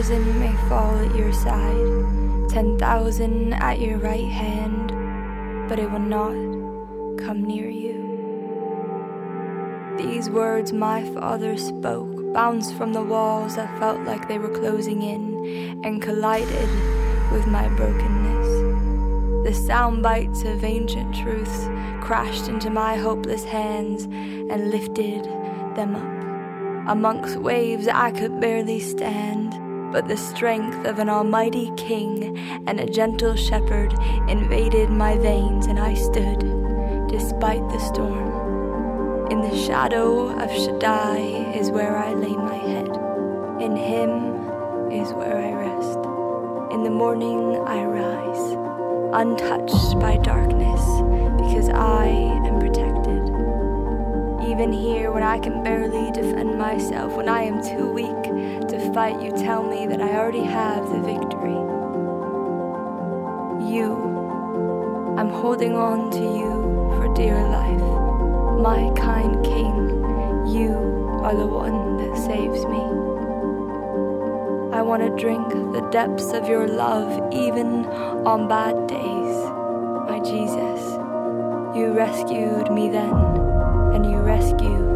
Thousand 0.03 0.41
may 0.41 0.53
fall 0.69 0.99
at 0.99 1.15
your 1.15 1.33
side, 1.33 2.49
ten 2.49 2.77
thousand 2.77 3.53
at 3.53 3.79
your 3.79 3.99
right 3.99 4.27
hand, 4.27 4.89
but 5.69 5.79
it 5.79 5.89
will 5.89 6.01
not 6.01 6.33
come 7.25 7.45
near 7.45 7.71
you. 7.71 8.03
These 9.97 10.29
words 10.29 10.73
my 10.73 11.05
father 11.15 11.57
spoke 11.57 12.33
bounced 12.33 12.75
from 12.75 12.93
the 12.93 13.01
walls 13.01 13.55
that 13.55 13.79
felt 13.79 14.01
like 14.01 14.27
they 14.27 14.41
were 14.41 14.49
closing 14.49 15.03
in 15.03 15.85
and 15.85 16.03
collided 16.03 16.69
with 17.31 17.47
my 17.47 17.69
brokenness. 17.69 19.47
The 19.47 19.55
sound 19.55 20.03
bites 20.03 20.43
of 20.43 20.65
ancient 20.65 21.15
truths 21.15 21.69
crashed 22.01 22.49
into 22.49 22.71
my 22.71 22.97
hopeless 22.97 23.45
hands 23.45 24.07
and 24.07 24.73
lifted 24.73 25.27
them 25.77 25.95
up. 25.95 26.89
Amongst 26.91 27.37
waves 27.37 27.87
I 27.87 28.11
could 28.11 28.41
barely 28.41 28.81
stand, 28.81 29.62
but 29.93 30.09
the 30.09 30.17
strength 30.17 30.87
of 30.87 30.99
an 30.99 31.11
almighty 31.11 31.71
king 31.77 32.39
and 32.67 32.81
a 32.81 32.87
gentle 32.87 33.37
shepherd 33.37 33.93
invaded 34.29 34.89
my 34.89 35.19
veins, 35.19 35.67
and 35.67 35.79
I 35.79 35.95
stood 35.95 36.41
despite 37.09 37.69
the 37.69 37.79
storm. 37.79 39.31
In 39.31 39.43
the 39.43 39.57
shadow 39.57 40.29
of 40.29 40.51
Shaddai 40.51 41.19
is 41.55 41.71
where 41.71 41.97
I 41.97 42.15
lay 42.15 42.35
my 42.35 42.55
head. 42.55 42.89
In 43.61 43.77
him 43.77 44.91
is 44.91 45.13
where 45.13 45.37
I 45.37 45.53
rest. 45.53 45.99
In 46.73 46.83
the 46.85 46.91
morning 46.91 47.57
I 47.67 47.85
rise, 47.85 48.57
untouched 49.13 50.01
by 50.01 50.17
darkness, 50.17 50.81
because 51.41 51.69
I 51.69 52.07
am 52.47 52.59
protected. 52.61 52.92
Even 54.53 54.71
here, 54.71 55.11
when 55.11 55.23
I 55.23 55.39
can 55.39 55.65
barely 55.65 56.11
defend 56.11 56.59
myself, 56.59 57.15
when 57.15 57.27
I 57.27 57.45
am 57.45 57.63
too 57.63 57.91
weak 57.91 58.23
to 58.69 58.93
fight, 58.93 59.19
you 59.23 59.31
tell 59.31 59.63
me 59.63 59.87
that 59.87 60.03
I 60.03 60.15
already 60.15 60.45
have 60.45 60.91
the 60.91 61.01
victory. 61.01 61.57
You, 63.73 63.97
I'm 65.17 65.31
holding 65.31 65.75
on 65.75 66.11
to 66.11 66.19
you 66.19 66.53
for 66.99 67.15
dear 67.15 67.43
life. 67.49 67.81
My 68.61 68.93
kind 68.95 69.43
king, 69.43 69.75
you 70.47 70.75
are 71.23 71.35
the 71.35 71.47
one 71.47 71.97
that 71.97 72.15
saves 72.19 72.67
me. 72.67 72.83
I 74.77 74.83
want 74.83 75.03
to 75.03 75.17
drink 75.17 75.49
the 75.49 75.89
depths 75.91 76.31
of 76.35 76.47
your 76.47 76.69
love 76.69 77.33
even 77.33 77.87
on 78.27 78.49
bad 78.49 78.87
days. 78.87 79.37
My 80.11 80.21
Jesus, 80.23 80.93
you 81.75 81.95
rescued 81.97 82.71
me 82.71 82.91
then 82.91 83.42
and 83.95 84.11
you 84.11 84.17
rescue 84.17 84.92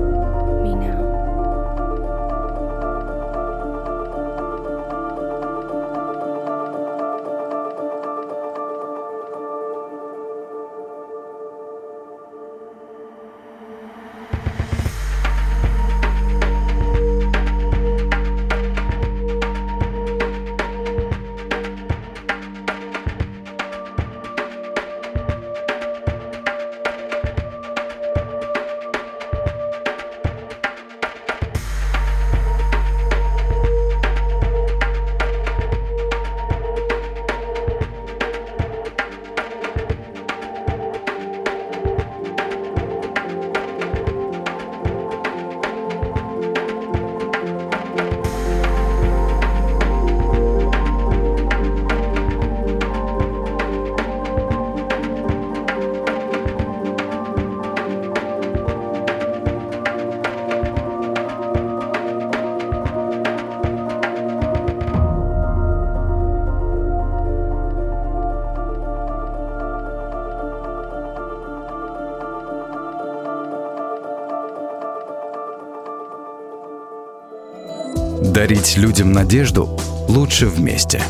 Дарить 78.47 78.77
людям 78.77 79.11
надежду 79.11 79.69
лучше 80.07 80.47
вместе. 80.47 81.03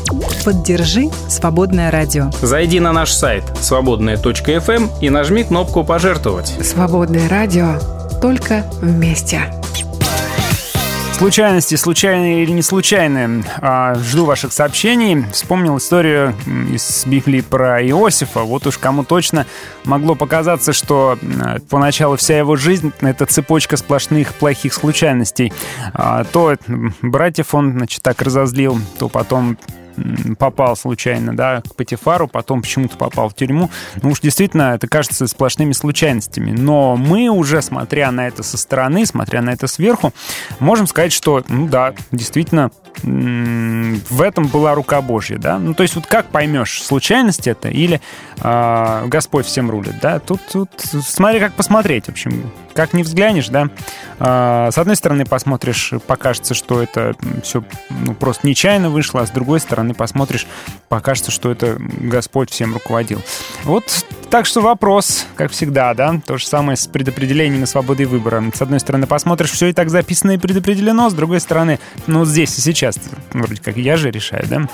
Поддержи 0.43 1.11
«Свободное 1.29 1.91
радио». 1.91 2.31
Зайди 2.41 2.79
на 2.79 2.91
наш 2.93 3.11
сайт 3.11 3.43
свободная.фм 3.61 4.87
и 5.01 5.11
нажми 5.11 5.43
кнопку 5.43 5.83
«Пожертвовать». 5.83 6.55
«Свободное 6.63 7.29
радио» 7.29 7.75
только 8.23 8.65
вместе. 8.81 9.53
Случайности, 11.17 11.73
случайные 11.73 12.43
или 12.43 12.51
не 12.51 12.61
случайные. 12.61 13.43
А, 13.59 13.95
жду 13.95 14.25
ваших 14.25 14.53
сообщений. 14.53 15.25
Вспомнил 15.31 15.79
историю 15.79 16.35
из 16.71 17.07
Библии 17.07 17.41
про 17.41 17.81
Иосифа. 17.81 18.41
Вот 18.41 18.67
уж 18.67 18.77
кому 18.77 19.03
точно 19.03 19.47
могло 19.83 20.13
показаться, 20.13 20.73
что 20.73 21.17
поначалу 21.71 22.17
вся 22.17 22.37
его 22.37 22.55
жизнь— 22.55 22.93
это 23.01 23.25
цепочка 23.25 23.77
сплошных 23.77 24.35
плохих 24.35 24.75
случайностей. 24.75 25.51
А, 25.91 26.23
то 26.23 26.55
братьев 27.01 27.55
он, 27.55 27.71
значит, 27.73 28.03
так 28.03 28.21
разозлил, 28.21 28.79
то 28.99 29.09
потом 29.09 29.57
попал 30.37 30.75
случайно, 30.75 31.35
да, 31.35 31.61
к 31.61 31.75
Патифару, 31.75 32.27
потом 32.27 32.61
почему-то 32.61 32.97
попал 32.97 33.29
в 33.29 33.35
тюрьму. 33.35 33.69
Ну 34.01 34.09
уж 34.09 34.19
действительно, 34.19 34.73
это 34.75 34.87
кажется 34.87 35.27
сплошными 35.27 35.73
случайностями. 35.73 36.51
Но 36.51 36.95
мы 36.95 37.29
уже, 37.29 37.61
смотря 37.61 38.11
на 38.11 38.27
это 38.27 38.43
со 38.43 38.57
стороны, 38.57 39.05
смотря 39.05 39.41
на 39.41 39.51
это 39.51 39.67
сверху, 39.67 40.13
можем 40.59 40.87
сказать, 40.87 41.13
что, 41.13 41.43
ну 41.47 41.67
да, 41.67 41.93
действительно, 42.11 42.71
в 43.03 44.21
этом 44.21 44.47
была 44.47 44.73
рука 44.73 45.01
Божья, 45.01 45.37
да. 45.37 45.59
Ну, 45.59 45.73
то 45.73 45.83
есть 45.83 45.95
вот 45.95 46.07
как 46.07 46.27
поймешь, 46.27 46.81
случайность 46.81 47.47
это 47.47 47.69
или 47.69 48.01
э, 48.41 49.03
Господь 49.07 49.45
всем 49.45 49.69
рулит, 49.69 49.99
да. 50.01 50.19
Тут, 50.19 50.41
тут 50.51 50.69
смотри, 50.77 51.39
как 51.39 51.53
посмотреть, 51.53 52.05
в 52.05 52.09
общем. 52.09 52.51
Как 52.77 52.93
не 52.93 53.01
взглянешь, 53.01 53.47
да. 53.47 53.69
Э, 54.19 54.69
с 54.71 54.77
одной 54.77 54.95
стороны 54.95 55.25
посмотришь, 55.25 55.93
покажется, 56.05 56.53
что 56.53 56.79
это 56.79 57.15
все 57.41 57.63
ну, 57.89 58.13
просто 58.13 58.45
нечаянно 58.45 58.91
вышло, 58.91 59.21
а 59.21 59.25
с 59.25 59.31
другой 59.31 59.59
стороны 59.59 59.95
посмотришь, 59.95 60.45
покажется, 60.87 61.31
что 61.31 61.49
это 61.49 61.77
Господь 61.79 62.51
всем 62.51 62.75
руководил. 62.75 63.19
Вот 63.63 64.05
так 64.29 64.45
что 64.45 64.61
вопрос, 64.61 65.25
как 65.35 65.51
всегда, 65.51 65.95
да, 65.95 66.21
то 66.23 66.37
же 66.37 66.45
самое 66.45 66.77
с 66.77 66.85
предопределением 66.85 67.63
и 67.63 67.65
свободой 67.65 68.05
выбора. 68.05 68.43
С 68.53 68.61
одной 68.61 68.79
стороны, 68.79 69.07
посмотришь, 69.07 69.49
все 69.49 69.67
и 69.67 69.73
так 69.73 69.89
записано 69.89 70.31
и 70.31 70.37
предопределено, 70.37 71.09
с 71.09 71.13
другой 71.15 71.39
стороны, 71.39 71.79
ну, 72.05 72.25
здесь 72.25 72.55
и 72.59 72.61
сейчас, 72.61 72.99
вроде 73.33 73.59
как 73.59 73.77
я 73.77 73.97
же 73.97 74.11
решаю, 74.11 74.45
да? 74.47 74.69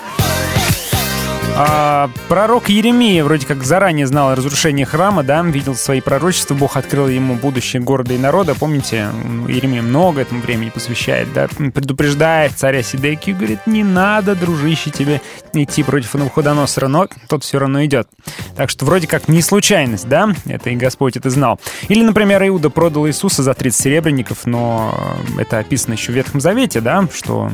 А, 1.56 2.10
пророк 2.30 2.70
Еремия 2.70 3.24
вроде 3.24 3.46
как 3.46 3.64
заранее 3.64 4.08
знал 4.08 4.30
о 4.30 4.36
разрушении 4.36 4.86
храма, 4.86 5.22
да, 5.22 5.44
видел 5.44 5.76
свои 5.76 6.02
пророчества, 6.02 6.56
Бог 6.56 6.78
открыл 6.78 7.08
ему 7.08 7.36
будущее 7.36 7.80
города 7.80 8.14
и 8.16 8.18
народа. 8.18 8.56
Помните, 8.56 9.10
Еремия 9.48 9.84
много 9.84 10.22
этому 10.22 10.42
времени 10.42 10.72
посвящает, 10.72 11.32
да, 11.32 11.48
предупреждает 11.48 12.54
царя 12.54 12.82
Сидекию, 12.82 13.36
говорит, 13.36 13.68
не 13.68 13.84
надо, 13.84 14.36
дружище, 14.36 14.90
тебе 14.90 15.22
идти 15.54 15.84
против 15.84 16.16
Навуходоносора, 16.16 16.88
но 16.88 17.08
тот 17.30 17.44
все 17.44 17.60
равно 17.60 17.86
идет. 17.86 18.08
Так 18.56 18.72
что 18.72 18.86
вроде 18.86 19.06
как 19.06 19.28
не 19.28 19.44
случайность, 19.44 20.08
да, 20.08 20.34
это 20.46 20.72
и 20.72 20.76
Господь 20.76 21.18
это 21.18 21.30
знал. 21.30 21.60
Или, 21.88 22.04
например, 22.04 22.42
Иуда 22.48 22.72
продал 22.72 23.08
Иисуса 23.08 23.44
за 23.44 23.54
30 23.54 23.80
серебряников, 23.80 24.46
но 24.46 25.18
это 25.38 25.60
описано 25.60 25.94
еще 25.94 26.12
в 26.12 26.16
Ветхом 26.16 26.42
Завете, 26.42 26.82
да, 26.82 27.08
что 27.14 27.52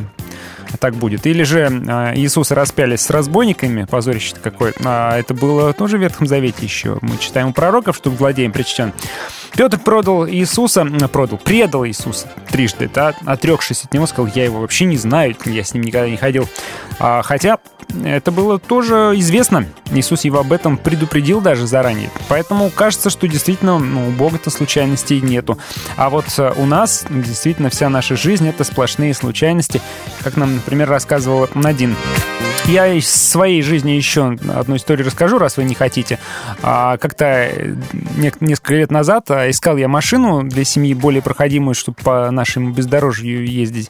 так 0.80 0.96
будет. 0.96 1.26
Или 1.26 1.44
же 1.44 1.60
э, 1.60 2.16
Иисуса 2.16 2.56
распялись 2.56 3.02
с 3.02 3.10
разбойниками, 3.10 3.86
позорище 3.86 4.36
какое. 4.42 4.74
А 4.84 5.18
это 5.18 5.34
было 5.34 5.74
тоже 5.74 5.98
в 5.98 6.02
Ветхом 6.02 6.28
Завете 6.28 6.66
еще. 6.66 6.98
Мы 7.02 7.18
читаем 7.18 7.50
у 7.50 7.54
пророков, 7.54 7.96
что 7.96 8.10
владеем 8.10 8.52
причтен. 8.52 8.94
Петр 9.56 9.80
продал 9.80 10.28
Иисуса, 10.28 10.86
продал, 11.12 11.38
предал 11.38 11.86
Иисуса 11.86 12.32
трижды, 12.50 12.90
да, 12.94 13.14
отрекшись 13.26 13.84
от 13.84 13.94
него, 13.94 14.06
сказал, 14.06 14.32
я 14.34 14.46
его 14.46 14.62
вообще 14.62 14.86
не 14.86 14.98
знаю, 14.98 15.36
я 15.46 15.64
с 15.64 15.74
ним 15.74 15.84
никогда 15.84 16.10
не 16.10 16.18
ходил. 16.18 16.48
А, 17.00 17.22
хотя 17.24 17.58
это 18.04 18.32
было 18.32 18.60
тоже 18.60 19.14
известно. 19.16 19.66
Иисус 19.92 20.24
его 20.24 20.40
об 20.40 20.54
этом 20.54 20.78
предупредил 20.78 21.42
даже 21.42 21.66
заранее. 21.66 22.10
Поэтому 22.28 22.70
кажется, 22.70 23.10
что 23.10 23.28
действительно 23.28 23.80
ну, 23.80 24.08
у 24.08 24.12
Бога-то 24.12 24.50
случайностей 24.50 25.22
нету. 25.22 25.58
А 25.96 26.10
вот 26.10 26.26
э, 26.38 26.54
у 26.58 26.66
нас 26.66 27.06
действительно 27.10 27.70
вся 27.70 27.90
наша 27.90 28.16
жизнь— 28.16 28.48
это 28.50 28.64
сплошные 28.64 29.14
случайности, 29.14 29.82
как 30.24 30.38
нам, 30.38 30.59
например, 30.60 30.90
рассказывал 30.90 31.50
Надин. 31.54 31.96
Я 32.66 32.88
из 32.88 33.10
своей 33.10 33.62
жизни 33.64 33.92
еще 33.92 34.38
одну 34.54 34.76
историю 34.76 35.08
расскажу, 35.08 35.40
раз 35.40 35.58
вы 35.58 35.64
не 35.64 35.74
хотите. 35.74 36.20
А, 36.62 36.98
как-то 36.98 37.26
э, 37.26 37.76
несколько 38.40 38.76
лет 38.76 38.92
назад 38.92 39.32
а, 39.32 39.50
искал 39.50 39.78
я 39.78 39.88
машину 39.88 40.44
для 40.44 40.64
семьи 40.64 40.94
более 40.94 41.24
проходимую, 41.24 41.74
чтобы 41.74 41.98
по 42.04 42.30
нашему 42.30 42.72
бездорожью 42.72 43.46
ездить. 43.50 43.90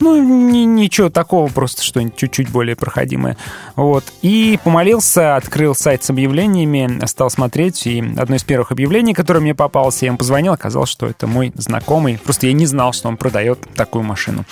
Ну, 0.00 0.22
ни, 0.22 0.64
ничего 0.64 1.08
такого, 1.08 1.48
просто 1.48 1.82
что-нибудь 1.82 2.16
чуть-чуть 2.16 2.50
более 2.50 2.76
проходимое. 2.76 3.36
Вот. 3.76 4.04
И 4.22 4.58
помолился, 4.62 5.36
открыл 5.36 5.74
сайт 5.74 6.02
с 6.04 6.10
объявлениями, 6.10 7.04
стал 7.06 7.30
смотреть, 7.30 7.86
и 7.86 8.00
одно 8.16 8.36
из 8.36 8.44
первых 8.44 8.72
объявлений, 8.72 9.14
которое 9.14 9.40
мне 9.40 9.54
попалось, 9.54 10.02
я 10.02 10.08
ему 10.08 10.18
позвонил, 10.18 10.52
оказалось, 10.52 10.90
что 10.90 11.06
это 11.06 11.26
мой 11.26 11.52
знакомый. 11.54 12.18
Просто 12.18 12.46
я 12.46 12.52
не 12.52 12.66
знал, 12.66 12.92
что 12.92 13.08
он 13.08 13.16
продает 13.16 13.60
такую 13.74 14.04
машину. 14.04 14.44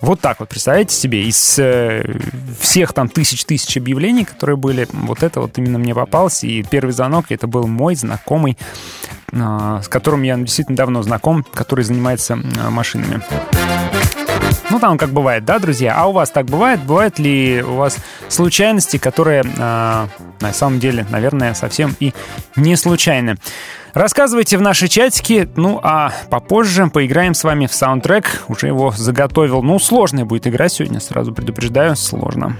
Вот 0.00 0.20
так 0.20 0.40
вот, 0.40 0.48
представляете 0.48 0.94
себе, 0.94 1.24
из 1.24 1.58
э, 1.58 2.04
всех 2.60 2.92
там 2.92 3.08
тысяч-тысяч 3.08 3.76
объявлений, 3.76 4.24
которые 4.24 4.56
были, 4.56 4.86
вот 4.92 5.22
это 5.22 5.40
вот 5.40 5.58
именно 5.58 5.78
мне 5.78 5.94
попалось, 5.94 6.44
и 6.44 6.62
первый 6.62 6.92
звонок, 6.92 7.26
это 7.30 7.46
был 7.46 7.66
мой 7.66 7.94
знакомый, 7.96 8.56
э, 9.32 9.80
с 9.82 9.88
которым 9.88 10.22
я 10.22 10.36
действительно 10.36 10.76
давно 10.76 11.02
знаком, 11.02 11.44
который 11.52 11.84
занимается 11.84 12.34
э, 12.34 12.70
машинами. 12.70 13.22
Ну, 14.70 14.78
там 14.78 14.98
как 14.98 15.10
бывает, 15.10 15.44
да, 15.44 15.58
друзья? 15.58 15.94
А 15.96 16.06
у 16.06 16.12
вас 16.12 16.30
так 16.30 16.46
бывает? 16.46 16.80
Бывают 16.80 17.18
ли 17.18 17.62
у 17.62 17.74
вас 17.74 17.98
случайности, 18.28 18.96
которые 18.96 19.42
э, 19.42 20.06
на 20.40 20.52
самом 20.52 20.80
деле, 20.80 21.06
наверное, 21.10 21.54
совсем 21.54 21.94
и 22.00 22.12
не 22.56 22.76
случайны? 22.76 23.36
Рассказывайте 23.92 24.58
в 24.58 24.60
наши 24.60 24.88
чатики, 24.88 25.48
ну 25.54 25.78
а 25.82 26.12
попозже 26.28 26.88
поиграем 26.88 27.34
с 27.34 27.44
вами 27.44 27.66
в 27.66 27.74
саундтрек. 27.74 28.44
Уже 28.48 28.66
его 28.66 28.90
заготовил. 28.90 29.62
Ну, 29.62 29.78
сложная 29.78 30.24
будет 30.24 30.46
игра 30.48 30.68
сегодня, 30.68 30.98
сразу 30.98 31.32
предупреждаю, 31.32 31.94
сложно. 31.94 32.56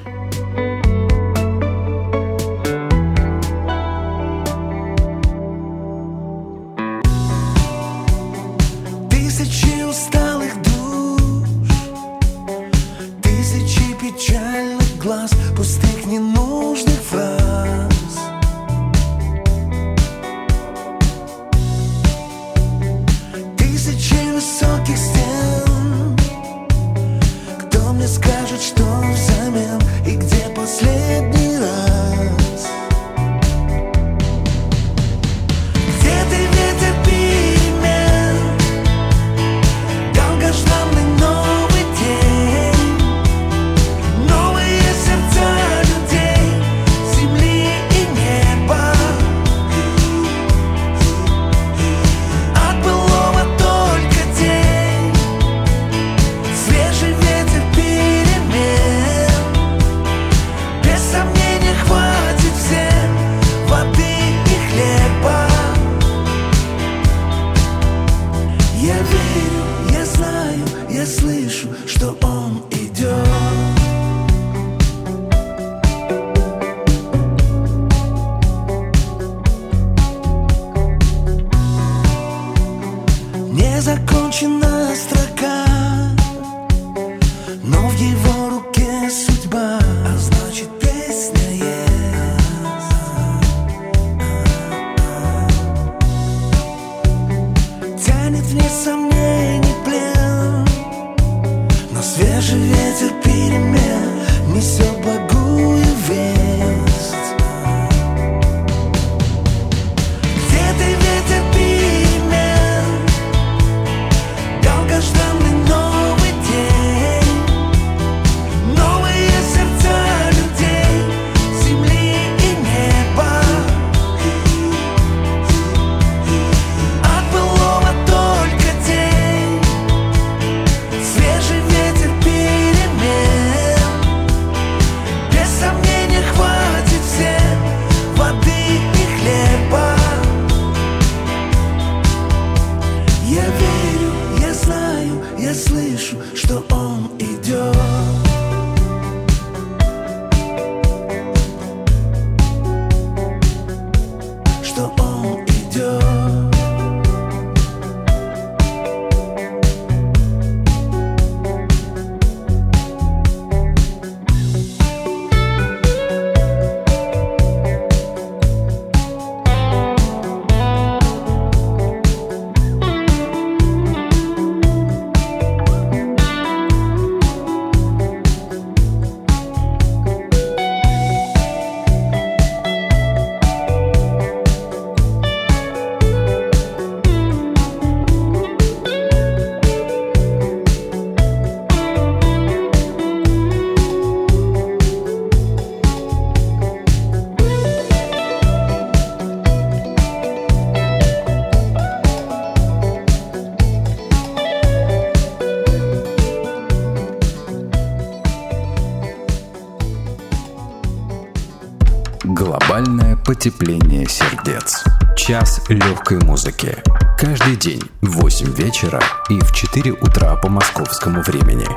Потепление 213.44 214.08
сердец. 214.08 214.82
Час 215.16 215.60
легкой 215.68 216.18
музыки. 216.18 216.78
Каждый 217.18 217.56
день 217.56 217.82
в 218.00 218.22
8 218.22 218.54
вечера 218.54 219.02
и 219.28 219.38
в 219.38 219.52
4 219.52 219.92
утра 219.92 220.34
по 220.36 220.48
московскому 220.48 221.20
времени. 221.20 221.68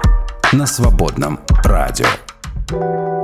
На 0.53 0.65
свободном 0.65 1.41
радио. 1.65 2.07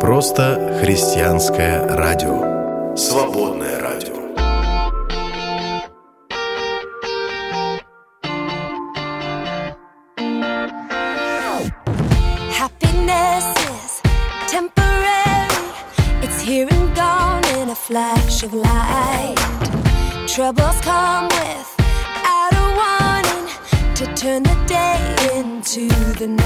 Просто 0.01 0.77
христианское 0.83 1.87
радио. 1.87 2.97
Свободное 2.97 3.79
good. 26.27 26.37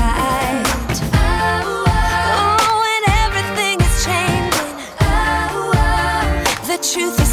Oh, 1.13 2.81
and 2.93 3.05
everything 3.25 3.79
is 3.79 4.05
changing. 4.05 4.73
Oh, 5.01 5.71
the 6.65 6.77
truth 6.77 7.26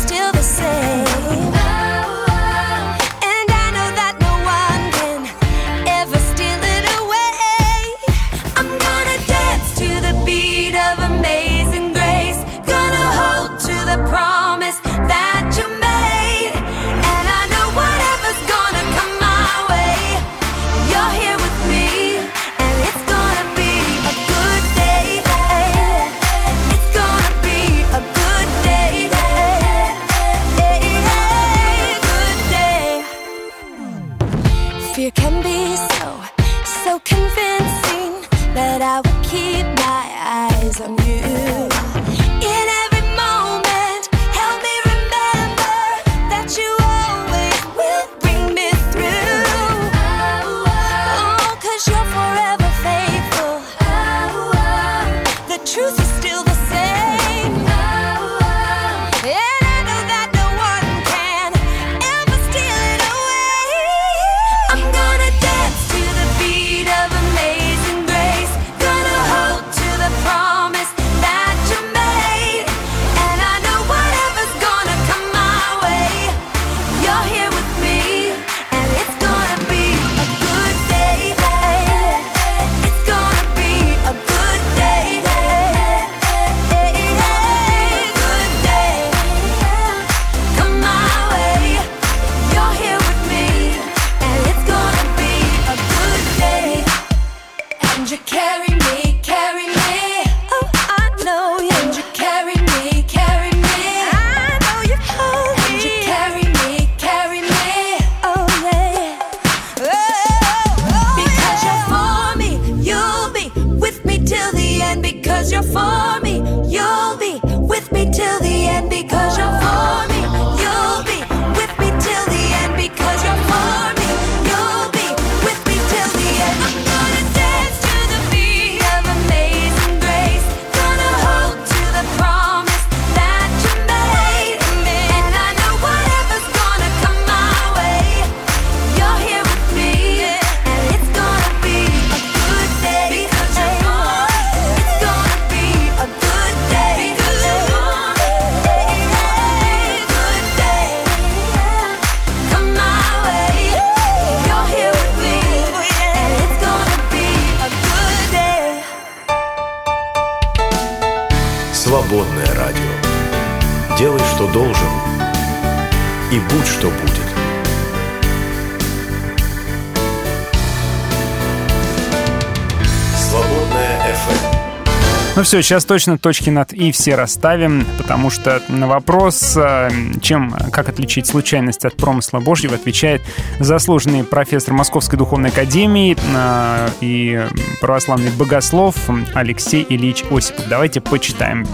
все, 175.54 175.62
сейчас 175.62 175.84
точно 175.84 176.18
точки 176.18 176.50
над 176.50 176.72
«и» 176.72 176.90
все 176.90 177.14
расставим, 177.14 177.86
потому 177.96 178.28
что 178.28 178.60
на 178.66 178.88
вопрос, 178.88 179.56
э, 179.56 179.88
чем, 180.20 180.52
как 180.72 180.88
отличить 180.88 181.28
случайность 181.28 181.84
от 181.84 181.94
промысла 181.96 182.40
Божьего, 182.40 182.74
отвечает 182.74 183.22
заслуженный 183.60 184.24
профессор 184.24 184.74
Московской 184.74 185.16
Духовной 185.16 185.50
Академии 185.50 186.16
э, 186.34 186.88
и 187.00 187.46
православный 187.80 188.32
богослов 188.32 188.96
Алексей 189.32 189.86
Ильич 189.88 190.24
Осипов. 190.28 190.66
Давайте 190.68 191.00
почитаем. 191.00 191.64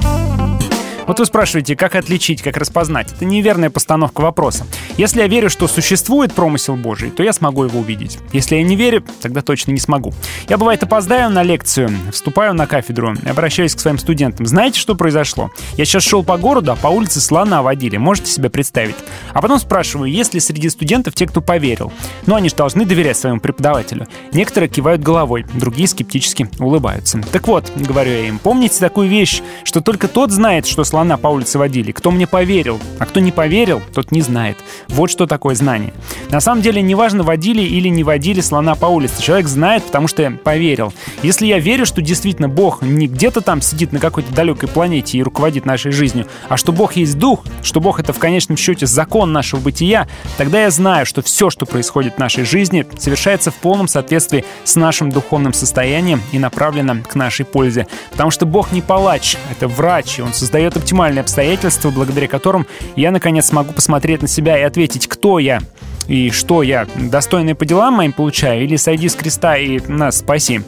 Вот 1.11 1.19
вы 1.19 1.27
спрашиваете, 1.27 1.75
как 1.75 1.97
отличить, 1.97 2.41
как 2.41 2.57
распознать. 2.57 3.13
Это 3.13 3.25
неверная 3.25 3.69
постановка 3.69 4.21
вопроса. 4.21 4.65
Если 4.97 5.19
я 5.19 5.27
верю, 5.27 5.51
что 5.51 5.67
существует 5.67 6.33
промысел 6.33 6.77
Божий, 6.77 7.11
то 7.11 7.25
я 7.25 7.33
смогу 7.33 7.65
его 7.65 7.81
увидеть. 7.81 8.21
Если 8.33 8.55
я 8.55 8.63
не 8.63 8.77
верю, 8.77 9.03
тогда 9.21 9.43
точно 9.43 9.73
не 9.73 9.81
смогу. 9.81 10.15
Я, 10.51 10.59
бывает, 10.59 10.83
опоздаю 10.83 11.31
на 11.31 11.45
лекцию, 11.45 11.91
вступаю 12.11 12.55
на 12.55 12.67
кафедру 12.67 13.15
обращаюсь 13.25 13.77
к 13.77 13.79
своим 13.79 13.99
студентам. 13.99 14.47
Знаете, 14.47 14.81
что 14.81 14.97
произошло? 14.97 15.53
Я 15.77 15.85
сейчас 15.85 16.03
шел 16.03 16.25
по 16.25 16.37
городу, 16.39 16.73
а 16.73 16.77
по 16.77 16.89
улице 16.89 17.21
слона 17.21 17.63
водили. 17.63 17.99
Можете 17.99 18.33
себе 18.33 18.51
представить? 18.51 18.97
А 19.33 19.41
потом 19.41 19.59
спрашиваю, 19.59 20.11
есть 20.11 20.35
ли 20.35 20.41
среди 20.41 20.69
студентов 20.69 21.15
те, 21.15 21.27
кто 21.27 21.41
поверил? 21.41 21.93
Ну, 22.27 22.35
они 22.35 22.49
же 22.49 22.55
должны 22.55 22.85
доверять 22.85 23.17
своему 23.17 23.41
преподавателю. 23.41 24.07
Некоторые 24.33 24.69
кивают 24.69 25.03
головой, 25.03 25.47
другие 25.55 25.89
скептически 25.89 26.49
улыбаются. 26.59 27.21
Так 27.33 27.47
вот, 27.49 27.71
говорю 27.77 28.11
я 28.11 28.29
им, 28.29 28.39
помните 28.39 28.79
такую 28.81 29.09
вещь, 29.09 29.43
что 29.65 29.81
только 29.81 30.09
тот 30.09 30.31
знает, 30.31 30.67
что 30.67 30.85
слона 30.85 31.17
по 31.17 31.29
улице 31.29 31.59
водили, 31.59 31.93
кто 31.93 32.11
мне 32.11 32.27
поверил, 32.27 32.81
а 32.99 33.07
кто 33.07 33.21
не 33.21 33.33
поверил, 33.33 33.83
тот 33.95 34.13
не 34.13 34.23
знает. 34.23 34.59
Вот 34.89 35.11
что 35.11 35.27
такое 35.27 35.55
знание. 35.55 35.93
На 36.31 36.41
самом 36.41 36.63
деле, 36.63 36.83
неважно, 36.83 37.23
водили 37.23 37.63
или 37.63 37.89
не 37.89 38.05
водили 38.05 38.41
слона 38.41 38.75
по 38.75 38.87
улице, 38.87 39.23
человек 39.23 39.49
знает, 39.49 39.85
потому 39.85 40.09
что 40.09 40.31
поверил. 40.31 40.93
Если 41.23 41.47
я 41.47 41.59
верю, 41.59 41.87
что 41.87 42.03
действительно 42.03 42.49
Бог 42.49 42.83
не 42.83 43.07
где-то 43.07 43.41
там 43.41 43.61
сидит 43.61 43.93
на 43.93 43.99
какой-то 43.99 44.33
далекой 44.33 44.69
планете 44.69 45.19
и 45.19 45.23
руководит 45.23 45.67
нашей 45.67 45.93
жизнью, 45.93 46.27
а 46.49 46.57
что 46.57 46.73
Бог 46.73 46.95
есть 46.97 47.19
Дух, 47.19 47.45
что 47.63 47.81
Бог 47.81 48.01
это 48.01 48.13
в 48.13 48.19
конечном 48.19 48.57
счете 48.57 48.87
закон 48.87 49.20
нашего 49.27 49.61
бытия, 49.61 50.09
тогда 50.37 50.63
я 50.63 50.71
знаю, 50.71 51.07
что 51.07 51.23
все, 51.23 51.51
что 51.51 51.67
происходит 51.67 52.15
в 52.15 52.19
нашей 52.19 52.45
жизни, 52.45 52.87
совершается 52.99 53.51
в 53.51 53.55
полном 53.55 53.89
соответствии 53.89 54.45
с 54.65 54.77
нашим 54.77 55.11
духовным 55.11 55.53
состоянием 55.53 56.23
и 56.33 56.39
направлено 56.39 57.03
к 57.03 57.15
нашей 57.15 57.45
пользе. 57.45 57.87
Потому 58.11 58.31
что 58.31 58.47
Бог 58.47 58.73
не 58.73 58.83
палач, 58.83 59.37
это 59.51 59.69
врач, 59.69 60.19
и 60.19 60.23
Он 60.23 60.33
создает 60.33 60.77
оптимальные 60.77 61.21
обстоятельства, 61.21 61.91
благодаря 61.91 62.29
которым 62.29 62.67
я, 62.97 63.11
наконец, 63.11 63.47
смогу 63.47 63.73
посмотреть 63.73 64.23
на 64.23 64.29
себя 64.29 64.59
и 64.59 64.63
ответить, 64.63 65.07
кто 65.07 65.39
я, 65.39 65.61
и 66.09 66.31
что 66.31 66.63
я, 66.63 66.87
достойный 66.97 67.55
по 67.55 67.65
делам 67.65 67.95
моим 67.95 68.13
получаю, 68.13 68.65
или 68.65 68.77
сойди 68.77 69.09
с 69.09 69.15
креста 69.15 69.57
и 69.57 69.79
нас 69.87 70.19
спаси. 70.19 70.61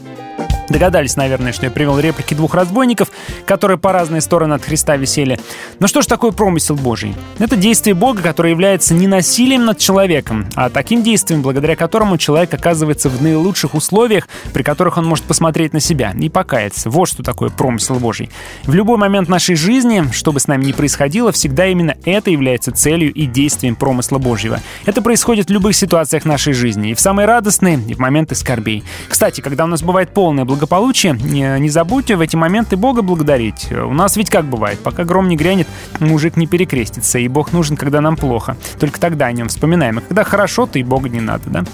Догадались, 0.69 1.17
наверное, 1.17 1.53
что 1.53 1.67
я 1.67 1.71
привел 1.71 1.99
реплики 1.99 2.35
двух 2.35 2.55
разбойников, 2.55 3.11
которые 3.47 3.79
по 3.79 3.93
разные 3.93 4.21
стороны 4.21 4.55
от 4.55 4.65
Христа 4.65 4.97
висели. 4.97 5.39
Но 5.81 5.87
что 5.87 6.03
же 6.03 6.09
такое 6.09 6.31
промысел 6.33 6.77
Божий? 6.77 7.15
Это 7.39 7.57
действие 7.57 7.95
Бога, 7.95 8.23
которое 8.23 8.51
является 8.51 8.95
не 8.95 9.07
насилием 9.07 9.65
над 9.65 9.79
человеком, 9.79 10.47
а 10.55 10.71
таким 10.71 11.03
действием, 11.03 11.43
благодаря 11.43 11.77
которому 11.77 12.17
человек 12.17 12.55
оказывается 12.55 13.09
в 13.09 13.23
наилучших 13.23 13.75
условиях, 13.75 14.29
при 14.53 14.63
которых 14.63 14.99
он 14.99 15.07
может 15.07 15.25
посмотреть 15.25 15.73
на 15.73 15.81
себя 15.81 16.15
и 16.19 16.29
покаяться. 16.29 16.91
Вот 16.91 17.09
что 17.09 17.23
такое 17.23 17.51
промысел 17.51 17.97
Божий. 17.97 18.31
В 18.65 18.75
любой 18.75 18.97
момент 18.97 19.29
нашей 19.29 19.57
жизни, 19.57 20.05
что 20.13 20.33
бы 20.33 20.41
с 20.41 20.47
нами 20.47 20.65
ни 20.65 20.73
происходило, 20.73 21.33
всегда 21.33 21.67
именно 21.67 21.97
это 22.05 22.31
является 22.31 22.73
целью 22.73 23.13
и 23.13 23.27
действием 23.27 23.77
промысла 23.77 24.19
Божьего. 24.19 24.61
Это 24.87 25.03
происходит 25.03 25.49
в 25.49 25.53
любых 25.53 25.75
ситуациях 25.75 26.25
нашей 26.25 26.53
жизни, 26.53 26.91
и 26.91 26.95
в 26.95 27.01
самые 27.01 27.27
радостные, 27.27 27.81
и 27.89 27.95
в 27.95 27.99
моменты 27.99 28.35
скорбей. 28.35 28.85
Кстати, 29.09 29.41
когда 29.41 29.65
у 29.65 29.69
нас 29.69 29.83
бывает 29.83 30.11
полное 30.15 30.45
благополучие, 30.53 31.15
не, 31.15 31.71
забудьте 31.71 32.15
в 32.15 32.21
эти 32.21 32.37
моменты 32.37 32.77
Бога 32.77 33.01
благодарить. 33.01 33.73
У 33.73 33.95
нас 33.95 34.19
ведь 34.19 34.29
как 34.29 34.45
бывает, 34.45 34.79
пока 34.81 35.05
гром 35.05 35.27
не 35.29 35.37
грянет, 35.37 35.67
мужик 35.99 36.37
не 36.37 36.47
перекрестится, 36.47 37.19
и 37.19 37.27
Бог 37.27 37.55
нужен, 37.55 37.75
когда 37.75 38.03
нам 38.03 38.17
плохо. 38.17 38.55
Только 38.79 39.01
тогда 39.01 39.27
о 39.27 39.33
нем 39.33 39.49
вспоминаем. 39.49 39.99
И 39.99 40.03
когда 40.03 40.25
хорошо, 40.25 40.67
то 40.67 40.79
и 40.79 40.83
Бога 40.83 41.09
не 41.09 41.23
надо, 41.23 41.45
да? 41.47 41.65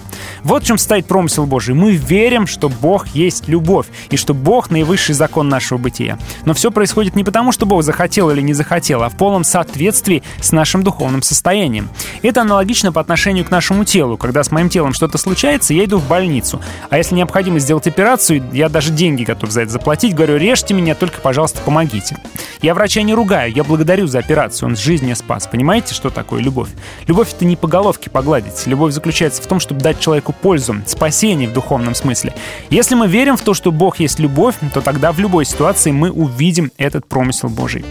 Вот 0.44 0.62
в 0.62 0.66
чем 0.66 0.78
стоит 0.78 1.06
промысел 1.06 1.44
Божий. 1.44 1.74
Мы 1.74 1.96
верим, 1.96 2.46
что 2.46 2.68
Бог 2.68 3.08
есть 3.08 3.48
любовь, 3.48 3.86
и 4.10 4.16
что 4.16 4.32
Бог— 4.32 4.70
наивысший 4.70 5.16
закон 5.16 5.48
нашего 5.48 5.78
бытия. 5.78 6.16
Но 6.44 6.54
все 6.54 6.70
происходит 6.70 7.16
не 7.16 7.24
потому, 7.24 7.50
что 7.50 7.66
Бог 7.66 7.82
захотел 7.82 8.30
или 8.30 8.40
не 8.40 8.52
захотел, 8.52 9.02
а 9.02 9.08
в 9.08 9.16
полном 9.16 9.42
соответствии 9.42 10.22
с 10.40 10.52
нашим 10.52 10.84
духовным 10.84 11.22
состоянием. 11.22 11.88
Это 12.22 12.42
аналогично 12.42 12.92
по 12.92 13.00
отношению 13.00 13.44
к 13.44 13.50
нашему 13.50 13.84
телу. 13.84 14.16
Когда 14.16 14.44
с 14.44 14.52
моим 14.52 14.68
телом 14.68 14.92
что-то 14.92 15.18
случается, 15.18 15.74
я 15.74 15.84
иду 15.84 15.98
в 15.98 16.06
больницу. 16.06 16.60
А 16.90 16.96
если 16.96 17.16
необходимо 17.16 17.58
сделать 17.58 17.88
операцию, 17.88 18.44
я 18.52 18.67
даже 18.68 18.90
деньги 18.90 19.24
готов 19.24 19.50
за 19.50 19.62
это 19.62 19.72
заплатить. 19.72 20.14
Говорю, 20.14 20.36
режьте 20.36 20.74
меня, 20.74 20.94
только, 20.94 21.20
пожалуйста, 21.20 21.60
помогите. 21.64 22.16
Я 22.60 22.74
врача 22.74 23.02
не 23.02 23.14
ругаю, 23.14 23.52
я 23.52 23.62
благодарю 23.62 24.06
за 24.06 24.18
операцию, 24.18 24.68
он 24.68 24.76
жизнь 24.76 25.04
мне 25.04 25.14
спас. 25.14 25.46
Понимаете, 25.46 25.94
что 25.94 26.10
такое 26.10 26.42
любовь? 26.42 26.68
Любовь— 27.06 27.32
это 27.36 27.44
не 27.44 27.56
по 27.56 27.68
головке 27.68 28.10
погладить. 28.10 28.66
Любовь 28.66 28.92
заключается 28.92 29.42
в 29.42 29.46
том, 29.46 29.60
чтобы 29.60 29.80
дать 29.80 30.00
человеку 30.00 30.32
пользу, 30.32 30.76
спасение 30.86 31.48
в 31.48 31.52
духовном 31.52 31.94
смысле. 31.94 32.34
Если 32.70 32.94
мы 32.94 33.06
верим 33.06 33.36
в 33.36 33.42
то, 33.42 33.54
что 33.54 33.70
Бог 33.70 34.00
есть 34.00 34.18
любовь, 34.18 34.56
то 34.74 34.80
тогда 34.80 35.12
в 35.12 35.20
любой 35.20 35.44
ситуации 35.44 35.92
мы 35.92 36.10
увидим 36.10 36.72
этот 36.78 37.06
промысел 37.06 37.48
Божий. 37.48 37.84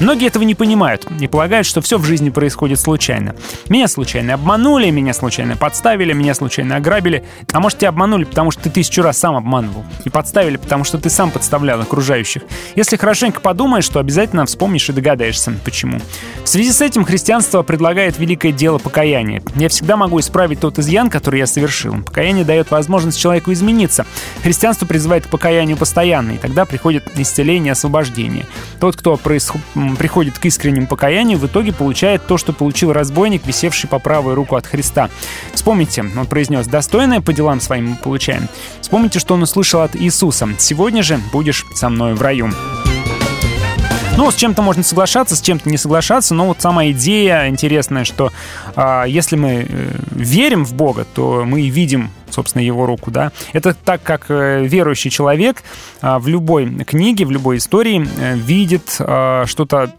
Многие 0.00 0.26
этого 0.26 0.42
не 0.42 0.56
понимают 0.56 1.06
и 1.20 1.28
полагают, 1.28 1.66
что 1.66 1.80
все 1.80 1.98
в 1.98 2.04
жизни 2.04 2.30
происходит 2.30 2.80
случайно. 2.80 3.36
Меня 3.68 3.86
случайно 3.86 4.34
обманули, 4.34 4.90
меня 4.90 5.14
случайно 5.14 5.56
подставили, 5.56 6.12
меня 6.12 6.34
случайно 6.34 6.76
ограбили. 6.76 7.24
А 7.52 7.60
может, 7.60 7.78
тебя 7.78 7.90
обманули, 7.90 8.24
потому 8.24 8.50
что 8.50 8.64
ты 8.64 8.70
тысячу 8.70 9.02
раз 9.02 9.18
сам 9.18 9.36
обманывал. 9.36 9.84
И 10.04 10.10
подставили, 10.24 10.56
потому 10.56 10.84
что 10.84 10.96
ты 10.96 11.10
сам 11.10 11.30
подставлял 11.30 11.82
окружающих. 11.82 12.44
Если 12.76 12.96
хорошенько 12.96 13.42
подумаешь, 13.42 13.86
то 13.86 14.00
обязательно 14.00 14.46
вспомнишь 14.46 14.88
и 14.88 14.92
догадаешься, 14.94 15.52
почему. 15.64 16.00
В 16.42 16.48
связи 16.48 16.72
с 16.72 16.80
этим 16.80 17.04
христианство 17.04 17.62
предлагает 17.62 18.18
великое 18.18 18.50
дело 18.50 18.78
покаяния. 18.78 19.42
Я 19.54 19.68
всегда 19.68 19.98
могу 19.98 20.18
исправить 20.20 20.60
тот 20.60 20.78
изъян, 20.78 21.10
который 21.10 21.40
я 21.40 21.46
совершил. 21.46 22.02
Покаяние 22.02 22.46
дает 22.46 22.70
возможность 22.70 23.20
человеку 23.20 23.52
измениться. 23.52 24.06
Христианство 24.42 24.86
призывает 24.86 25.26
к 25.26 25.28
покаянию 25.28 25.76
постоянно, 25.76 26.32
и 26.32 26.38
тогда 26.38 26.64
приходит 26.64 27.04
исцеление, 27.18 27.72
освобождение. 27.72 28.46
Тот, 28.80 28.96
кто 28.96 29.18
происход... 29.18 29.60
приходит 29.98 30.38
к 30.38 30.46
искреннему 30.46 30.86
покаянию, 30.86 31.36
в 31.36 31.46
итоге 31.46 31.74
получает 31.74 32.26
то, 32.26 32.38
что 32.38 32.54
получил 32.54 32.94
разбойник, 32.94 33.46
висевший 33.46 33.90
по 33.90 33.98
правую 33.98 34.36
руку 34.36 34.56
от 34.56 34.66
Христа. 34.66 35.10
Вспомните, 35.52 36.02
он 36.16 36.26
произнес, 36.26 36.66
достойное 36.66 37.20
по 37.20 37.34
делам 37.34 37.60
своим 37.60 37.90
мы 37.90 37.96
получаем. 37.96 38.48
Вспомните, 38.80 39.18
что 39.18 39.34
он 39.34 39.42
услышал 39.42 39.82
от 39.82 39.94
Иисуса. 39.94 40.13
Сегодня 40.58 41.02
же 41.02 41.20
будешь 41.32 41.66
со 41.74 41.88
мной 41.88 42.14
в 42.14 42.22
раю. 42.22 42.50
Ну, 44.16 44.30
с 44.30 44.36
чем-то 44.36 44.62
можно 44.62 44.84
соглашаться, 44.84 45.34
с 45.34 45.40
чем-то 45.40 45.68
не 45.68 45.76
соглашаться, 45.76 46.34
но 46.34 46.46
вот 46.46 46.60
сама 46.60 46.86
идея 46.90 47.48
интересная, 47.48 48.04
что 48.04 48.32
э, 48.76 49.04
если 49.08 49.34
мы 49.34 49.66
э, 49.68 49.96
верим 50.12 50.64
в 50.64 50.72
Бога, 50.72 51.04
то 51.04 51.42
мы 51.44 51.68
видим 51.68 52.10
собственно, 52.34 52.62
его 52.62 52.86
руку, 52.86 53.10
да. 53.10 53.32
Это 53.52 53.74
так, 53.74 54.02
как 54.02 54.26
э, 54.28 54.66
верующий 54.66 55.10
человек 55.10 55.62
а, 56.00 56.18
в 56.18 56.28
любой 56.28 56.84
книге, 56.84 57.24
в 57.24 57.30
любой 57.30 57.58
истории 57.58 58.06
э, 58.18 58.36
видит 58.36 58.90
что-то 58.90 59.94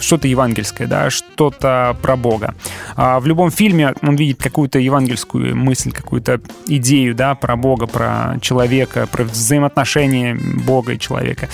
что 0.00 0.16
евангельское, 0.22 0.86
да, 0.86 1.10
что-то 1.10 1.96
про 2.02 2.16
Бога. 2.16 2.54
А, 2.96 3.20
в 3.20 3.26
любом 3.26 3.50
фильме 3.50 3.94
он 4.02 4.16
видит 4.16 4.42
какую-то 4.42 4.78
евангельскую 4.78 5.56
мысль, 5.56 5.92
какую-то 5.92 6.40
идею, 6.66 7.14
да, 7.14 7.34
про 7.34 7.56
Бога, 7.56 7.86
про 7.86 8.38
человека, 8.40 9.06
про 9.10 9.24
взаимоотношения 9.24 10.38
Бога 10.64 10.92
и 10.92 10.98
человека. 10.98 11.48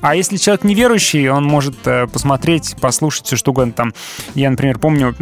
А 0.00 0.14
если 0.14 0.36
человек 0.36 0.64
неверующий, 0.64 1.28
он 1.28 1.44
может 1.44 1.74
э, 1.86 2.06
посмотреть, 2.06 2.76
послушать 2.80 3.26
все 3.26 3.36
что 3.36 3.50
угодно 3.50 3.72
там. 3.72 3.94
Я, 4.34 4.50
например, 4.50 4.78
помню, 4.78 5.14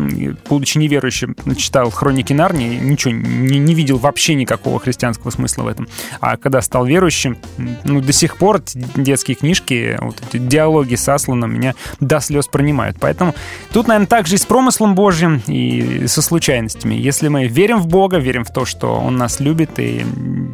будучи 0.48 0.78
неверующим, 0.78 1.36
читал 1.56 1.90
«Хроники 1.90 2.32
Нарнии», 2.32 2.78
ничего 2.78 3.12
не, 3.12 3.58
не 3.58 3.74
видел 3.74 3.98
вообще 3.98 4.34
никакого 4.42 4.78
христианского 4.78 5.30
смысла 5.30 5.62
в 5.64 5.68
этом. 5.68 5.88
А 6.20 6.36
когда 6.36 6.60
стал 6.62 6.84
верующим, 6.84 7.38
ну, 7.84 8.00
до 8.00 8.12
сих 8.12 8.36
пор 8.36 8.62
детские 8.96 9.36
книжки, 9.36 9.98
вот 10.00 10.16
эти 10.28 10.38
диалоги 10.38 10.94
с 10.94 11.08
Асланом 11.08 11.54
меня 11.54 11.74
до 12.00 12.20
слез 12.20 12.46
принимают. 12.46 12.98
Поэтому 13.00 13.34
тут, 13.72 13.88
наверное, 13.88 14.06
так 14.06 14.26
же 14.26 14.34
и 14.34 14.38
с 14.38 14.46
промыслом 14.46 14.94
Божьим, 14.94 15.42
и 15.46 16.06
со 16.06 16.22
случайностями. 16.22 16.94
Если 16.94 17.28
мы 17.28 17.46
верим 17.46 17.78
в 17.78 17.86
Бога, 17.86 18.18
верим 18.18 18.44
в 18.44 18.52
то, 18.52 18.64
что 18.64 18.94
Он 18.94 19.16
нас 19.16 19.40
любит 19.40 19.78
и 19.78 20.04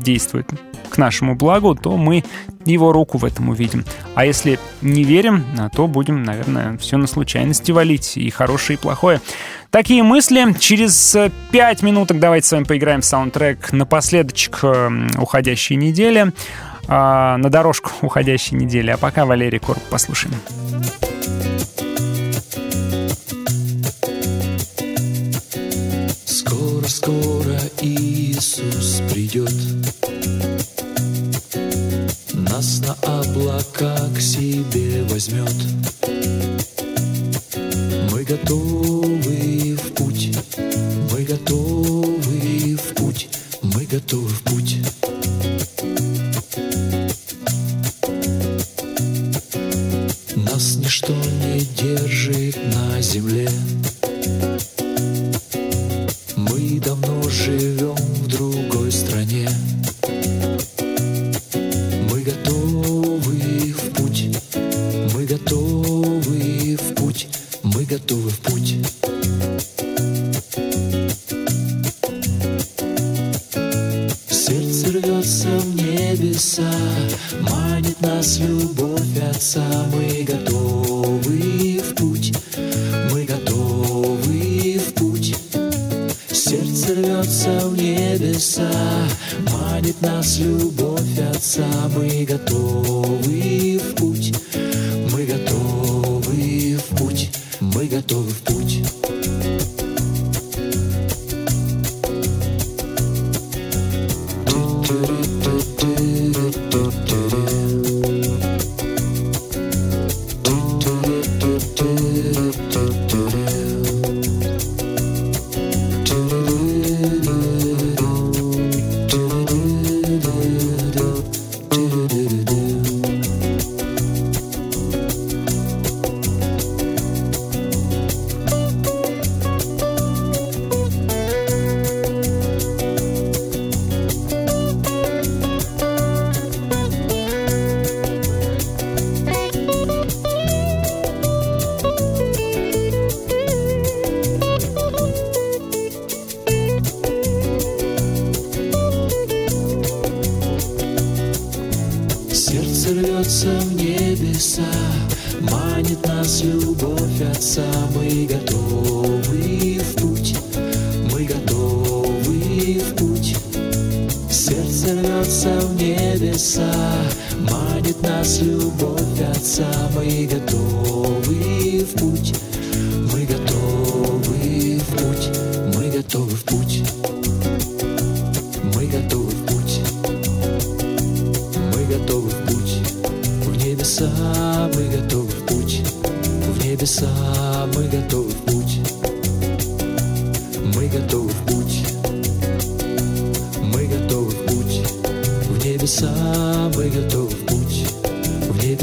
действует 0.03 0.49
к 0.89 0.99
нашему 0.99 1.35
благу, 1.35 1.75
то 1.75 1.97
мы 1.97 2.25
его 2.73 2.93
руку 2.93 3.19
в 3.19 3.25
этом 3.25 3.49
увидим. 3.49 3.85
А 4.15 4.25
если 4.25 4.59
не 4.83 5.05
верим, 5.05 5.45
то 5.75 5.87
будем, 5.87 6.23
наверное, 6.23 6.77
все 6.79 6.97
на 6.97 7.07
случайности 7.07 7.73
валить, 7.73 8.17
и 8.17 8.31
хорошее, 8.31 8.79
и 8.79 8.81
плохое. 8.81 9.21
Такие 9.71 10.03
мысли. 10.03 10.55
Через 10.59 11.17
пять 11.51 11.83
минуток 11.83 12.19
давайте 12.19 12.47
с 12.47 12.53
вами 12.53 12.65
поиграем 12.65 13.03
в 13.03 13.05
саундтрек 13.05 13.73
напоследочек 13.73 14.61
эм, 14.63 15.11
уходящей 15.19 15.77
недели. 15.77 16.33
А, 16.89 17.37
на 17.37 17.51
дорожку 17.51 17.91
уходящей 18.01 18.57
недели. 18.57 18.91
А 18.91 18.97
пока 18.97 19.27
Валерий 19.27 19.59
Корп 19.59 19.83
послушаем. 19.91 20.35
Скоро-скоро 26.25 27.59
Иисус 27.83 29.03
придет 29.13 29.53
Нас 32.51 32.81
на 32.81 32.93
облака 33.03 33.97
к 34.15 34.21
себе 34.21 35.05
возьмет. 35.05 35.55
Мы 38.11 38.25
готовы 38.25 39.77
в 39.77 39.93
путь. 39.95 40.37
Мы 41.13 41.25
готовы 41.25 42.77
в 42.77 42.95
путь. 42.95 43.29
Мы 43.63 43.85
готовы 43.85 44.29
в 44.29 44.43
путь. 44.43 44.77
Нас 50.37 50.77
ничто 50.77 51.15
не 51.15 51.61
держит 51.61 52.57
на 52.75 53.01
земле. 53.01 53.49
Мы 56.37 56.81
давно 56.81 57.23
живем 57.29 57.78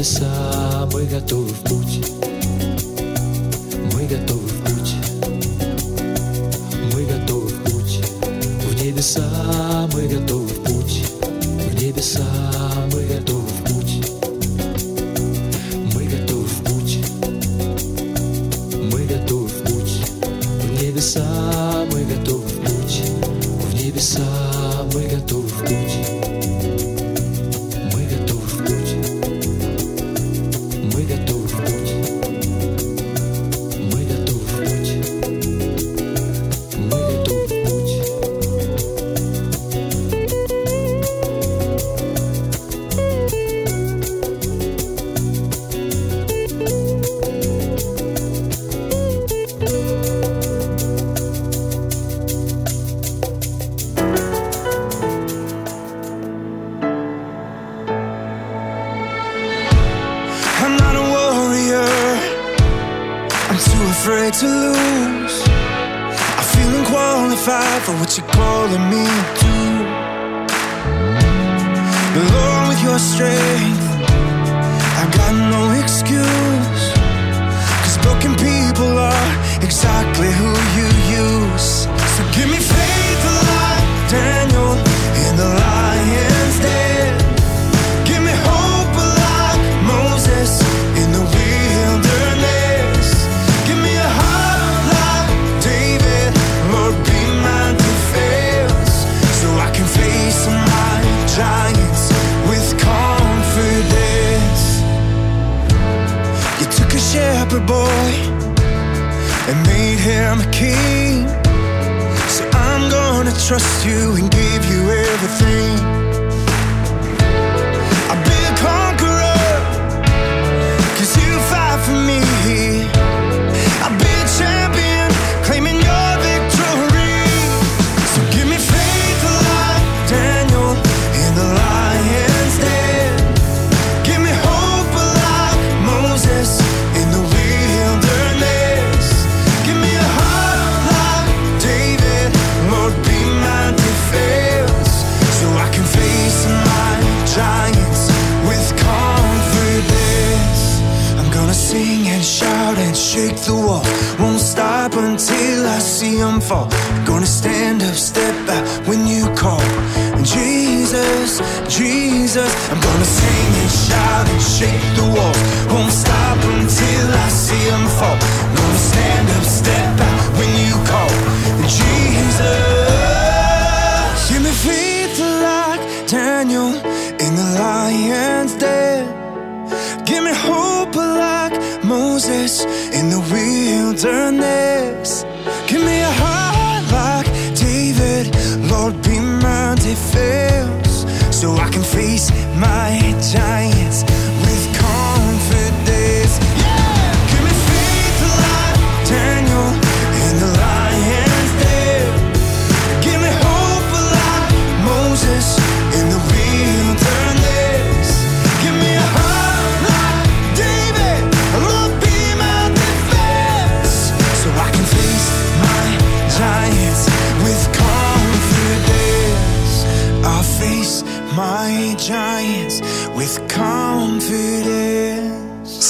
самых 0.04 1.10
готовых 1.10 1.56
путь. 1.60 1.85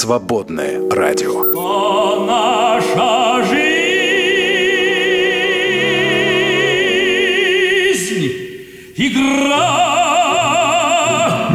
Свободное 0.07 0.89
радио. 0.89 1.33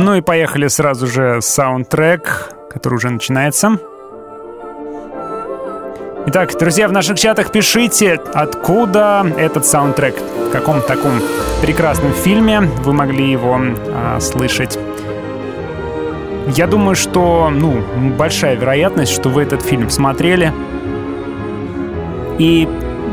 Ну 0.03 0.15
и 0.15 0.21
поехали 0.21 0.67
сразу 0.67 1.07
же 1.07 1.37
саундтрек, 1.41 2.53
который 2.69 2.95
уже 2.95 3.09
начинается. 3.09 3.79
Итак, 6.27 6.51
друзья, 6.59 6.89
в 6.89 6.91
наших 6.91 7.17
чатах 7.17 7.53
пишите, 7.53 8.19
откуда 8.33 9.25
этот 9.37 9.65
саундтрек, 9.65 10.15
в 10.19 10.51
каком 10.51 10.81
таком 10.81 11.21
прекрасном 11.61 12.11
фильме 12.11 12.59
вы 12.59 12.91
могли 12.91 13.31
его 13.31 13.57
а, 13.61 14.19
слышать. 14.19 14.77
Я 16.55 16.67
думаю, 16.67 16.95
что, 16.95 17.49
ну, 17.49 17.81
большая 18.17 18.55
вероятность, 18.55 19.13
что 19.13 19.29
вы 19.29 19.43
этот 19.43 19.61
фильм 19.61 19.89
смотрели. 19.89 20.51
И, 22.39 22.67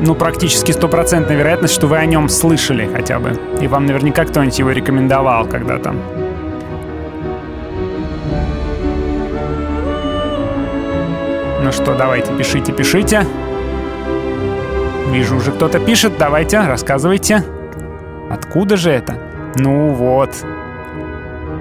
ну, 0.05 0.16
практически 0.16 0.73
стопроцентная 0.73 1.36
вероятность, 1.36 1.74
что 1.74 1.86
вы 1.86 1.98
о 1.98 2.06
нем 2.06 2.28
слышали 2.28 2.89
хотя 2.93 3.20
бы. 3.20 3.39
И 3.60 3.69
вам 3.69 3.86
наверняка 3.86 4.24
кто-нибудь 4.24 4.59
его 4.59 4.73
рекомендовал 4.73 5.47
когда-то. 5.47 5.94
Ну 11.62 11.73
что, 11.73 11.94
давайте, 11.94 12.32
пишите, 12.32 12.73
пишите. 12.73 13.24
Вижу, 15.12 15.36
уже 15.36 15.52
кто-то 15.52 15.78
пишет. 15.78 16.12
Давайте, 16.19 16.59
рассказывайте. 16.60 17.44
Откуда 18.31 18.77
же 18.77 18.90
это? 18.90 19.15
Ну 19.55 19.90
вот. 19.90 20.31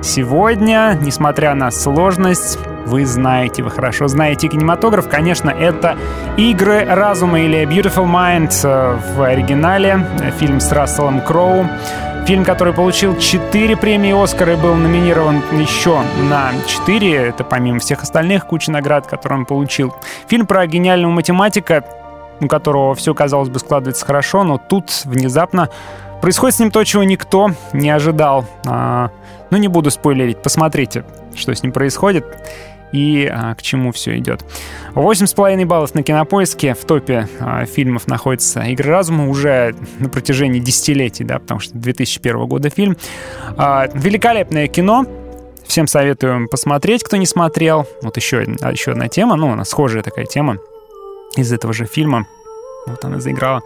Сегодня, 0.07 0.97
несмотря 1.01 1.53
на 1.53 1.69
сложность, 1.69 2.57
вы 2.85 3.05
знаете, 3.05 3.61
вы 3.61 3.69
хорошо 3.69 4.07
знаете 4.07 4.47
кинематограф. 4.47 5.09
Конечно, 5.09 5.49
это 5.49 5.97
«Игры 6.38 6.85
разума» 6.85 7.41
или 7.41 7.63
«Beautiful 7.63 8.05
Mind» 8.05 8.53
э, 8.63 8.97
в 9.15 9.21
оригинале. 9.21 10.07
Фильм 10.39 10.61
с 10.61 10.71
Расселом 10.71 11.19
Кроу. 11.19 11.67
Фильм, 12.25 12.45
который 12.45 12.73
получил 12.73 13.17
4 13.17 13.75
премии 13.75 14.23
«Оскара» 14.23 14.53
и 14.53 14.55
был 14.55 14.75
номинирован 14.75 15.43
еще 15.51 16.01
на 16.29 16.51
4. 16.65 17.13
Это 17.13 17.43
помимо 17.43 17.79
всех 17.79 18.01
остальных 18.01 18.47
куча 18.47 18.71
наград, 18.71 19.07
которые 19.07 19.39
он 19.39 19.45
получил. 19.45 19.93
Фильм 20.29 20.47
про 20.47 20.65
гениального 20.67 21.11
математика, 21.11 21.84
у 22.39 22.47
которого 22.47 22.95
все, 22.95 23.13
казалось 23.13 23.49
бы, 23.49 23.59
складывается 23.59 24.05
хорошо, 24.05 24.45
но 24.45 24.57
тут 24.57 25.01
внезапно 25.03 25.67
происходит 26.21 26.55
с 26.55 26.59
ним 26.59 26.71
то, 26.71 26.81
чего 26.85 27.03
никто 27.03 27.51
не 27.73 27.89
ожидал. 27.89 28.45
Ну, 29.49 29.57
не 29.57 29.67
буду 29.67 29.91
спойлерить, 29.91 30.41
посмотрите, 30.41 31.05
что 31.35 31.53
с 31.53 31.63
ним 31.63 31.71
происходит 31.71 32.25
и 32.91 33.29
а, 33.31 33.55
к 33.55 33.61
чему 33.61 33.91
все 33.91 34.17
идет. 34.17 34.45
Восемь 34.93 35.25
с 35.25 35.33
половиной 35.33 35.65
баллов 35.65 35.93
на 35.93 36.03
кинопоиске. 36.03 36.73
В 36.73 36.85
топе 36.85 37.27
а, 37.39 37.65
фильмов 37.65 38.07
находится 38.07 38.61
«Игры 38.61 38.89
разума» 38.89 39.29
уже 39.29 39.75
на 39.99 40.09
протяжении 40.09 40.59
десятилетий, 40.59 41.23
да, 41.23 41.39
потому 41.39 41.59
что 41.59 41.77
2001 41.77 42.45
года 42.45 42.69
фильм. 42.69 42.97
А, 43.57 43.87
великолепное 43.93 44.67
кино. 44.67 45.05
Всем 45.65 45.85
советую 45.85 46.47
посмотреть, 46.47 47.03
кто 47.03 47.17
не 47.17 47.25
смотрел. 47.25 47.85
Вот 48.01 48.15
еще, 48.15 48.45
а, 48.61 48.71
еще 48.71 48.91
одна 48.91 49.09
тема, 49.09 49.35
ну, 49.35 49.51
она 49.51 49.65
схожая 49.65 50.01
такая 50.01 50.25
тема 50.25 50.57
из 51.35 51.51
этого 51.51 51.73
же 51.73 51.85
фильма. 51.85 52.25
Вот 52.85 53.03
она 53.03 53.19
заиграла. 53.19 53.61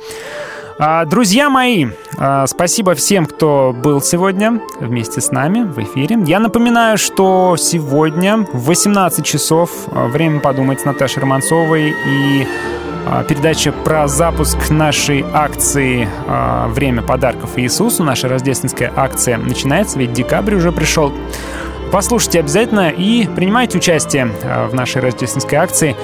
А, 0.83 1.05
друзья 1.05 1.51
мои, 1.51 1.89
а, 2.17 2.47
спасибо 2.47 2.95
всем, 2.95 3.27
кто 3.27 3.71
был 3.71 4.01
сегодня 4.01 4.59
вместе 4.79 5.21
с 5.21 5.29
нами 5.29 5.61
в 5.61 5.77
эфире. 5.77 6.17
Я 6.25 6.39
напоминаю, 6.39 6.97
что 6.97 7.55
сегодня 7.55 8.37
в 8.51 8.65
18 8.65 9.23
часов 9.23 9.69
а, 9.91 10.07
время 10.07 10.39
подумать 10.39 10.79
с 10.79 10.85
Наташей 10.85 11.21
Романцовой 11.21 11.93
и 12.07 12.47
передача 13.29 13.71
про 13.71 14.07
запуск 14.07 14.69
нашей 14.69 15.25
акции 15.33 16.07
«Время 16.69 17.01
подарков 17.01 17.57
Иисусу». 17.57 18.03
Наша 18.03 18.27
рождественская 18.27 18.93
акция 18.95 19.37
начинается, 19.37 19.97
ведь 19.97 20.13
декабрь 20.13 20.53
уже 20.53 20.71
пришел. 20.71 21.11
Послушайте 21.91 22.39
обязательно 22.39 22.89
и 22.89 23.27
принимайте 23.27 23.79
участие 23.79 24.31
в 24.69 24.75
нашей 24.75 25.01
рождественской 25.01 25.57
акции 25.57 25.95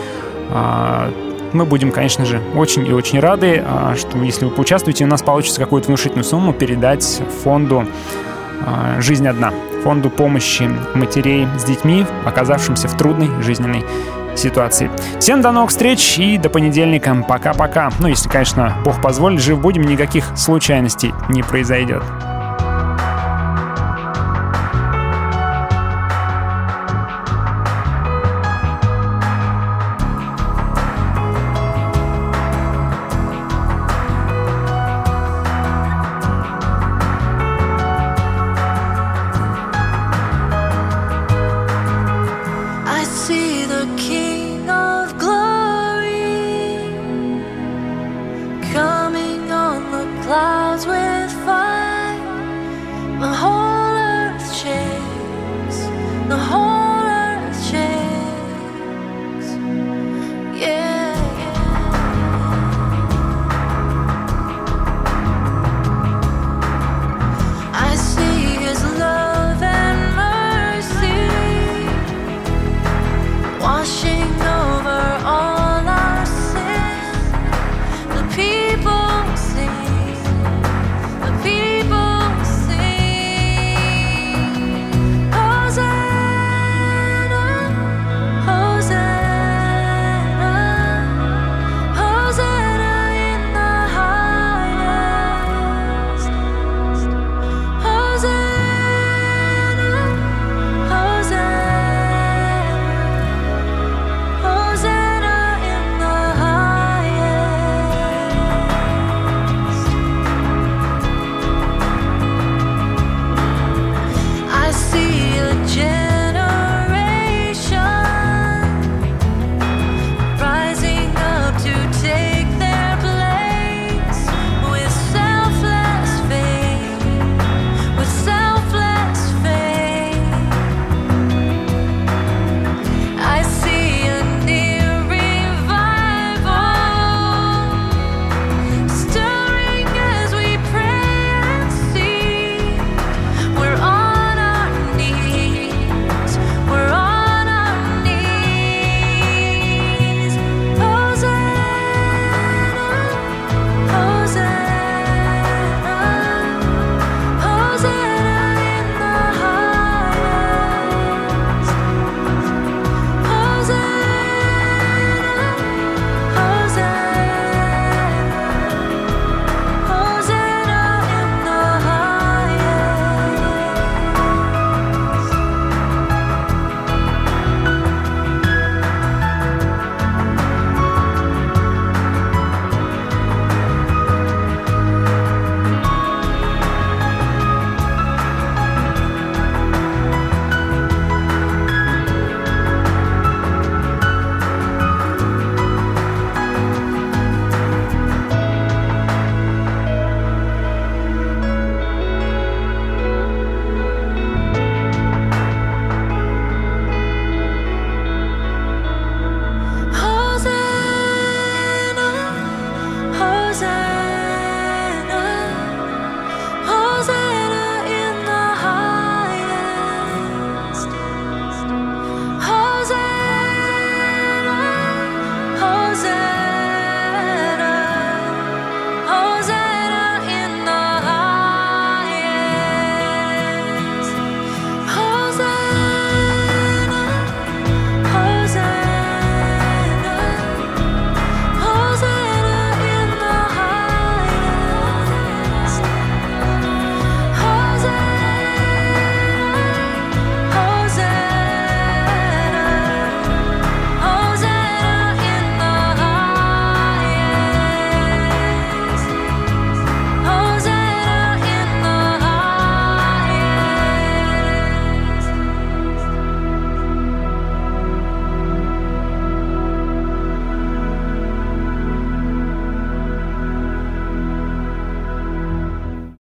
мы 1.53 1.65
будем, 1.65 1.91
конечно 1.91 2.25
же, 2.25 2.41
очень 2.55 2.85
и 2.87 2.91
очень 2.91 3.19
рады, 3.19 3.63
а, 3.65 3.95
что 3.95 4.17
если 4.19 4.45
вы 4.45 4.51
поучаствуете, 4.51 5.05
у 5.05 5.07
нас 5.07 5.21
получится 5.21 5.59
какую-то 5.59 5.87
внушительную 5.87 6.23
сумму 6.23 6.53
передать 6.53 7.21
фонду 7.43 7.85
а, 8.65 8.99
«Жизнь 9.01 9.27
одна», 9.27 9.51
фонду 9.83 10.09
помощи 10.09 10.69
матерей 10.95 11.47
с 11.57 11.63
детьми, 11.63 12.05
оказавшимся 12.25 12.87
в 12.87 12.97
трудной 12.97 13.41
жизненной 13.41 13.85
ситуации. 14.35 14.89
Всем 15.19 15.41
до 15.41 15.51
новых 15.51 15.71
встреч 15.71 16.17
и 16.19 16.37
до 16.37 16.49
понедельника. 16.49 17.15
Пока-пока. 17.27 17.89
Ну, 17.99 18.07
если, 18.07 18.29
конечно, 18.29 18.75
Бог 18.83 19.01
позволит, 19.01 19.41
жив 19.41 19.59
будем, 19.59 19.83
никаких 19.83 20.37
случайностей 20.37 21.13
не 21.29 21.41
произойдет. 21.41 22.03